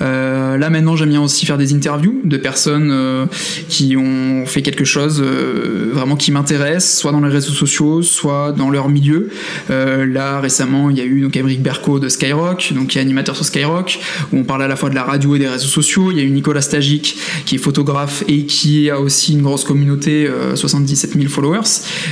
là 0.00 0.70
maintenant 0.70 0.94
j'aime 0.94 1.08
bien 1.08 1.22
aussi 1.22 1.44
faire 1.44 1.58
des 1.58 1.74
interviews 1.74 2.20
de 2.24 2.36
personnes 2.36 3.28
qui 3.68 3.96
ont 3.96 4.46
fait 4.46 4.62
quelque 4.62 4.84
chose 4.84 5.20
vraiment 5.20 6.14
qui 6.14 6.30
m'intéresse, 6.30 6.98
soit 6.98 7.10
dans 7.10 7.20
les 7.20 7.30
réseaux 7.30 7.52
sociaux, 7.52 8.02
soit 8.02 8.52
dans 8.52 8.70
leur 8.70 8.88
milieu. 8.88 9.30
là 9.68 10.40
récemment 10.40 10.90
il 10.90 10.98
y 10.98 11.00
a 11.00 11.04
eu 11.04 11.22
donc 11.22 11.36
Emric 11.36 11.62
Berco 11.62 11.98
de 11.98 12.08
Skyrock, 12.08 12.72
donc 12.74 12.88
qui 12.88 12.98
est 12.98 13.00
animateur 13.00 13.34
sur 13.34 13.44
Skyrock, 13.44 13.98
où 14.32 14.38
on 14.38 14.44
parle 14.44 14.57
à 14.64 14.68
la 14.68 14.76
fois 14.76 14.90
de 14.90 14.94
la 14.94 15.04
radio 15.04 15.36
et 15.36 15.38
des 15.38 15.48
réseaux 15.48 15.66
sociaux. 15.66 16.10
Il 16.10 16.18
y 16.18 16.20
a 16.20 16.24
eu 16.24 16.30
Nicolas 16.30 16.62
Stagic 16.62 17.16
qui 17.46 17.54
est 17.56 17.58
photographe 17.58 18.24
et 18.28 18.44
qui 18.44 18.90
a 18.90 19.00
aussi 19.00 19.32
une 19.32 19.42
grosse 19.42 19.64
communauté, 19.64 20.28
77 20.54 21.14
000 21.14 21.28
followers. 21.28 21.60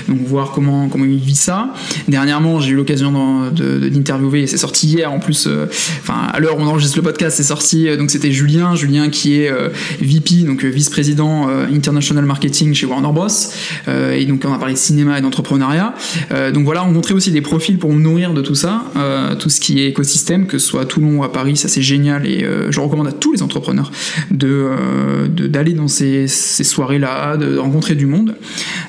Donc 0.09 0.20
voir 0.26 0.52
comment, 0.52 0.88
comment 0.88 1.04
il 1.04 1.18
vit 1.18 1.35
ça. 1.35 1.72
Dernièrement, 2.09 2.61
j'ai 2.61 2.70
eu 2.70 2.74
l'occasion 2.74 3.50
d'interviewer, 3.50 4.42
et 4.42 4.46
c'est 4.46 4.56
sorti 4.56 4.87
hier 4.87 5.12
en 5.12 5.18
plus, 5.18 5.46
euh, 5.46 5.66
enfin 6.00 6.28
à 6.32 6.40
l'heure 6.40 6.59
où 6.59 6.61
on 6.61 6.66
enregistre 6.66 6.96
le 6.96 7.02
podcast, 7.02 7.37
c'est 7.37 7.42
sorti, 7.42 7.88
euh, 7.88 7.96
donc 7.96 8.11
c'était 8.11 8.32
Julien, 8.32 8.74
Julien 8.74 9.09
qui 9.11 9.40
est 9.40 9.50
euh, 9.50 9.68
VP, 10.00 10.44
donc 10.46 10.64
vice-président 10.64 11.48
International 11.72 12.24
Marketing 12.24 12.74
chez 12.74 12.87
Warner 12.87 13.09
Bros. 13.12 13.28
et 13.88 14.24
donc 14.26 14.42
on 14.44 14.52
a 14.52 14.59
parlé 14.59 14.74
de 14.74 14.78
cinéma 14.78 15.18
et 15.18 15.20
d'entrepreneuriat. 15.20 15.94
donc 16.52 16.64
voilà, 16.64 16.85
on 16.85 16.90
montrait 16.90 17.14
aussi 17.14 17.30
des 17.30 17.40
profils 17.40 17.78
pour 17.78 17.92
nourrir 17.92 18.32
de 18.32 18.42
tout 18.42 18.54
ça, 18.54 18.85
tout 19.38 19.50
ce 19.50 19.61
qui 19.61 19.80
est 19.80 19.88
écosystème, 19.88 20.46
que 20.46 20.59
ce 20.59 20.66
soit 20.66 20.82
à 20.82 20.85
Toulon 20.85 21.18
ou 21.18 21.24
à 21.24 21.32
Paris, 21.32 21.56
ça 21.56 21.68
c'est 21.68 21.82
génial 21.82 22.26
je 22.44 22.81
recommande 22.81 23.09
à 23.09 23.12
tous 23.12 23.33
les 23.33 23.42
entrepreneurs 23.42 23.90
de 24.31 24.70
d'aller 25.29 25.72
dans 25.72 25.88
ces, 25.88 26.27
ces 26.29 26.64
soirées-là, 26.64 27.37
de 27.37 27.57
rencontrer 27.57 27.94
du 27.94 28.07
monde. 28.07 28.35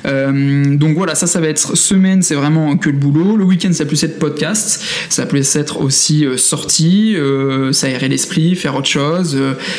Euh, 0.05 0.75
donc 0.75 0.95
voilà, 0.95 1.15
ça, 1.15 1.27
ça 1.27 1.39
va 1.39 1.47
être 1.47 1.75
semaine, 1.77 2.21
c'est 2.21 2.35
vraiment 2.35 2.77
que 2.77 2.89
le 2.89 2.97
boulot. 2.97 3.37
Le 3.37 3.43
week-end, 3.43 3.71
ça 3.73 3.85
peut 3.85 3.95
être 4.01 4.19
podcast, 4.19 4.83
ça 5.09 5.25
peut 5.25 5.41
être 5.55 5.81
aussi 5.81 6.25
euh, 6.25 6.37
sortie, 6.37 7.15
euh, 7.15 7.71
s'aérer 7.71 8.07
l'esprit, 8.07 8.55
faire 8.55 8.75
autre 8.75 8.87
chose. 8.87 9.37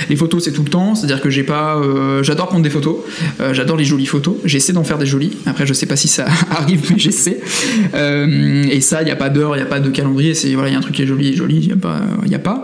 les 0.08 0.16
photos, 0.16 0.44
c'est 0.44 0.52
tout 0.52 0.62
le 0.62 0.70
temps, 0.70 0.94
c'est-à-dire 0.94 1.20
que 1.20 1.30
j'ai 1.30 1.42
pas, 1.42 1.80
j'adore 2.22 2.48
prendre 2.48 2.62
des 2.62 2.70
photos, 2.70 2.96
j'adore 3.52 3.76
les 3.76 3.84
jolies 3.84 4.06
photos. 4.06 4.36
J'essaie 4.44 4.72
d'en 4.72 4.84
faire 4.84 4.98
des 4.98 5.06
jolies. 5.06 5.32
Après, 5.46 5.66
je 5.66 5.72
sais 5.72 5.86
pas 5.86 5.96
si 5.96 6.08
ça 6.08 6.26
arrive, 6.50 6.82
mais 6.90 6.98
j'essaie. 6.98 7.40
et 7.94 8.80
ça, 8.80 9.02
il 9.02 9.06
n'y 9.06 9.10
a 9.10 9.16
pas 9.16 9.28
d'heure, 9.30 9.56
il 9.56 9.58
n'y 9.58 9.66
a 9.66 9.66
pas 9.66 9.80
de 9.80 9.90
calendrier. 9.90 10.34
C'est 10.34 10.48
il 10.48 10.54
y 10.54 10.74
a 10.74 10.78
un 10.78 10.80
truc 10.80 10.94
qui 10.94 11.02
est 11.02 11.06
joli, 11.06 11.34
joli, 11.36 11.56
il 11.56 11.66
n'y 11.66 11.72
a 11.72 11.76
pas, 11.76 12.00
a 12.32 12.38
pas. 12.38 12.62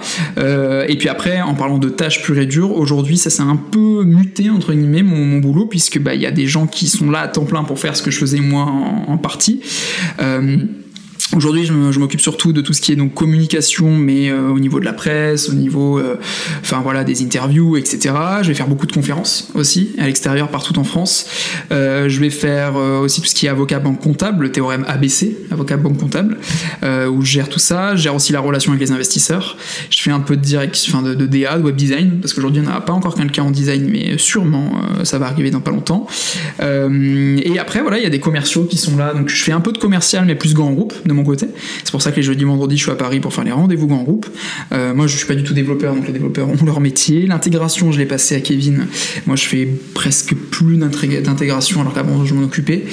et 0.89 0.94
puis 0.97 1.09
après, 1.09 1.41
en 1.41 1.55
parlant 1.55 1.79
de 1.79 1.89
tâches 1.89 2.23
pures 2.23 2.39
et 2.39 2.47
dures, 2.47 2.73
aujourd'hui, 2.73 3.17
ça 3.17 3.31
s'est 3.31 3.43
un 3.43 3.57
peu 3.57 4.05
muté 4.05 4.51
entre 4.51 4.73
guillemets 4.73 5.03
mon, 5.03 5.39
boulot 5.39 5.67
puisque 5.67 5.99
bah 5.99 6.15
il 6.15 6.21
y 6.21 6.27
a 6.27 6.31
des 6.31 6.47
gens 6.47 6.67
qui 6.67 6.87
sont 6.87 7.11
là 7.11 7.21
à 7.21 7.29
temps 7.29 7.45
plein 7.45 7.65
pour 7.65 7.79
faire 7.79 7.97
ce 7.97 8.03
que 8.03 8.11
je 8.11 8.19
faisais 8.19 8.41
moi 8.41 8.63
en, 8.63 9.19
partie. 9.19 9.61
Euh, 10.21 10.59
Aujourd'hui, 11.33 11.65
je 11.65 11.99
m'occupe 11.99 12.21
surtout 12.21 12.53
de 12.53 12.61
tout 12.61 12.73
ce 12.73 12.81
qui 12.81 12.93
est 12.93 12.97
donc 12.97 13.15
communication, 13.15 13.91
mais 13.97 14.31
euh, 14.31 14.51
au 14.51 14.61
niveau 14.61 14.79
de 14.79 14.85
la 14.85 14.93
presse, 14.93 15.49
au 15.49 15.55
niveau, 15.55 15.99
euh, 15.99 16.17
voilà, 16.83 17.03
des 17.03 17.23
interviews, 17.23 17.77
etc. 17.77 18.15
Je 18.43 18.49
vais 18.49 18.55
faire 18.55 18.69
beaucoup 18.69 18.87
de 18.87 18.93
conférences 18.93 19.49
aussi 19.55 19.95
à 19.99 20.07
l'extérieur, 20.07 20.49
partout 20.49 20.79
en 20.79 20.85
France. 20.85 21.27
Euh, 21.73 22.09
je 22.09 22.21
vais 22.21 22.31
faire 22.31 22.77
aussi 22.77 23.21
tout 23.21 23.27
ce 23.27 23.35
qui 23.35 23.47
est 23.47 23.49
avocat 23.49 23.79
banque 23.79 24.01
comptable, 24.01 24.45
le 24.45 24.53
théorème 24.53 24.85
ABC, 24.87 25.37
avocat 25.51 25.77
banque 25.77 25.99
comptable, 25.99 26.39
où 26.83 27.23
je 27.23 27.31
gère 27.31 27.49
tout 27.49 27.59
ça. 27.59 27.97
Je 27.97 28.03
gère 28.03 28.15
aussi 28.15 28.33
la 28.33 28.41
relation 28.41 28.73
avec 28.73 28.87
les 28.87 28.93
investisseurs. 28.93 29.57
Je 29.91 30.03
fais 30.03 30.11
un 30.11 30.21
peu 30.21 30.37
de 30.37 30.43
direct, 30.43 30.79
enfin 30.89 31.03
de, 31.03 31.15
de, 31.15 31.27
DA, 31.27 31.59
de 31.59 31.63
web 31.63 31.77
design, 31.77 32.21
parce 32.21 32.33
qu'aujourd'hui 32.35 32.61
on 32.61 32.71
n'a 32.71 32.81
pas 32.81 32.93
encore 32.93 33.15
quelqu'un 33.15 33.45
en 33.45 33.51
design, 33.51 33.89
mais 33.91 34.19
sûrement 34.19 34.73
ça 35.05 35.19
va 35.19 35.27
arriver 35.27 35.51
dans 35.51 35.61
pas 35.61 35.71
longtemps. 35.71 36.07
et 36.61 37.59
après, 37.59 37.81
voilà, 37.81 37.99
il 37.99 38.05
y 38.05 38.07
a 38.07 38.11
des 38.11 38.21
commerciaux 38.21 38.65
qui 38.65 38.77
sont 38.77 38.97
là, 38.97 39.15
donc 39.15 39.29
je 39.29 39.43
fais 39.43 39.53
un 39.53 39.61
peu 39.61 39.73
de 39.73 39.79
commercial, 39.79 40.25
mais 40.27 40.35
plus 40.35 40.55
grand 40.55 40.73
groupe 40.73 40.95
C'est 41.37 41.91
pour 41.91 42.03
ça 42.03 42.11
que 42.11 42.17
les 42.17 42.23
jeudis, 42.23 42.45
vendredis, 42.45 42.77
je 42.77 42.83
suis 42.83 42.91
à 42.91 42.97
Paris 42.97 43.21
pour 43.21 43.33
faire 43.33 43.45
les 43.45 43.53
rendez-vous 43.53 43.87
grand 43.87 44.03
groupe. 44.03 44.27
Euh, 44.73 44.95
moi, 44.95 45.07
je 45.07 45.17
suis 45.17 45.27
pas 45.27 45.35
du 45.35 45.43
tout 45.43 45.55
développeur, 45.55 45.95
donc 45.95 46.07
les 46.07 46.13
développeurs 46.13 46.49
ont 46.49 46.65
leur 46.65 46.81
métier. 46.81 47.27
L'intégration, 47.27 47.93
je 47.93 47.99
l'ai 47.99 48.07
passé 48.07 48.35
à 48.35 48.41
Kevin. 48.41 48.87
Moi, 49.27 49.37
je 49.37 49.45
fais 49.45 49.69
presque 49.95 50.35
plus 50.35 50.77
d'intégration, 50.77 51.81
alors 51.81 51.95
qu'avant, 51.95 52.25
je 52.25 52.35
m'en 52.35 52.45
occupais. 52.45 52.85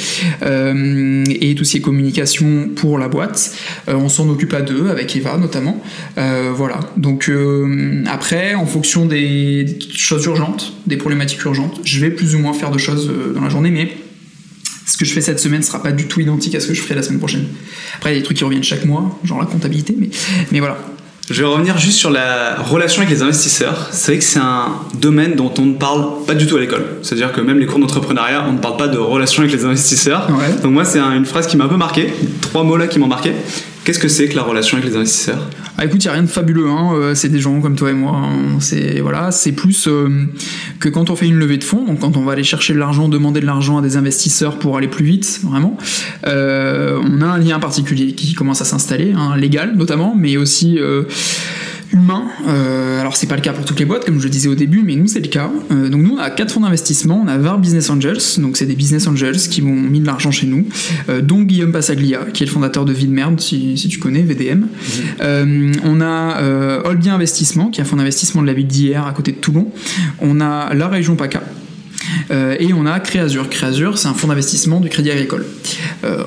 Euh, 0.44 1.24
et 1.28 1.56
tout 1.56 1.64
ce 1.64 1.72
qui 1.72 1.78
est 1.78 1.82
communication 1.82 2.70
pour 2.76 2.98
la 2.98 3.08
boîte. 3.08 3.56
Euh, 3.88 3.96
on 3.96 4.10
s'en 4.10 4.30
occupe 4.30 4.54
à 4.54 4.62
deux, 4.62 4.90
avec 4.90 5.16
Eva 5.16 5.38
notamment. 5.38 5.82
voilà. 6.16 6.80
Donc, 6.98 7.32
après, 8.06 8.56
en 8.56 8.66
fonction 8.66 9.06
des 9.06 9.66
choses 9.94 10.26
urgentes, 10.26 10.74
des 10.88 10.98
problématiques 10.98 11.44
urgentes, 11.44 11.82
je 11.84 12.00
vais 12.00 12.12
plus 12.12 12.36
ou 12.36 12.40
moins 12.40 12.54
faire 12.54 12.72
de 12.72 12.78
choses 12.78 13.12
dans 13.34 13.42
la 13.42 13.50
journée, 13.50 13.72
mais 13.72 13.90
ce 14.92 14.98
que 14.98 15.06
je 15.06 15.14
fais 15.14 15.22
cette 15.22 15.40
semaine 15.40 15.64
sera 15.64 15.82
pas 15.82 15.94
du 15.94 16.06
tout 16.08 16.20
identique 16.20 16.54
à 16.54 16.60
ce 16.60 16.68
que 16.68 16.74
je 16.74 16.82
ferai 16.82 16.96
la 16.96 17.04
semaine 17.04 17.20
prochaine. 17.20 17.46
Après, 17.96 18.12
il 18.12 18.16
y 18.16 18.18
a 18.18 18.20
des 18.20 18.26
trucs 18.26 18.38
qui 18.38 18.44
reviennent 18.44 18.64
chaque 18.64 18.84
mois, 18.84 19.18
genre 19.24 19.40
la 19.40 19.46
comptabilité, 19.46 19.96
mais, 19.98 20.10
mais 20.52 20.60
voilà. 20.60 20.78
Je 21.30 21.42
vais 21.42 21.48
revenir 21.48 21.78
juste 21.78 21.98
sur 21.98 22.10
la 22.10 22.58
relation 22.58 23.02
avec 23.02 23.16
les 23.16 23.22
investisseurs. 23.22 23.88
C'est 23.92 24.12
vrai 24.12 24.18
que 24.18 24.24
c'est 24.26 24.40
un 24.40 24.74
domaine 25.00 25.36
dont 25.36 25.54
on 25.60 25.66
ne 25.66 25.76
parle 25.76 26.26
pas 26.28 26.34
du 26.34 26.46
tout 26.46 26.58
à 26.58 26.60
l'école. 26.60 26.84
C'est-à-dire 27.04 27.32
que 27.32 27.40
même 27.40 27.58
les 27.58 27.68
cours 27.68 27.80
d'entrepreneuriat, 27.80 28.44
on 28.50 28.54
ne 28.54 28.58
parle 28.58 28.76
pas 28.76 28.90
de 28.90 28.98
relation 28.98 29.44
avec 29.44 29.56
les 29.56 29.64
investisseurs. 29.64 30.28
Donc 30.62 30.74
moi, 30.74 30.84
c'est 30.84 31.00
une 31.00 31.26
phrase 31.26 31.48
qui 31.48 31.56
m'a 31.56 31.64
un 31.66 31.70
peu 31.70 31.78
marqué. 31.78 32.14
Trois 32.42 32.66
mots 32.66 32.76
là 32.76 32.88
qui 32.88 33.00
m'ont 33.00 33.08
marqué. 33.08 33.32
Qu'est-ce 33.86 34.00
que 34.00 34.10
c'est 34.10 34.28
que 34.28 34.36
la 34.36 34.44
relation 34.44 34.78
avec 34.78 34.90
les 34.90 34.98
investisseurs? 34.98 35.48
Ah, 35.82 35.86
Écoute, 35.86 36.04
il 36.04 36.08
n'y 36.08 36.10
a 36.10 36.14
rien 36.14 36.22
de 36.22 36.28
fabuleux. 36.28 36.70
Hein. 36.70 36.92
Euh, 36.94 37.16
c'est 37.16 37.30
des 37.30 37.40
gens 37.40 37.60
comme 37.60 37.76
toi 37.76 37.90
et 37.90 37.94
moi. 37.94 38.16
Hein. 38.16 38.60
C'est 38.60 39.00
voilà, 39.00 39.32
plus 39.56 39.88
euh, 39.88 40.10
que 40.80 40.90
quand 40.90 41.10
on 41.10 41.16
fait 41.16 41.28
une 41.28 41.40
levée 41.40 41.58
de 41.58 41.64
fonds, 41.64 41.84
donc 41.84 42.02
quand 42.02 42.18
on 42.18 42.24
va 42.24 42.34
aller 42.34 42.44
chercher 42.44 42.74
de 42.74 42.78
l'argent, 42.78 43.10
demander 43.10 43.40
de 43.40 43.48
l'argent 43.48 43.80
à 43.80 43.82
des 43.82 43.98
investisseurs 43.98 44.60
pour 44.60 44.78
aller 44.78 44.88
plus 44.88 45.04
vite, 45.04 45.40
vraiment. 45.44 45.78
Euh, 46.28 47.02
on 47.04 47.22
a 47.22 47.26
un 47.26 47.40
lien 47.40 47.60
particulier 47.60 48.14
qui 48.14 48.34
commence 48.36 48.62
à 48.62 48.66
s'installer, 48.66 49.14
hein, 49.18 49.36
légal 49.36 49.76
notamment, 49.76 50.14
mais 50.16 50.38
aussi 50.38 50.78
humain. 51.94 52.26
Euh, 52.48 53.00
alors 53.00 53.16
c'est 53.16 53.28
pas 53.28 53.36
le 53.36 53.42
cas 53.42 53.54
pour 53.54 53.66
toutes 53.66 53.80
les 53.80 53.86
boîtes, 53.86 54.06
comme 54.06 54.20
je 54.20 54.24
le 54.24 54.30
disais 54.30 54.50
au 54.50 54.56
début, 54.56 54.82
mais 54.84 54.96
nous 54.96 55.08
c'est 55.08 55.20
le 55.20 55.28
cas. 55.28 55.50
Euh, 55.72 55.90
donc 55.90 56.02
nous 56.02 56.16
on 56.16 56.18
a 56.18 56.30
quatre 56.30 56.54
fonds 56.54 56.62
d'investissement, 56.62 57.22
on 57.24 57.28
a 57.28 57.38
20 57.38 57.58
business 57.58 57.90
angels, 57.90 58.20
donc 58.38 58.58
c'est 58.58 58.66
des 58.66 58.76
business 58.76 59.08
angels 59.08 59.38
qui 59.38 59.62
vont 59.62 59.74
mis 59.74 60.00
de 60.00 60.06
l'argent 60.06 60.32
chez 60.32 60.48
nous, 60.48 60.66
euh, 61.10 61.22
dont 61.22 61.42
Guillaume 61.42 61.72
Passaglia, 61.72 62.20
qui 62.34 62.44
est 62.44 62.46
le 62.46 62.52
fondateur 62.52 62.86
de 62.86 62.94
Vidmerde, 62.94 63.40
si, 63.40 63.78
si 63.78 63.88
tu 63.88 64.00
connais, 64.00 64.22
VDM. 64.22 64.68
Mhm. 65.22 65.72
on 65.84 66.02
a 66.02 66.82
Olbien 66.86 67.16
Investissement, 67.16 67.70
qui 67.70 67.82
est 67.82 67.84
un 67.84 67.86
fonds 67.86 67.98
d'investissement 67.98 68.42
de 68.42 68.48
la 68.48 68.54
ville 68.54 68.68
d'hier 68.68 69.06
à 69.06 69.14
côté 69.14 69.32
de 69.32 69.38
Toulon. 69.38 69.72
On 70.20 70.42
a 70.42 70.74
la 70.74 70.88
région 70.88 71.16
PACA. 71.16 71.42
et 72.30 72.74
on 72.74 72.86
a 72.86 73.00
Créazur. 73.00 73.50
Créazur, 73.50 73.98
c'est 73.98 74.08
un 74.08 74.14
fonds 74.14 74.28
d'investissement 74.28 74.80
du 74.80 74.90
Crédit 74.90 75.12
Agricole 75.12 75.46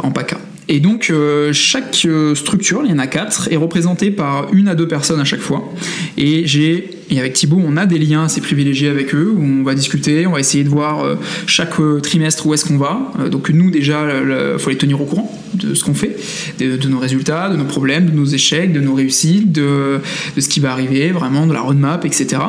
en 0.02 0.10
PACA. 0.10 0.38
Et 0.68 0.80
donc 0.80 1.08
euh, 1.10 1.52
chaque 1.52 2.02
euh, 2.06 2.34
structure, 2.34 2.82
il 2.84 2.90
y 2.90 2.94
en 2.94 2.98
a 2.98 3.06
quatre, 3.06 3.52
est 3.52 3.56
représentée 3.56 4.10
par 4.10 4.52
une 4.52 4.68
à 4.68 4.74
deux 4.74 4.88
personnes 4.88 5.20
à 5.20 5.24
chaque 5.24 5.40
fois. 5.40 5.72
Et 6.16 6.46
j'ai 6.46 6.90
et 7.10 7.18
avec 7.18 7.34
Thibaut, 7.34 7.60
on 7.64 7.76
a 7.76 7.86
des 7.86 7.98
liens 7.98 8.24
assez 8.24 8.40
privilégiés 8.40 8.88
avec 8.88 9.14
eux 9.14 9.34
on 9.38 9.62
va 9.62 9.74
discuter, 9.74 10.26
on 10.26 10.32
va 10.32 10.40
essayer 10.40 10.64
de 10.64 10.68
voir 10.68 11.04
euh, 11.04 11.16
chaque 11.46 11.74
trimestre 12.02 12.46
où 12.46 12.54
est-ce 12.54 12.64
qu'on 12.64 12.78
va. 12.78 13.12
donc 13.30 13.50
nous 13.50 13.70
déjà, 13.70 14.06
il 14.54 14.58
faut 14.58 14.70
les 14.70 14.76
tenir 14.76 15.00
au 15.00 15.04
courant 15.04 15.30
de 15.54 15.74
ce 15.74 15.84
qu'on 15.84 15.94
fait, 15.94 16.16
de, 16.58 16.88
nos 16.88 16.98
résultats, 16.98 17.48
de 17.48 17.56
nos 17.56 17.64
problèmes, 17.64 18.06
de 18.06 18.12
nos 18.12 18.24
échecs, 18.24 18.72
de 18.72 18.80
nos 18.80 18.94
réussites, 18.94 19.52
de, 19.52 20.00
ce 20.36 20.48
qui 20.48 20.60
va 20.60 20.72
arriver, 20.72 21.12
vraiment 21.12 21.46
de 21.46 21.52
la 21.52 21.60
roadmap, 21.60 22.04
etc. 22.04 22.42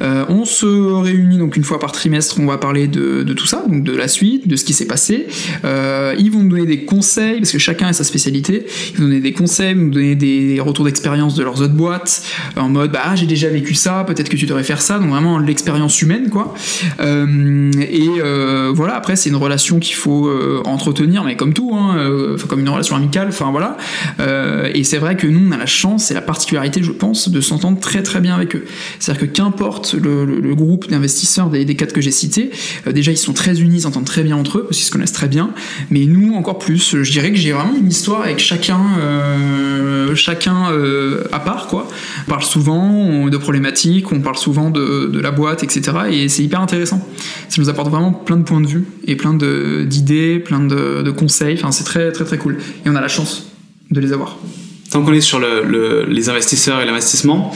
on 0.00 0.44
se 0.44 0.66
réunit 0.66 1.38
donc 1.38 1.56
une 1.56 1.64
fois 1.64 1.78
par 1.78 1.92
trimestre, 1.92 2.38
on 2.40 2.46
va 2.46 2.58
parler 2.58 2.88
de, 2.88 3.22
tout 3.32 3.46
ça, 3.46 3.64
donc 3.68 3.84
de 3.84 3.92
la 3.92 4.08
suite, 4.08 4.48
de 4.48 4.56
ce 4.56 4.64
qui 4.64 4.74
s'est 4.74 4.86
passé. 4.86 5.26
ils 5.64 6.30
vont 6.30 6.42
nous 6.42 6.50
donner 6.50 6.66
des 6.66 6.84
conseils 6.84 7.40
que 7.40 7.58
chacun 7.58 7.88
a 7.88 7.92
sa 7.92 8.04
spécialité. 8.04 8.66
Ils 8.94 9.00
nous 9.00 9.08
donner 9.08 9.20
des 9.20 9.32
conseils, 9.32 9.74
nous 9.74 9.90
donner 9.90 10.14
des 10.14 10.60
retours 10.60 10.84
d'expérience 10.84 11.34
de 11.34 11.42
leurs 11.42 11.60
autres 11.60 11.74
boîtes, 11.74 12.22
en 12.56 12.68
mode 12.68 12.92
bah 12.92 13.14
j'ai 13.14 13.26
déjà 13.26 13.48
vécu 13.48 13.74
ça, 13.74 13.91
peut-être 14.06 14.28
que 14.28 14.36
tu 14.36 14.46
devrais 14.46 14.64
faire 14.64 14.80
ça, 14.80 14.98
donc 14.98 15.10
vraiment 15.10 15.38
l'expérience 15.38 16.00
humaine 16.02 16.30
quoi. 16.30 16.54
Euh, 17.00 17.70
et 17.80 18.08
euh, 18.18 18.72
voilà, 18.74 18.94
après 18.94 19.16
c'est 19.16 19.28
une 19.28 19.36
relation 19.36 19.78
qu'il 19.78 19.94
faut 19.94 20.26
euh, 20.26 20.62
entretenir, 20.64 21.24
mais 21.24 21.36
comme 21.36 21.52
tout, 21.52 21.72
hein, 21.74 21.96
comme 22.48 22.60
une 22.60 22.68
relation 22.68 22.96
amicale, 22.96 23.28
enfin 23.28 23.50
voilà. 23.50 23.76
et 24.74 24.84
c'est 24.84 24.98
vrai 24.98 25.16
que 25.16 25.26
nous 25.26 25.48
on 25.48 25.52
a 25.52 25.56
la 25.56 25.66
chance 25.66 26.10
et 26.10 26.14
la 26.14 26.22
particularité, 26.22 26.82
je 26.82 26.92
pense, 26.92 27.28
de 27.28 27.40
s'entendre 27.40 27.80
très 27.80 28.02
très 28.02 28.20
bien 28.20 28.34
avec 28.34 28.56
eux. 28.56 28.64
C'est-à-dire 28.98 29.28
que 29.28 29.32
qu'importe 29.32 29.94
le, 29.94 30.54
groupe 30.54 30.88
d'investisseurs 30.88 31.48
des, 31.48 31.64
quatre 31.76 31.92
que 31.92 32.00
j'ai 32.00 32.10
cités, 32.10 32.50
déjà 32.86 33.10
ils 33.10 33.16
sont 33.16 33.32
très 33.32 33.60
unis, 33.60 33.76
ils 33.76 33.80
s'entendent 33.82 34.04
très 34.04 34.22
bien 34.22 34.36
entre 34.36 34.58
eux 34.58 34.64
parce 34.64 34.76
qu'ils 34.76 34.86
se 34.86 34.90
connaissent 34.90 35.12
très 35.12 35.28
bien, 35.28 35.50
mais 35.90 36.04
nous 36.04 36.34
encore 36.34 36.58
plus. 36.58 37.02
Je 37.02 37.10
dirais 37.10 37.30
que 37.30 37.38
j'ai 37.38 37.52
vraiment 37.52 37.74
une 37.74 37.88
histoire 37.88 38.22
avec 38.22 38.38
chacun, 38.38 38.80
chacun 40.14 40.66
à 41.32 41.40
part, 41.40 41.66
quoi. 41.68 41.88
On 42.26 42.30
parle 42.30 42.42
souvent 42.42 43.28
de 43.28 43.36
problématiques, 43.36 43.81
on 44.10 44.20
parle 44.20 44.36
souvent 44.36 44.70
de, 44.70 45.20
la 45.20 45.30
boîte, 45.30 45.62
etc. 45.62 45.92
Et 46.10 46.28
c'est 46.28 46.42
hyper 46.42 46.60
intéressant. 46.60 47.06
Ça 47.48 47.60
nous 47.60 47.68
apporte 47.68 47.90
vraiment 47.90 48.12
plein 48.12 48.36
de 48.36 48.42
points 48.42 48.60
de 48.60 48.66
vue 48.66 48.84
et 49.06 49.16
plein 49.16 49.34
d'idées, 49.34 50.38
plein 50.38 50.60
de, 50.60 51.10
conseils. 51.10 51.56
Enfin, 51.58 51.72
c'est 51.72 51.84
très, 51.84 52.12
très, 52.12 52.24
très 52.24 52.38
cool. 52.38 52.58
Et 52.84 52.90
on 52.90 52.96
a 52.96 53.00
la 53.00 53.08
chance 53.08 53.46
de 53.90 54.00
les 54.00 54.12
avoir. 54.12 54.38
Tant 54.90 55.02
qu'on 55.02 55.12
est 55.12 55.20
sur 55.20 55.40
les 55.40 56.28
investisseurs 56.28 56.80
et 56.80 56.86
l'investissement, 56.86 57.52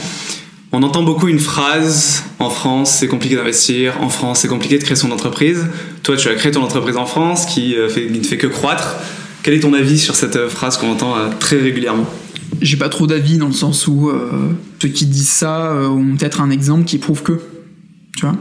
on 0.71 0.83
entend 0.83 1.03
beaucoup 1.03 1.27
une 1.27 1.39
phrase 1.39 2.23
en 2.39 2.49
France, 2.49 2.97
c'est 2.99 3.07
compliqué 3.07 3.35
d'investir, 3.35 4.01
en 4.01 4.09
France, 4.09 4.39
c'est 4.39 4.47
compliqué 4.47 4.77
de 4.77 4.83
créer 4.83 4.97
son 4.97 5.11
entreprise. 5.11 5.65
Toi, 6.03 6.17
tu 6.17 6.27
as 6.27 6.35
créé 6.35 6.51
ton 6.51 6.63
entreprise 6.63 6.97
en 6.97 7.05
France 7.05 7.45
qui, 7.45 7.75
euh, 7.75 7.87
ne 7.87 8.23
fait 8.23 8.37
que 8.37 8.47
croître. 8.47 8.97
Quel 9.43 9.53
est 9.53 9.61
ton 9.61 9.73
avis 9.73 9.97
sur 9.97 10.15
cette 10.15 10.49
phrase 10.49 10.77
qu'on 10.77 10.91
entend 10.91 11.15
très 11.39 11.57
régulièrement? 11.57 12.05
J'ai 12.61 12.77
pas 12.77 12.89
trop 12.89 13.07
d'avis 13.07 13.37
dans 13.37 13.47
le 13.47 13.53
sens 13.53 13.87
où 13.87 14.11
ceux 14.81 14.89
qui 14.89 15.05
disent 15.05 15.29
ça 15.29 15.73
ont 15.89 16.15
peut-être 16.15 16.41
un 16.41 16.49
exemple 16.49 16.85
qui 16.85 16.97
prouve 16.97 17.23
que. 17.23 17.39
Tu 18.15 18.25
vois 18.25 18.35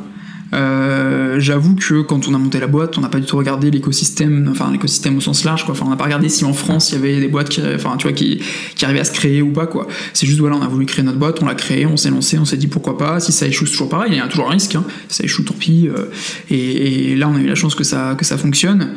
euh, 0.55 1.41
j'avoue 1.41 1.75
que 1.75 2.03
quand 2.03 2.29
on 2.29 2.35
a 2.35 2.39
monté 2.39 2.61
la 2.61 2.67
boîte, 2.67 2.97
on 2.99 3.01
n'a 3.01 3.09
pas 3.09 3.19
du 3.19 3.27
tout 3.27 3.37
regardé 3.37 3.71
l'écosystème, 3.71 4.49
enfin 4.51 4.71
l'écosystème 4.71 5.17
au 5.17 5.21
sens 5.21 5.45
large. 5.45 5.65
Enfin, 5.69 5.85
on 5.87 5.91
n'a 5.91 5.97
pas 5.97 6.05
regardé 6.05 6.29
si 6.29 6.45
en 6.45 6.53
France 6.53 6.91
il 6.91 6.95
y 6.95 6.99
avait 6.99 7.21
des 7.21 7.29
boîtes 7.29 7.49
qui, 7.49 7.61
enfin, 7.75 7.97
tu 7.97 8.07
vois, 8.07 8.13
qui, 8.13 8.41
qui 8.75 8.85
arrivaient 8.85 9.01
à 9.01 9.05
se 9.05 9.13
créer 9.13 9.43
ou 9.43 9.53
pas, 9.53 9.67
quoi. 9.67 9.87
C'est 10.13 10.27
juste 10.27 10.39
voilà, 10.39 10.57
on 10.57 10.63
a 10.63 10.69
voulu 10.69 10.87
créer 10.87 11.05
notre 11.05 11.19
boîte, 11.19 11.43
on 11.43 11.47
l'a 11.47 11.55
créée, 11.55 11.87
on 11.87 11.97
s'est 11.97 12.11
lancé, 12.11 12.39
on 12.39 12.45
s'est 12.45 12.57
dit 12.57 12.69
pourquoi 12.69 12.97
pas. 12.97 13.21
Si 13.21 13.33
ça 13.33 13.47
échoue, 13.47 13.67
c'est 13.67 13.73
toujours 13.73 13.89
pareil, 13.89 14.13
il 14.13 14.19
y 14.19 14.21
a 14.21 14.29
toujours 14.29 14.49
un 14.49 14.53
risque. 14.53 14.75
Hein. 14.77 14.85
Si 15.09 15.17
ça 15.19 15.25
échoue, 15.25 15.43
tant 15.43 15.55
pis. 15.55 15.89
Euh, 15.89 16.07
et, 16.51 17.13
et, 17.13 17.17
là, 17.17 17.29
on 17.29 17.37
a 17.37 17.41
eu 17.41 17.47
la 17.47 17.55
chance 17.55 17.75
que 17.75 17.85
ça 17.85 18.15
que 18.17 18.25
ça 18.25 18.39
fonctionne. 18.39 18.95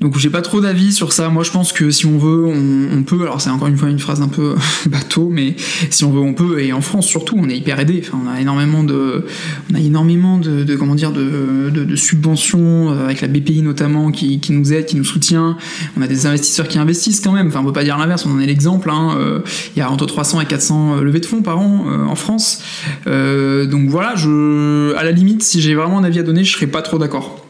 Donc 0.00 0.18
j'ai 0.18 0.28
pas 0.28 0.42
trop 0.42 0.60
d'avis 0.60 0.92
sur 0.92 1.12
ça. 1.12 1.30
Moi 1.30 1.42
je 1.42 1.50
pense 1.50 1.72
que 1.72 1.90
si 1.90 2.04
on 2.04 2.18
veut, 2.18 2.44
on, 2.46 3.02
peut. 3.02 3.22
Alors 3.22 3.40
c'est 3.40 3.48
encore 3.48 3.68
une 3.68 3.78
fois 3.78 3.88
une 3.88 3.98
phrase 3.98 4.20
un 4.20 4.28
peu 4.28 4.54
bateau, 4.86 5.30
mais 5.30 5.56
si 5.90 6.04
on 6.04 6.12
veut, 6.12 6.20
on 6.20 6.34
peut. 6.34 6.60
Et 6.60 6.72
en 6.72 6.82
France 6.82 7.06
surtout, 7.06 7.36
on 7.38 7.48
est 7.48 7.56
hyper 7.56 7.80
aidé. 7.80 8.02
Enfin, 8.04 8.18
on 8.22 8.28
a 8.28 8.40
énormément 8.40 8.84
de, 8.84 9.24
on 9.70 9.74
a 9.74 9.80
énormément 9.80 10.38
de, 10.38 10.76
comment 10.76 10.94
dire, 10.94 11.12
de, 11.12 11.70
de, 11.70 11.96
subventions 11.96 12.90
euh, 12.90 13.06
avec 13.06 13.22
la 13.22 13.28
BPI 13.28 13.62
notamment 13.62 14.10
qui, 14.10 14.38
qui, 14.38 14.52
nous 14.52 14.72
aide, 14.74 14.84
qui 14.84 14.96
nous 14.96 15.04
soutient. 15.04 15.56
On 15.96 16.02
a 16.02 16.06
des 16.06 16.26
investisseurs 16.26 16.68
qui 16.68 16.78
investissent 16.78 17.20
quand 17.20 17.32
même. 17.32 17.48
Enfin, 17.48 17.60
on 17.60 17.64
peut 17.64 17.72
pas 17.72 17.84
dire 17.84 17.96
l'inverse. 17.96 18.26
On 18.26 18.32
en 18.32 18.40
est 18.40 18.46
l'exemple. 18.46 18.90
Hein. 18.90 19.16
Euh, 19.16 19.40
il 19.74 19.78
y 19.78 19.82
a 19.82 19.90
entre 19.90 20.04
300 20.04 20.42
et 20.42 20.46
400 20.46 20.96
euh, 20.96 21.02
levées 21.02 21.20
de 21.20 21.26
fonds 21.26 21.42
par 21.42 21.58
an 21.58 21.86
en 22.06 22.14
France. 22.14 22.62
donc 23.06 23.88
voilà, 23.88 24.14
je, 24.14 24.94
à 24.96 25.04
la 25.04 25.12
limite, 25.12 25.42
si 25.42 25.60
j'ai 25.62 25.74
vraiment 25.74 25.98
un 25.98 26.04
avis 26.04 26.18
à 26.18 26.22
donner, 26.22 26.44
je 26.44 26.52
serais 26.52 26.66
pas 26.66 26.82
trop 26.82 26.98
d'accord 26.98 27.45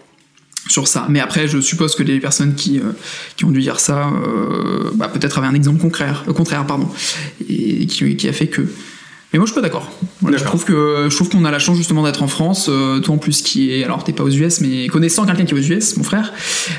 sur 0.68 0.88
ça. 0.88 1.06
Mais 1.08 1.20
après, 1.20 1.48
je 1.48 1.60
suppose 1.60 1.94
que 1.94 2.02
les 2.02 2.20
personnes 2.20 2.54
qui, 2.54 2.78
euh, 2.78 2.92
qui 3.36 3.44
ont 3.44 3.50
dû 3.50 3.60
dire 3.60 3.80
ça, 3.80 4.08
euh, 4.08 4.90
bah, 4.94 5.08
peut-être 5.08 5.38
avaient 5.38 5.46
un 5.46 5.54
exemple 5.54 5.80
contraire, 5.80 6.24
euh, 6.28 6.32
contraire 6.32 6.66
pardon, 6.66 6.88
et 7.48 7.86
qui, 7.86 8.16
qui 8.16 8.28
a 8.28 8.32
fait 8.32 8.48
que 8.48 8.68
mais 9.32 9.40
moi 9.40 9.46
je 9.46 9.52
suis 9.52 9.60
pas 9.60 9.66
d'accord. 9.66 9.90
je 10.24 10.44
trouve 10.44 10.64
que 10.64 11.08
je 11.10 11.14
trouve 11.14 11.28
qu'on 11.28 11.44
a 11.44 11.50
la 11.50 11.58
chance 11.58 11.76
justement 11.76 12.04
d'être 12.04 12.22
en 12.22 12.28
France. 12.28 12.70
Euh, 12.70 13.00
toi 13.00 13.16
en 13.16 13.18
plus 13.18 13.42
qui 13.42 13.72
est 13.72 13.84
alors 13.84 14.04
t'es 14.04 14.12
pas 14.12 14.22
aux 14.22 14.30
US 14.30 14.60
mais 14.60 14.86
connaissant 14.86 15.26
quelqu'un 15.26 15.44
qui 15.44 15.54
est 15.54 15.58
aux 15.58 15.72
US, 15.72 15.96
mon 15.96 16.04
frère, 16.04 16.32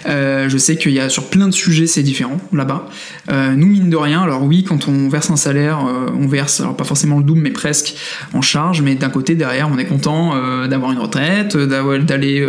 euh, 0.07 0.47
je 0.47 0.57
sais 0.57 0.77
qu'il 0.77 0.93
y 0.93 0.99
a 0.99 1.09
sur 1.09 1.25
plein 1.25 1.47
de 1.47 1.53
sujets 1.53 1.87
c'est 1.87 2.03
différent 2.03 2.37
là-bas. 2.53 2.87
Euh, 3.29 3.53
nous 3.55 3.67
mine 3.67 3.89
de 3.89 3.97
rien, 3.97 4.21
alors 4.21 4.43
oui 4.43 4.63
quand 4.63 4.87
on 4.87 5.09
verse 5.09 5.29
un 5.29 5.35
salaire, 5.35 5.79
on 6.17 6.27
verse 6.27 6.61
alors 6.61 6.77
pas 6.77 6.85
forcément 6.85 7.17
le 7.17 7.25
double 7.25 7.41
mais 7.41 7.51
presque 7.51 7.95
en 8.33 8.41
charge, 8.41 8.81
mais 8.81 8.95
d'un 8.95 9.09
côté 9.09 9.35
derrière 9.35 9.69
on 9.71 9.77
est 9.77 9.85
content 9.85 10.33
d'avoir 10.67 10.93
une 10.93 10.99
retraite, 10.99 11.57
d'aller 11.57 12.47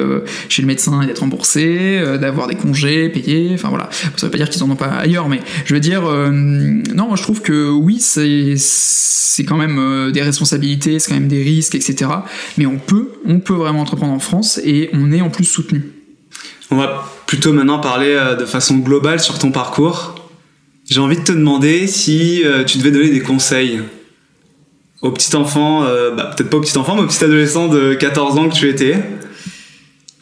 chez 0.48 0.62
le 0.62 0.68
médecin 0.68 1.02
et 1.02 1.06
d'être 1.06 1.20
remboursé, 1.20 2.00
d'avoir 2.20 2.46
des 2.46 2.54
congés 2.54 3.08
payés. 3.08 3.50
Enfin 3.54 3.68
voilà, 3.68 3.90
ça 4.16 4.26
veut 4.26 4.30
pas 4.30 4.38
dire 4.38 4.48
qu'ils 4.48 4.62
en 4.62 4.70
ont 4.70 4.76
pas 4.76 4.86
ailleurs, 4.86 5.28
mais 5.28 5.40
je 5.64 5.74
veux 5.74 5.80
dire 5.80 6.02
non 6.02 7.08
moi 7.08 7.16
je 7.16 7.22
trouve 7.22 7.42
que 7.42 7.68
oui 7.70 7.98
c'est 8.00 8.54
c'est 8.56 9.44
quand 9.44 9.56
même 9.56 9.78
euh, 9.88 10.10
des 10.10 10.22
responsabilités, 10.22 10.98
c'est 10.98 11.10
quand 11.10 11.18
même 11.18 11.28
des 11.28 11.42
risques, 11.42 11.74
etc. 11.74 12.10
Mais 12.56 12.66
on 12.66 12.78
peut, 12.78 13.12
on 13.26 13.40
peut 13.40 13.54
vraiment 13.54 13.80
entreprendre 13.80 14.12
en 14.12 14.18
France 14.18 14.60
et 14.64 14.90
on 14.92 15.12
est 15.12 15.20
en 15.20 15.30
plus 15.30 15.44
soutenu. 15.44 15.82
On 16.70 16.76
va 16.76 17.10
plutôt 17.26 17.52
maintenant 17.52 17.78
parler 17.78 18.14
euh, 18.14 18.36
de 18.36 18.44
façon 18.44 18.76
globale 18.78 19.20
sur 19.20 19.38
ton 19.38 19.50
parcours. 19.50 20.14
J'ai 20.88 21.00
envie 21.00 21.16
de 21.16 21.24
te 21.24 21.32
demander 21.32 21.86
si 21.86 22.42
euh, 22.44 22.64
tu 22.64 22.78
devais 22.78 22.90
donner 22.90 23.10
des 23.10 23.20
conseils 23.20 23.80
au 25.00 25.12
petit 25.12 25.34
enfant, 25.36 25.82
bah, 25.82 26.32
peut-être 26.34 26.50
pas 26.50 26.56
au 26.56 26.60
petit 26.60 26.76
enfant, 26.76 26.96
mais 26.96 27.02
au 27.02 27.06
petit 27.06 27.22
adolescent 27.22 27.68
de 27.68 27.94
14 27.94 28.36
ans 28.36 28.48
que 28.48 28.54
tu 28.54 28.68
étais. 28.68 28.96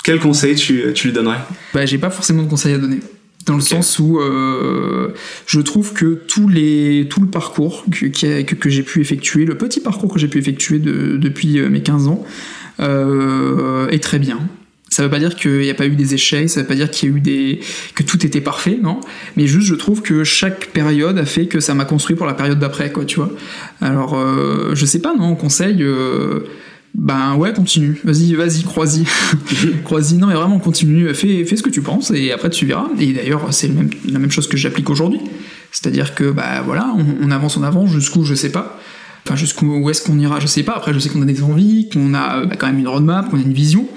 Quel 0.05 0.21
conseil 0.21 0.55
tu, 0.55 0.93
tu 0.95 1.07
lui 1.07 1.15
donnerais? 1.15 1.39
Bah, 1.73 1.87
j'ai 1.87 1.97
pas 1.97 2.11
forcément 2.11 2.43
de 2.43 2.51
conseils 2.51 2.75
à 2.75 2.79
donner 2.79 3.01
dans 3.47 3.55
le 3.55 3.61
sens 3.61 3.99
où 4.01 4.19
euh, 4.19 5.15
je 5.47 5.61
trouve 5.61 5.93
que 5.93 6.21
tous 6.27 6.49
les, 6.49 7.07
tout 7.09 7.21
le 7.21 7.29
parcours 7.29 7.85
que, 7.91 8.07
que, 8.43 8.69
j'ai 8.69 8.83
pu 8.83 9.01
effectuer, 9.01 9.45
le 9.45 9.57
petit 9.57 9.81
parcours 9.81 10.13
que 10.13 10.19
j'ai 10.19 10.29
pu 10.29 10.39
effectuer 10.39 10.79
depuis 10.81 11.59
euh, 11.59 11.71
mes 11.71 11.81
15 11.81 12.09
ans, 12.09 12.25
euh, 12.81 13.89
est 13.89 14.03
très 14.03 14.19
bien. 14.19 14.41
Ça 14.89 15.03
veut 15.03 15.11
pas 15.11 15.19
dire 15.19 15.37
qu'il 15.37 15.61
n'y 15.61 15.71
a 15.71 15.75
pas 15.75 15.87
eu 15.87 15.95
des 15.95 16.15
échecs, 16.15 16.49
ça 16.49 16.63
veut 16.63 16.67
pas 16.67 16.75
dire 16.75 16.91
qu'il 16.91 17.09
y 17.09 17.13
a 17.13 17.17
eu 17.17 17.21
des 17.21 17.61
que 17.95 18.03
tout 18.03 18.25
était 18.27 18.41
parfait, 18.41 18.79
non. 18.83 19.01
Mais 19.37 19.47
juste, 19.47 19.69
je 19.69 19.75
trouve 19.75 20.03
que 20.03 20.25
chaque 20.25 20.67
période 20.67 21.19
a 21.19 21.25
fait 21.25 21.47
que 21.47 21.61
ça 21.61 21.75
m'a 21.75 21.85
construit 21.85 22.17
pour 22.17 22.27
la 22.27 22.35
période 22.35 22.59
d'après, 22.59 22.91
quoi, 22.91 23.05
tu 23.05 23.17
vois. 23.17 23.31
Alors, 23.81 24.17
je 24.75 24.87
sais 24.87 25.01
pas, 25.01 25.15
non, 25.15 25.35
conseil. 25.35 25.85
Ben 26.97 27.35
ouais, 27.37 27.53
continue. 27.53 28.01
Vas-y, 28.05 28.35
vas-y, 28.35 28.63
crois-y. 28.63 29.05
crois-y. 29.85 30.15
Non, 30.15 30.29
mais 30.29 30.35
vraiment, 30.35 30.59
continue. 30.59 31.13
Fais, 31.13 31.45
fais 31.45 31.57
ce 31.57 31.63
que 31.63 31.69
tu 31.69 31.83
penses 31.83 32.11
et 32.11 32.33
après 32.33 32.49
tu 32.49 32.65
verras. 32.65 32.89
Et 32.99 33.13
d'ailleurs, 33.13 33.53
c'est 33.53 33.71
la 34.09 34.19
même 34.19 34.31
chose 34.31 34.49
que 34.49 34.57
j'applique 34.57 34.89
aujourd'hui. 34.89 35.21
C'est-à-dire 35.73 36.15
que, 36.15 36.31
bah 36.31 36.63
voilà, 36.65 36.91
on, 36.97 37.27
on 37.27 37.31
avance, 37.31 37.59
on 37.59 37.63
avance 37.63 37.91
jusqu'où, 37.91 38.25
je 38.25 38.35
sais 38.35 38.51
pas. 38.51 38.81
Enfin, 39.27 39.35
jusqu'où 39.35 39.91
est-ce 39.91 40.03
qu'on 40.03 40.17
ira, 40.21 40.39
je 40.39 40.47
sais 40.47 40.63
pas. 40.63 40.75
Après, 40.77 40.95
je 40.95 41.01
sais 41.01 41.09
qu'on 41.09 41.21
a 41.21 41.25
des 41.25 41.43
envies, 41.43 41.89
qu'on 41.93 42.15
a 42.15 42.45
bah, 42.45 42.55
quand 42.57 42.69
même 42.69 42.79
une 42.79 42.87
roadmap, 42.87 43.29
qu'on 43.29 43.39
a 43.39 43.43
une 43.43 43.53
vision. 43.53 43.89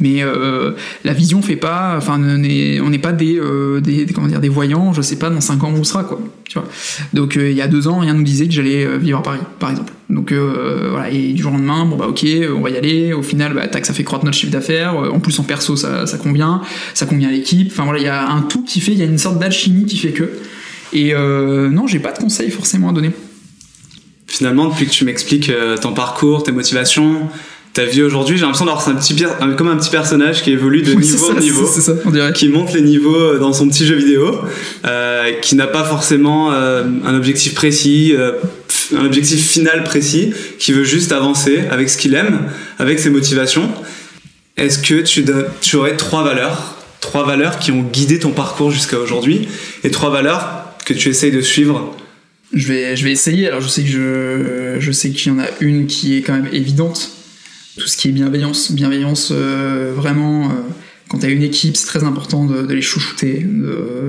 Mais 0.00 0.24
euh, 0.24 0.72
la 1.04 1.12
vision 1.12 1.42
fait 1.42 1.54
pas. 1.54 1.94
Enfin, 1.96 2.20
on 2.20 2.38
n'est 2.38 2.98
pas 2.98 3.12
des, 3.12 3.38
euh, 3.38 3.80
des, 3.80 4.04
comment 4.06 4.26
dire, 4.26 4.40
des 4.40 4.48
voyants. 4.48 4.92
Je 4.92 5.00
sais 5.00 5.14
pas 5.14 5.30
dans 5.30 5.40
5 5.40 5.62
ans 5.62 5.72
où 5.72 5.78
on 5.78 5.84
sera, 5.84 6.02
quoi. 6.02 6.20
Tu 6.48 6.58
vois. 6.58 6.68
Donc, 7.12 7.36
euh, 7.36 7.52
il 7.52 7.56
y 7.56 7.62
a 7.62 7.68
deux 7.68 7.86
ans, 7.86 8.00
rien 8.00 8.14
nous 8.14 8.24
disait 8.24 8.48
que 8.48 8.52
j'allais 8.52 8.98
vivre 8.98 9.20
à 9.20 9.22
Paris, 9.22 9.38
par 9.60 9.70
exemple. 9.70 9.92
Donc 10.10 10.32
voilà. 10.32 11.08
Et 11.08 11.32
du 11.34 11.40
jour 11.40 11.52
au 11.52 11.56
lendemain, 11.56 11.86
bon 11.86 11.96
bah 11.96 12.08
ok, 12.08 12.26
on 12.56 12.60
va 12.60 12.70
y 12.70 12.76
aller. 12.76 13.12
Au 13.12 13.22
final, 13.22 13.54
bah, 13.54 13.68
tac, 13.68 13.86
ça 13.86 13.94
fait 13.94 14.02
croître 14.02 14.24
notre 14.24 14.36
chiffre 14.36 14.52
d'affaires. 14.52 14.96
En 14.96 15.20
plus, 15.20 15.38
en 15.38 15.44
perso, 15.44 15.76
ça, 15.76 16.08
ça 16.08 16.18
convient. 16.18 16.62
Ça 16.94 17.06
convient 17.06 17.28
à 17.28 17.32
l'équipe. 17.32 17.68
Enfin 17.70 17.84
voilà, 17.84 18.00
il 18.00 18.04
y 18.06 18.08
a 18.08 18.28
un 18.28 18.42
tout 18.42 18.64
qui 18.64 18.80
fait. 18.80 18.90
Il 18.90 18.98
y 18.98 19.02
a 19.02 19.06
une 19.06 19.18
sorte 19.18 19.38
d'alchimie 19.38 19.86
qui 19.86 19.98
fait 19.98 20.10
que. 20.10 20.30
Et 20.92 21.14
non, 21.14 21.86
j'ai 21.86 22.00
pas 22.00 22.10
de 22.10 22.18
conseils 22.18 22.50
forcément 22.50 22.88
à 22.88 22.92
donner 22.92 23.12
finalement, 24.36 24.66
depuis 24.66 24.86
que 24.86 24.90
tu 24.90 25.04
m'expliques 25.04 25.48
euh, 25.48 25.76
ton 25.76 25.92
parcours, 25.92 26.42
tes 26.42 26.50
motivations, 26.50 27.28
ta 27.72 27.84
vie 27.84 28.02
aujourd'hui, 28.02 28.36
j'ai 28.36 28.42
l'impression 28.42 28.66
d'avoir 28.66 28.88
un 28.88 28.94
petit, 28.94 29.14
comme 29.56 29.68
un 29.68 29.76
petit 29.76 29.90
personnage 29.90 30.42
qui 30.42 30.50
évolue 30.50 30.82
de 30.82 30.92
niveau 30.94 31.30
en 31.30 31.40
niveau, 31.40 31.68
qui 32.34 32.48
monte 32.48 32.72
les 32.72 32.82
niveaux 32.82 33.14
euh, 33.14 33.38
dans 33.38 33.52
son 33.52 33.68
petit 33.68 33.86
jeu 33.86 33.94
vidéo, 33.94 34.40
euh, 34.86 35.32
qui 35.40 35.54
n'a 35.54 35.68
pas 35.68 35.84
forcément 35.84 36.50
un 36.50 37.14
objectif 37.16 37.54
précis, 37.54 38.14
un 38.96 39.04
objectif 39.04 39.44
final 39.44 39.84
précis, 39.84 40.32
qui 40.58 40.72
veut 40.72 40.84
juste 40.84 41.12
avancer 41.12 41.64
avec 41.70 41.88
ce 41.88 41.96
qu'il 41.96 42.14
aime, 42.14 42.40
avec 42.78 42.98
ses 42.98 43.10
motivations. 43.10 43.68
Est-ce 44.56 44.78
que 44.78 45.00
tu, 45.00 45.24
tu 45.60 45.76
aurais 45.76 45.96
trois 45.96 46.22
valeurs, 46.22 46.76
trois 47.00 47.24
valeurs 47.24 47.58
qui 47.58 47.72
ont 47.72 47.82
guidé 47.82 48.18
ton 48.18 48.30
parcours 48.30 48.70
jusqu'à 48.70 48.98
aujourd'hui, 48.98 49.48
et 49.82 49.90
trois 49.90 50.10
valeurs 50.10 50.64
que 50.84 50.92
tu 50.92 51.08
essayes 51.08 51.32
de 51.32 51.40
suivre 51.40 51.96
je 52.52 52.68
vais, 52.68 52.96
je 52.96 53.04
vais 53.04 53.12
essayer. 53.12 53.48
Alors, 53.48 53.60
je 53.60 53.68
sais 53.68 53.82
que 53.82 53.88
je, 53.88 54.76
je 54.80 54.92
sais 54.92 55.10
qu'il 55.10 55.32
y 55.32 55.34
en 55.34 55.38
a 55.38 55.46
une 55.60 55.86
qui 55.86 56.16
est 56.16 56.22
quand 56.22 56.34
même 56.34 56.48
évidente. 56.52 57.10
Tout 57.76 57.88
ce 57.88 57.96
qui 57.96 58.08
est 58.08 58.12
bienveillance. 58.12 58.70
Bienveillance, 58.70 59.32
euh, 59.32 59.92
vraiment, 59.94 60.44
euh, 60.44 60.52
quand 61.08 61.18
tu 61.18 61.26
as 61.26 61.30
une 61.30 61.42
équipe, 61.42 61.76
c'est 61.76 61.86
très 61.86 62.04
important 62.04 62.44
de, 62.44 62.72
les 62.72 62.82
chouchouter, 62.82 63.44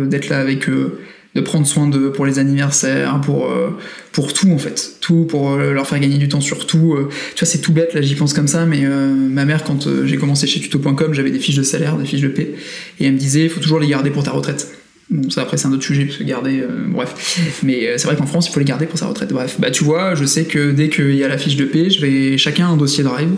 d'être 0.05 0.29
là 0.29 0.37
avec 0.37 0.69
eux, 0.69 0.99
de 1.33 1.41
prendre 1.41 1.65
soin 1.65 1.87
d'eux 1.87 2.11
pour 2.11 2.27
les 2.27 2.37
anniversaires, 2.37 3.19
pour, 3.21 3.49
euh, 3.49 3.71
pour 4.11 4.33
tout 4.33 4.51
en 4.51 4.59
fait. 4.59 4.97
Tout 5.01 5.25
pour 5.25 5.57
leur 5.57 5.87
faire 5.87 5.99
gagner 5.99 6.19
du 6.19 6.27
temps 6.27 6.41
sur 6.41 6.67
tout. 6.67 6.95
tu 7.35 7.43
vois, 7.43 7.51
c'est 7.51 7.61
tout 7.61 7.73
bête, 7.73 7.95
là 7.95 8.01
j'y 8.01 8.13
pense 8.13 8.33
comme 8.33 8.47
ça, 8.47 8.65
mais 8.67 8.85
ma 8.85 9.45
mère, 9.45 9.63
quand 9.63 9.87
j'ai 10.05 10.17
commencé 10.17 10.45
chez 10.45 10.59
tuto.com, 10.59 11.13
j'avais 11.13 11.31
des 11.31 11.39
fiches 11.39 11.57
de 11.57 11.63
salaire, 11.63 11.97
des 11.97 12.05
fiches 12.05 12.21
de 12.21 12.27
paie, 12.27 12.53
et 12.99 13.07
elle 13.07 13.13
me 13.13 13.17
disait, 13.17 13.45
il 13.45 13.49
faut 13.49 13.59
toujours 13.59 13.79
les 13.79 13.87
garder 13.87 14.11
pour 14.11 14.23
ta 14.23 14.31
retraite. 14.31 14.67
Bon, 15.09 15.29
ça 15.29 15.41
après 15.43 15.57
c'est 15.57 15.67
un 15.67 15.71
autre 15.71 15.83
sujet 15.83 16.05
parce 16.05 16.17
que 16.17 16.23
garder, 16.23 16.61
euh, 16.61 16.85
bref. 16.87 17.39
Mais 17.63 17.87
euh, 17.87 17.97
c'est 17.97 18.07
vrai 18.07 18.15
qu'en 18.15 18.25
France 18.25 18.47
il 18.47 18.53
faut 18.53 18.59
les 18.59 18.65
garder 18.65 18.87
pour 18.87 18.97
sa 18.97 19.05
retraite. 19.05 19.31
Bref, 19.31 19.57
bah 19.59 19.69
tu 19.69 19.83
vois, 19.83 20.15
je 20.15 20.25
sais 20.25 20.45
que 20.45 20.71
dès 20.71 20.89
qu'il 20.89 21.15
y 21.15 21.23
a 21.23 21.27
la 21.27 21.37
fiche 21.37 21.57
de 21.57 21.65
paie, 21.65 21.91
je 21.91 22.01
vais 22.01 22.37
chacun 22.37 22.69
un 22.69 22.77
dossier 22.77 23.03
Drive 23.03 23.29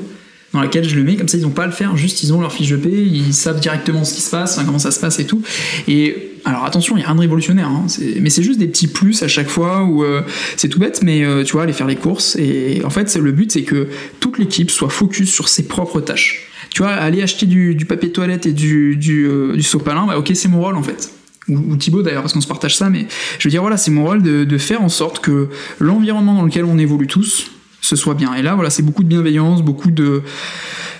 dans 0.53 0.61
lequel 0.61 0.87
je 0.87 0.95
le 0.95 1.03
mets, 1.03 1.17
comme 1.17 1.27
ça 1.27 1.37
ils 1.37 1.43
n'ont 1.43 1.49
pas 1.49 1.63
à 1.63 1.67
le 1.67 1.73
faire, 1.73 1.97
juste 1.97 2.23
ils 2.23 2.33
ont 2.33 2.39
leur 2.39 2.53
fiche 2.53 2.69
de 2.69 2.77
paie, 2.77 2.89
ils 2.89 3.33
savent 3.33 3.59
directement 3.59 4.05
ce 4.05 4.13
qui 4.13 4.21
se 4.21 4.31
passe, 4.31 4.57
comment 4.65 4.79
ça 4.79 4.91
se 4.91 4.99
passe 5.01 5.19
et 5.19 5.25
tout. 5.25 5.43
Et 5.89 6.31
alors 6.45 6.63
attention, 6.63 6.95
il 6.95 7.01
y 7.01 7.03
a 7.03 7.07
rien 7.07 7.15
de 7.15 7.19
révolutionnaire, 7.19 7.67
hein, 7.67 7.85
mais 8.21 8.29
c'est 8.29 8.43
juste 8.43 8.59
des 8.59 8.67
petits 8.67 8.87
plus 8.87 9.21
à 9.23 9.27
chaque 9.27 9.49
fois 9.49 9.83
où 9.83 10.05
euh, 10.05 10.21
c'est 10.55 10.69
tout 10.69 10.79
bête, 10.79 11.01
mais 11.03 11.21
tu 11.43 11.51
vois, 11.51 11.63
aller 11.63 11.73
faire 11.73 11.85
les 11.87 11.97
courses. 11.97 12.37
Et 12.37 12.81
en 12.85 12.89
fait, 12.89 13.13
le 13.17 13.33
but 13.33 13.51
c'est 13.51 13.63
que 13.63 13.89
toute 14.21 14.37
l'équipe 14.39 14.71
soit 14.71 14.89
focus 14.89 15.29
sur 15.29 15.49
ses 15.49 15.67
propres 15.67 15.99
tâches. 15.99 16.47
Tu 16.69 16.81
vois, 16.81 16.91
aller 16.91 17.21
acheter 17.21 17.45
du, 17.45 17.75
papier 17.85 18.07
de 18.07 18.13
toilette 18.13 18.45
et 18.45 18.53
du, 18.53 18.95
du, 18.95 19.29
du 19.53 19.63
sopalin, 19.63 20.07
bah 20.07 20.17
ok, 20.17 20.31
c'est 20.33 20.47
mon 20.47 20.61
rôle 20.61 20.77
en 20.77 20.83
fait 20.83 21.11
ou, 21.49 21.75
Thibaut 21.77 22.01
d'ailleurs, 22.01 22.21
parce 22.23 22.33
qu'on 22.33 22.41
se 22.41 22.47
partage 22.47 22.75
ça, 22.75 22.89
mais 22.89 23.07
je 23.39 23.47
veux 23.47 23.51
dire, 23.51 23.61
voilà, 23.61 23.77
c'est 23.77 23.91
mon 23.91 24.05
rôle 24.05 24.21
de, 24.21 24.57
faire 24.57 24.81
en 24.81 24.89
sorte 24.89 25.19
que 25.19 25.49
l'environnement 25.79 26.33
dans 26.33 26.43
lequel 26.43 26.65
on 26.65 26.77
évolue 26.77 27.07
tous, 27.07 27.51
ce 27.79 27.95
soit 27.95 28.15
bien. 28.15 28.33
Et 28.33 28.41
là, 28.41 28.55
voilà, 28.55 28.69
c'est 28.69 28.83
beaucoup 28.83 29.03
de 29.03 29.07
bienveillance, 29.07 29.61
beaucoup 29.61 29.91
de 29.91 30.23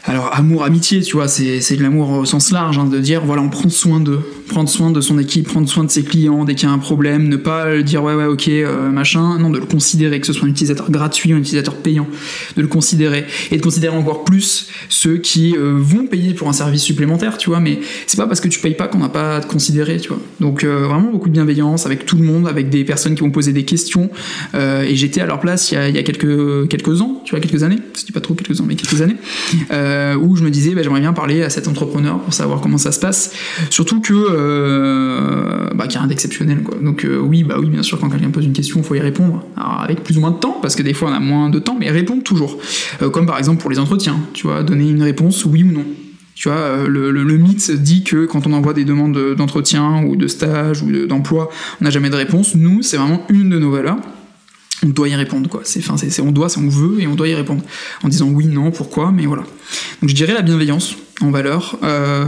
alors 0.07 0.33
amour, 0.33 0.63
amitié, 0.63 1.01
tu 1.01 1.17
vois, 1.17 1.27
c'est 1.27 1.75
de 1.75 1.83
l'amour 1.83 2.11
au 2.11 2.25
sens 2.25 2.51
large, 2.51 2.77
hein, 2.77 2.85
de 2.85 2.97
dire 2.97 3.25
voilà, 3.25 3.41
on 3.41 3.49
prend 3.49 3.67
soin 3.67 3.99
d'eux, 3.99 4.21
prendre 4.47 4.69
soin 4.69 4.89
de 4.89 5.01
son 5.01 5.19
équipe, 5.19 5.49
prendre 5.49 5.67
soin 5.67 5.83
de 5.83 5.91
ses 5.91 6.03
clients 6.03 6.45
dès 6.45 6.55
qu'il 6.55 6.69
y 6.69 6.71
a 6.71 6.73
un 6.73 6.77
problème, 6.77 7.27
ne 7.27 7.35
pas 7.35 7.81
dire 7.81 8.03
ouais 8.03 8.15
ouais 8.15 8.25
ok 8.25 8.47
euh, 8.47 8.89
machin, 8.89 9.37
non 9.37 9.49
de 9.49 9.59
le 9.59 9.65
considérer 9.65 10.21
que 10.21 10.25
ce 10.25 10.31
soit 10.31 10.47
un 10.47 10.51
utilisateur 10.51 10.89
gratuit 10.89 11.33
ou 11.33 11.35
un 11.35 11.39
utilisateur 11.39 11.75
payant, 11.75 12.07
de 12.55 12.61
le 12.61 12.69
considérer. 12.69 13.25
Et 13.51 13.57
de 13.57 13.61
considérer 13.61 13.97
encore 13.97 14.23
plus 14.23 14.69
ceux 14.87 15.17
qui 15.17 15.57
euh, 15.57 15.75
vont 15.77 16.07
payer 16.07 16.33
pour 16.33 16.47
un 16.47 16.53
service 16.53 16.83
supplémentaire, 16.83 17.37
tu 17.37 17.49
vois, 17.49 17.59
mais 17.59 17.79
c'est 18.07 18.17
pas 18.17 18.27
parce 18.27 18.39
que 18.39 18.47
tu 18.47 18.61
payes 18.61 18.75
pas 18.75 18.87
qu'on 18.87 18.99
n'a 18.99 19.09
pas 19.09 19.35
à 19.35 19.41
te 19.41 19.47
considérer, 19.47 19.97
tu 19.97 20.07
vois. 20.07 20.19
Donc 20.39 20.63
euh, 20.63 20.87
vraiment 20.87 21.11
beaucoup 21.11 21.27
de 21.27 21.33
bienveillance 21.33 21.85
avec 21.85 22.05
tout 22.05 22.15
le 22.15 22.23
monde, 22.23 22.47
avec 22.47 22.69
des 22.69 22.85
personnes 22.85 23.15
qui 23.15 23.21
vont 23.21 23.31
poser 23.31 23.51
des 23.51 23.65
questions. 23.65 24.09
Et 24.53 24.95
j'étais 24.95 25.19
à 25.19 25.25
leur 25.25 25.39
place 25.39 25.71
il 25.71 25.75
y 25.75 25.77
a, 25.77 25.89
y 25.89 25.97
a 25.97 26.03
quelques 26.03 26.69
quelques 26.69 27.01
ans, 27.01 27.21
tu 27.25 27.31
vois, 27.31 27.41
quelques 27.41 27.63
années, 27.63 27.77
je 27.97 28.05
dis 28.05 28.11
pas 28.11 28.21
trop 28.21 28.33
quelques 28.33 28.61
ans 28.61 28.65
mais 28.65 28.75
quelques 28.75 29.01
années. 29.01 29.17
Où 30.15 30.35
je 30.35 30.43
me 30.43 30.49
disais 30.49 30.73
bah, 30.75 30.81
j'aimerais 30.83 30.99
bien 30.99 31.13
parler 31.13 31.43
à 31.43 31.49
cet 31.49 31.67
entrepreneur 31.67 32.19
pour 32.19 32.33
savoir 32.33 32.61
comment 32.61 32.77
ça 32.77 32.91
se 32.91 32.99
passe. 32.99 33.31
Surtout 33.69 34.01
que 34.01 34.13
euh, 34.13 35.69
bah, 35.75 35.85
qu'il 35.85 35.93
y 35.93 35.97
a 35.97 35.99
rien 36.01 36.07
d'exceptionnel. 36.07 36.63
Donc 36.81 37.05
euh, 37.05 37.17
oui 37.17 37.43
bah 37.43 37.55
oui 37.59 37.69
bien 37.69 37.83
sûr 37.83 37.99
quand 37.99 38.09
quelqu'un 38.09 38.29
pose 38.29 38.45
une 38.45 38.53
question 38.53 38.79
il 38.79 38.83
faut 38.83 38.95
y 38.95 38.99
répondre 38.99 39.43
avec 39.55 40.03
plus 40.03 40.17
ou 40.17 40.21
moins 40.21 40.31
de 40.31 40.37
temps 40.37 40.57
parce 40.61 40.75
que 40.75 40.83
des 40.83 40.93
fois 40.93 41.09
on 41.09 41.13
a 41.13 41.19
moins 41.19 41.49
de 41.49 41.59
temps 41.59 41.77
mais 41.79 41.89
répondre 41.89 42.23
toujours. 42.23 42.57
comme 43.11 43.25
par 43.25 43.37
exemple 43.37 43.61
pour 43.61 43.69
les 43.69 43.79
entretiens, 43.79 44.19
tu 44.33 44.47
vois, 44.47 44.63
donner 44.63 44.89
une 44.89 45.03
réponse 45.03 45.45
oui 45.45 45.63
ou 45.63 45.71
non. 45.71 45.85
Tu 46.35 46.49
vois, 46.49 46.87
le, 46.87 47.09
le, 47.09 47.37
mythe 47.37 47.71
dit 47.71 48.03
que 48.03 48.27
quand 48.27 48.45
on 48.45 48.53
envoie 48.53 48.73
des 48.73 48.85
demandes 48.85 49.17
d'entretien 49.35 50.03
ou 50.03 50.15
de 50.15 50.27
stage 50.27 50.83
ou 50.83 51.07
d'emploi, 51.07 51.49
on 51.81 51.85
n'a 51.85 51.89
jamais 51.89 52.11
de 52.11 52.15
réponse. 52.15 52.53
Nous, 52.53 52.83
c'est 52.83 52.97
vraiment 52.97 53.25
une 53.29 53.49
de 53.49 53.57
nos 53.57 53.71
valeurs 53.71 53.97
on 54.83 54.89
doit 54.89 55.09
y 55.09 55.15
répondre 55.15 55.49
quoi. 55.49 55.61
C'est, 55.63 55.79
enfin, 55.79 55.97
c'est, 55.97 56.21
on 56.21 56.31
doit, 56.31 56.47
on 56.57 56.67
veut 56.67 57.01
et 57.01 57.07
on 57.07 57.15
doit 57.15 57.27
y 57.27 57.35
répondre 57.35 57.63
en 58.03 58.07
disant 58.07 58.29
oui, 58.29 58.45
non, 58.45 58.71
pourquoi, 58.71 59.11
mais 59.11 59.25
voilà. 59.25 59.43
Donc 60.01 60.09
je 60.09 60.15
dirais 60.15 60.33
la 60.33 60.41
bienveillance 60.41 60.95
en 61.21 61.31
valeur, 61.31 61.77
euh, 61.83 62.25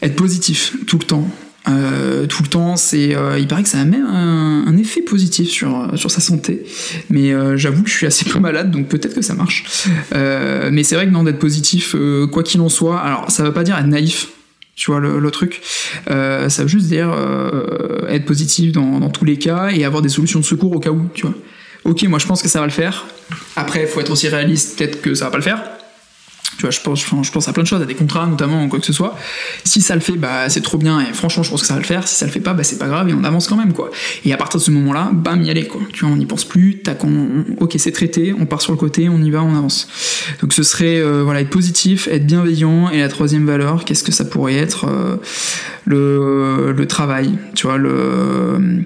être 0.00 0.16
positif 0.16 0.76
tout 0.86 0.98
le 0.98 1.04
temps. 1.04 1.28
Euh, 1.68 2.26
tout 2.26 2.42
le 2.42 2.48
temps, 2.48 2.74
c'est, 2.76 3.14
euh, 3.14 3.38
il 3.38 3.46
paraît 3.46 3.62
que 3.62 3.68
ça 3.68 3.80
a 3.80 3.84
même 3.84 4.06
un, 4.06 4.76
effet 4.76 5.02
positif 5.02 5.48
sur, 5.48 5.92
sur 5.94 6.10
sa 6.10 6.20
santé, 6.20 6.64
mais 7.08 7.32
j'avoue 7.56 7.84
que 7.84 7.88
je 7.88 7.94
suis 7.94 8.06
assez 8.06 8.24
peu 8.24 8.40
malade, 8.40 8.72
donc 8.72 8.88
peut-être 8.88 9.14
que 9.14 9.22
ça 9.22 9.34
marche. 9.34 9.86
mais 10.12 10.82
c'est 10.82 10.96
vrai 10.96 11.06
que 11.06 11.12
non, 11.12 11.22
d'être 11.22 11.38
positif, 11.38 11.94
quoi 12.32 12.42
qu'il 12.42 12.60
en 12.60 12.68
soit, 12.68 12.98
alors 12.98 13.30
ça 13.30 13.44
veut 13.44 13.52
pas 13.52 13.62
dire 13.62 13.78
être 13.78 13.86
naïf, 13.86 14.28
tu 14.74 14.90
vois 14.90 14.98
le, 14.98 15.30
truc 15.30 15.60
ça 16.06 16.62
veut 16.62 16.68
juste 16.68 16.86
dire 16.86 17.14
être 18.08 18.24
positif 18.24 18.72
dans, 18.72 18.98
dans, 18.98 19.10
tous 19.10 19.24
les 19.24 19.38
cas 19.38 19.68
et 19.68 19.84
avoir 19.84 20.02
des 20.02 20.08
solutions 20.08 20.40
de 20.40 20.44
secours 20.44 20.72
au 20.72 20.80
cas 20.80 20.90
où 20.90 21.08
tu 21.14 21.26
vois 21.26 21.34
ok, 21.84 22.02
moi 22.04 22.18
je 22.18 22.26
pense 22.26 22.42
que 22.42 22.48
ça 22.48 22.60
va 22.60 22.66
le 22.66 22.72
faire. 22.72 23.06
Après, 23.56 23.82
il 23.82 23.86
faut 23.88 24.00
être 24.00 24.10
aussi 24.10 24.28
réaliste, 24.28 24.78
peut-être 24.78 25.00
que 25.00 25.14
ça 25.14 25.26
va 25.26 25.30
pas 25.30 25.38
le 25.38 25.42
faire. 25.42 25.62
Tu 26.58 26.62
vois, 26.62 26.70
je 26.70 26.80
pense, 27.30 27.48
à 27.48 27.52
plein 27.52 27.62
de 27.62 27.68
choses, 27.68 27.82
à 27.82 27.86
des 27.86 27.94
contrats 27.94 28.26
notamment, 28.26 28.68
quoi 28.68 28.78
que 28.78 28.84
ce 28.84 28.92
soit. 28.92 29.16
Si 29.64 29.80
ça 29.80 29.94
le 29.94 30.00
fait, 30.00 30.12
bah 30.12 30.48
c'est 30.48 30.60
trop 30.60 30.76
bien, 30.76 31.00
et 31.00 31.12
franchement, 31.12 31.42
je 31.42 31.50
pense 31.50 31.62
que 31.62 31.66
ça 31.66 31.74
va 31.74 31.80
le 31.80 31.86
faire. 31.86 32.06
Si 32.06 32.14
ça 32.14 32.26
le 32.26 32.30
fait 32.30 32.40
pas, 32.40 32.52
bah 32.52 32.62
c'est 32.62 32.78
pas 32.78 32.86
grave, 32.86 33.08
et 33.08 33.14
on 33.14 33.24
avance 33.24 33.48
quand 33.48 33.56
même, 33.56 33.72
quoi. 33.72 33.90
Et 34.24 34.32
à 34.32 34.36
partir 34.36 34.60
de 34.60 34.64
ce 34.64 34.70
moment-là, 34.70 35.10
bam, 35.12 35.42
y 35.42 35.50
aller, 35.50 35.66
quoi. 35.66 35.80
Tu 35.92 36.04
vois, 36.04 36.12
on 36.12 36.16
n'y 36.16 36.26
pense 36.26 36.44
plus, 36.44 36.78
tac, 36.78 37.02
on, 37.04 37.44
ok, 37.58 37.74
c'est 37.78 37.90
traité, 37.90 38.34
on 38.38 38.46
part 38.46 38.60
sur 38.60 38.70
le 38.70 38.78
côté, 38.78 39.08
on 39.08 39.20
y 39.22 39.30
va, 39.30 39.42
on 39.42 39.56
avance. 39.56 39.88
Donc 40.40 40.52
ce 40.52 40.62
serait, 40.62 41.00
euh, 41.00 41.22
voilà, 41.24 41.40
être 41.40 41.50
positif, 41.50 42.06
être 42.08 42.26
bienveillant, 42.26 42.90
et 42.90 43.00
la 43.00 43.08
troisième 43.08 43.46
valeur, 43.46 43.84
qu'est-ce 43.84 44.04
que 44.04 44.12
ça 44.12 44.24
pourrait 44.24 44.56
être 44.56 44.86
euh, 44.88 45.16
le, 45.86 46.72
le 46.72 46.86
travail, 46.86 47.38
tu 47.54 47.66
vois, 47.66 47.78
le 47.78 48.84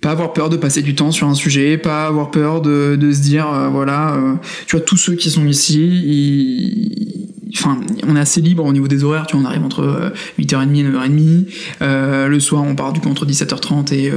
pas 0.00 0.10
avoir 0.10 0.32
peur 0.32 0.48
de 0.48 0.56
passer 0.56 0.82
du 0.82 0.94
temps 0.94 1.10
sur 1.10 1.26
un 1.26 1.34
sujet, 1.34 1.76
pas 1.76 2.06
avoir 2.06 2.30
peur 2.30 2.60
de, 2.60 2.96
de 2.96 3.12
se 3.12 3.20
dire, 3.20 3.52
euh, 3.52 3.68
voilà, 3.68 4.14
euh, 4.14 4.34
tu 4.66 4.76
vois, 4.76 4.84
tous 4.84 4.96
ceux 4.96 5.14
qui 5.14 5.30
sont 5.30 5.46
ici, 5.46 7.34
enfin, 7.56 7.80
on 8.06 8.14
est 8.14 8.20
assez 8.20 8.40
libre 8.40 8.64
au 8.64 8.72
niveau 8.72 8.86
des 8.86 9.02
horaires, 9.02 9.26
tu 9.26 9.36
vois, 9.36 9.44
on 9.44 9.48
arrive 9.48 9.64
entre 9.64 10.12
8h30 10.38 10.76
et 10.76 10.84
9h30, 10.84 11.46
euh, 11.82 12.28
le 12.28 12.38
soir 12.38 12.62
on 12.62 12.76
part 12.76 12.92
du 12.92 13.00
coup 13.00 13.08
entre 13.08 13.26
17h30 13.26 13.92
et, 13.92 14.12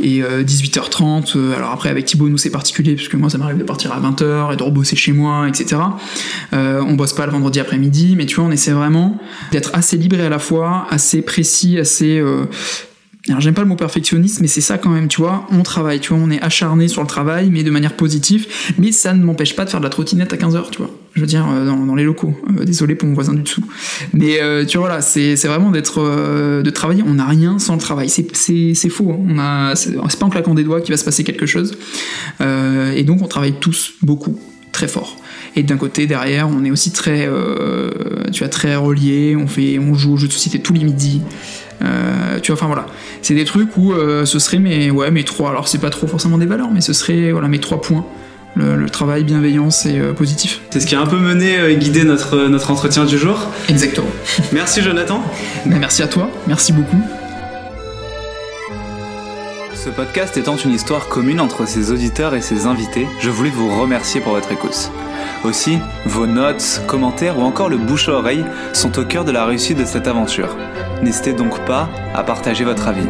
et 0.00 0.22
18h30, 0.22 1.54
alors 1.54 1.70
après 1.70 1.88
avec 1.88 2.04
Thibaut 2.04 2.28
nous 2.28 2.38
c'est 2.38 2.50
particulier, 2.50 2.94
puisque 2.94 3.14
moi 3.14 3.30
ça 3.30 3.38
m'arrive 3.38 3.58
de 3.58 3.64
partir 3.64 3.92
à 3.92 4.00
20h 4.00 4.52
et 4.52 4.56
de 4.56 4.62
rebosser 4.62 4.94
chez 4.94 5.12
moi, 5.12 5.48
etc. 5.48 5.76
on 6.52 6.94
bosse 6.94 7.14
pas 7.14 7.26
le 7.26 7.32
vendredi 7.32 7.58
après-midi, 7.58 8.14
mais 8.16 8.26
tu 8.26 8.36
vois, 8.36 8.44
on 8.44 8.52
essaie 8.52 8.72
vraiment 8.72 9.18
d'être 9.50 9.70
assez 9.74 9.96
libre 9.96 10.16
et 10.20 10.26
à 10.26 10.28
la 10.28 10.38
fois 10.38 10.86
assez 10.90 11.22
précis, 11.22 11.78
assez 11.78 12.22
alors 13.32 13.40
j'aime 13.40 13.54
pas 13.54 13.62
le 13.62 13.68
mot 13.68 13.76
perfectionniste, 13.76 14.40
mais 14.40 14.48
c'est 14.48 14.60
ça 14.60 14.78
quand 14.78 14.90
même, 14.90 15.08
tu 15.08 15.20
vois, 15.20 15.46
on 15.50 15.62
travaille, 15.62 16.00
tu 16.00 16.12
vois, 16.12 16.22
on 16.22 16.30
est 16.30 16.42
acharné 16.42 16.88
sur 16.88 17.02
le 17.02 17.06
travail, 17.06 17.50
mais 17.50 17.62
de 17.62 17.70
manière 17.70 17.94
positive, 17.94 18.46
mais 18.78 18.92
ça 18.92 19.14
ne 19.14 19.22
m'empêche 19.24 19.54
pas 19.54 19.64
de 19.64 19.70
faire 19.70 19.80
de 19.80 19.84
la 19.84 19.90
trottinette 19.90 20.32
à 20.32 20.36
15h, 20.36 20.70
tu 20.70 20.78
vois, 20.78 20.90
je 21.14 21.20
veux 21.20 21.26
dire, 21.26 21.46
euh, 21.48 21.64
dans, 21.64 21.94
les 21.94 22.04
locaux, 22.04 22.34
euh, 22.58 22.64
désolé 22.64 22.94
pour 22.94 23.08
mon 23.08 23.14
voisin 23.14 23.34
du 23.34 23.42
dessous. 23.42 23.62
Mais 24.12 24.40
euh, 24.40 24.64
tu 24.64 24.78
vois, 24.78 24.88
voilà, 24.88 25.02
c'est 25.02 25.36
vraiment 25.46 25.70
d'être, 25.70 26.00
de 26.62 26.70
travailler, 26.70 27.04
on 27.06 27.14
n'a 27.14 27.26
rien 27.26 27.58
sans 27.58 27.74
le 27.74 27.80
travail, 27.80 28.08
c'est 28.08 28.88
faux, 28.88 29.12
hein. 29.12 29.72
c'est 29.74 29.94
pas 29.94 30.26
en 30.26 30.30
claquant 30.30 30.54
des 30.54 30.64
doigts 30.64 30.80
qu'il 30.80 30.92
va 30.92 30.96
se 30.96 31.04
passer 31.04 31.24
quelque 31.24 31.46
chose, 31.46 31.76
et 32.40 33.02
donc 33.04 33.22
on 33.22 33.28
travaille 33.28 33.54
tous 33.60 33.94
beaucoup, 34.02 34.38
très 34.72 34.88
fort. 34.88 35.16
Et 35.56 35.64
d'un 35.64 35.76
côté, 35.76 36.06
derrière, 36.06 36.48
on 36.48 36.64
est 36.64 36.70
aussi 36.70 36.92
très, 36.92 37.28
tu 38.32 38.40
vois, 38.40 38.48
très 38.48 38.76
relié, 38.76 39.36
on, 39.36 39.46
fait, 39.46 39.78
on 39.78 39.94
joue 39.94 40.14
aux 40.14 40.16
jeux 40.16 40.28
de 40.28 40.32
société 40.32 40.60
tous 40.60 40.72
les 40.72 40.84
midis, 40.84 41.22
euh, 41.82 42.38
tu 42.40 42.52
vois, 42.52 42.58
enfin 42.58 42.66
voilà, 42.66 42.86
c'est 43.22 43.34
des 43.34 43.44
trucs 43.44 43.76
où 43.76 43.92
euh, 43.92 44.24
ce 44.24 44.38
serait 44.38 44.58
mes, 44.58 44.90
ouais, 44.90 45.10
mes 45.10 45.24
trois. 45.24 45.50
Alors 45.50 45.68
c'est 45.68 45.78
pas 45.78 45.90
trop 45.90 46.06
forcément 46.06 46.38
des 46.38 46.46
valeurs, 46.46 46.70
mais 46.72 46.80
ce 46.80 46.92
serait 46.92 47.32
voilà 47.32 47.48
mes 47.48 47.60
trois 47.60 47.80
points. 47.80 48.04
Le, 48.56 48.90
travail, 48.90 49.22
bienveillance 49.22 49.86
et 49.86 49.98
euh, 49.98 50.12
positif. 50.12 50.60
C'est 50.70 50.80
ce 50.80 50.86
qui 50.86 50.96
a 50.96 51.00
un 51.00 51.06
peu 51.06 51.18
mené 51.18 51.70
et 51.70 51.76
guidé 51.76 52.02
notre, 52.02 52.48
notre 52.48 52.72
entretien 52.72 53.04
du 53.04 53.16
jour. 53.16 53.38
Exactement. 53.68 54.08
Merci 54.52 54.82
Jonathan. 54.82 55.22
Ben, 55.64 55.78
merci 55.78 56.02
à 56.02 56.08
toi, 56.08 56.28
merci 56.48 56.72
beaucoup. 56.72 57.00
Ce 59.72 59.88
podcast 59.88 60.36
étant 60.36 60.56
une 60.56 60.72
histoire 60.72 61.08
commune 61.08 61.40
entre 61.40 61.66
ses 61.66 61.90
auditeurs 61.90 62.34
et 62.34 62.42
ses 62.42 62.66
invités, 62.66 63.06
je 63.20 63.30
voulais 63.30 63.50
vous 63.50 63.80
remercier 63.80 64.20
pour 64.20 64.32
votre 64.32 64.52
écoute. 64.52 64.90
Aussi, 65.44 65.78
vos 66.04 66.26
notes, 66.26 66.82
commentaires 66.86 67.38
ou 67.38 67.42
encore 67.42 67.70
le 67.70 67.78
bouche 67.78 68.08
à 68.10 68.12
oreille 68.12 68.44
sont 68.74 68.98
au 68.98 69.04
cœur 69.04 69.24
de 69.24 69.32
la 69.32 69.46
réussite 69.46 69.78
de 69.78 69.86
cette 69.86 70.06
aventure. 70.06 70.54
N'hésitez 71.02 71.32
donc 71.32 71.64
pas 71.64 71.88
à 72.14 72.22
partager 72.22 72.64
votre 72.64 72.86
avis. 72.88 73.06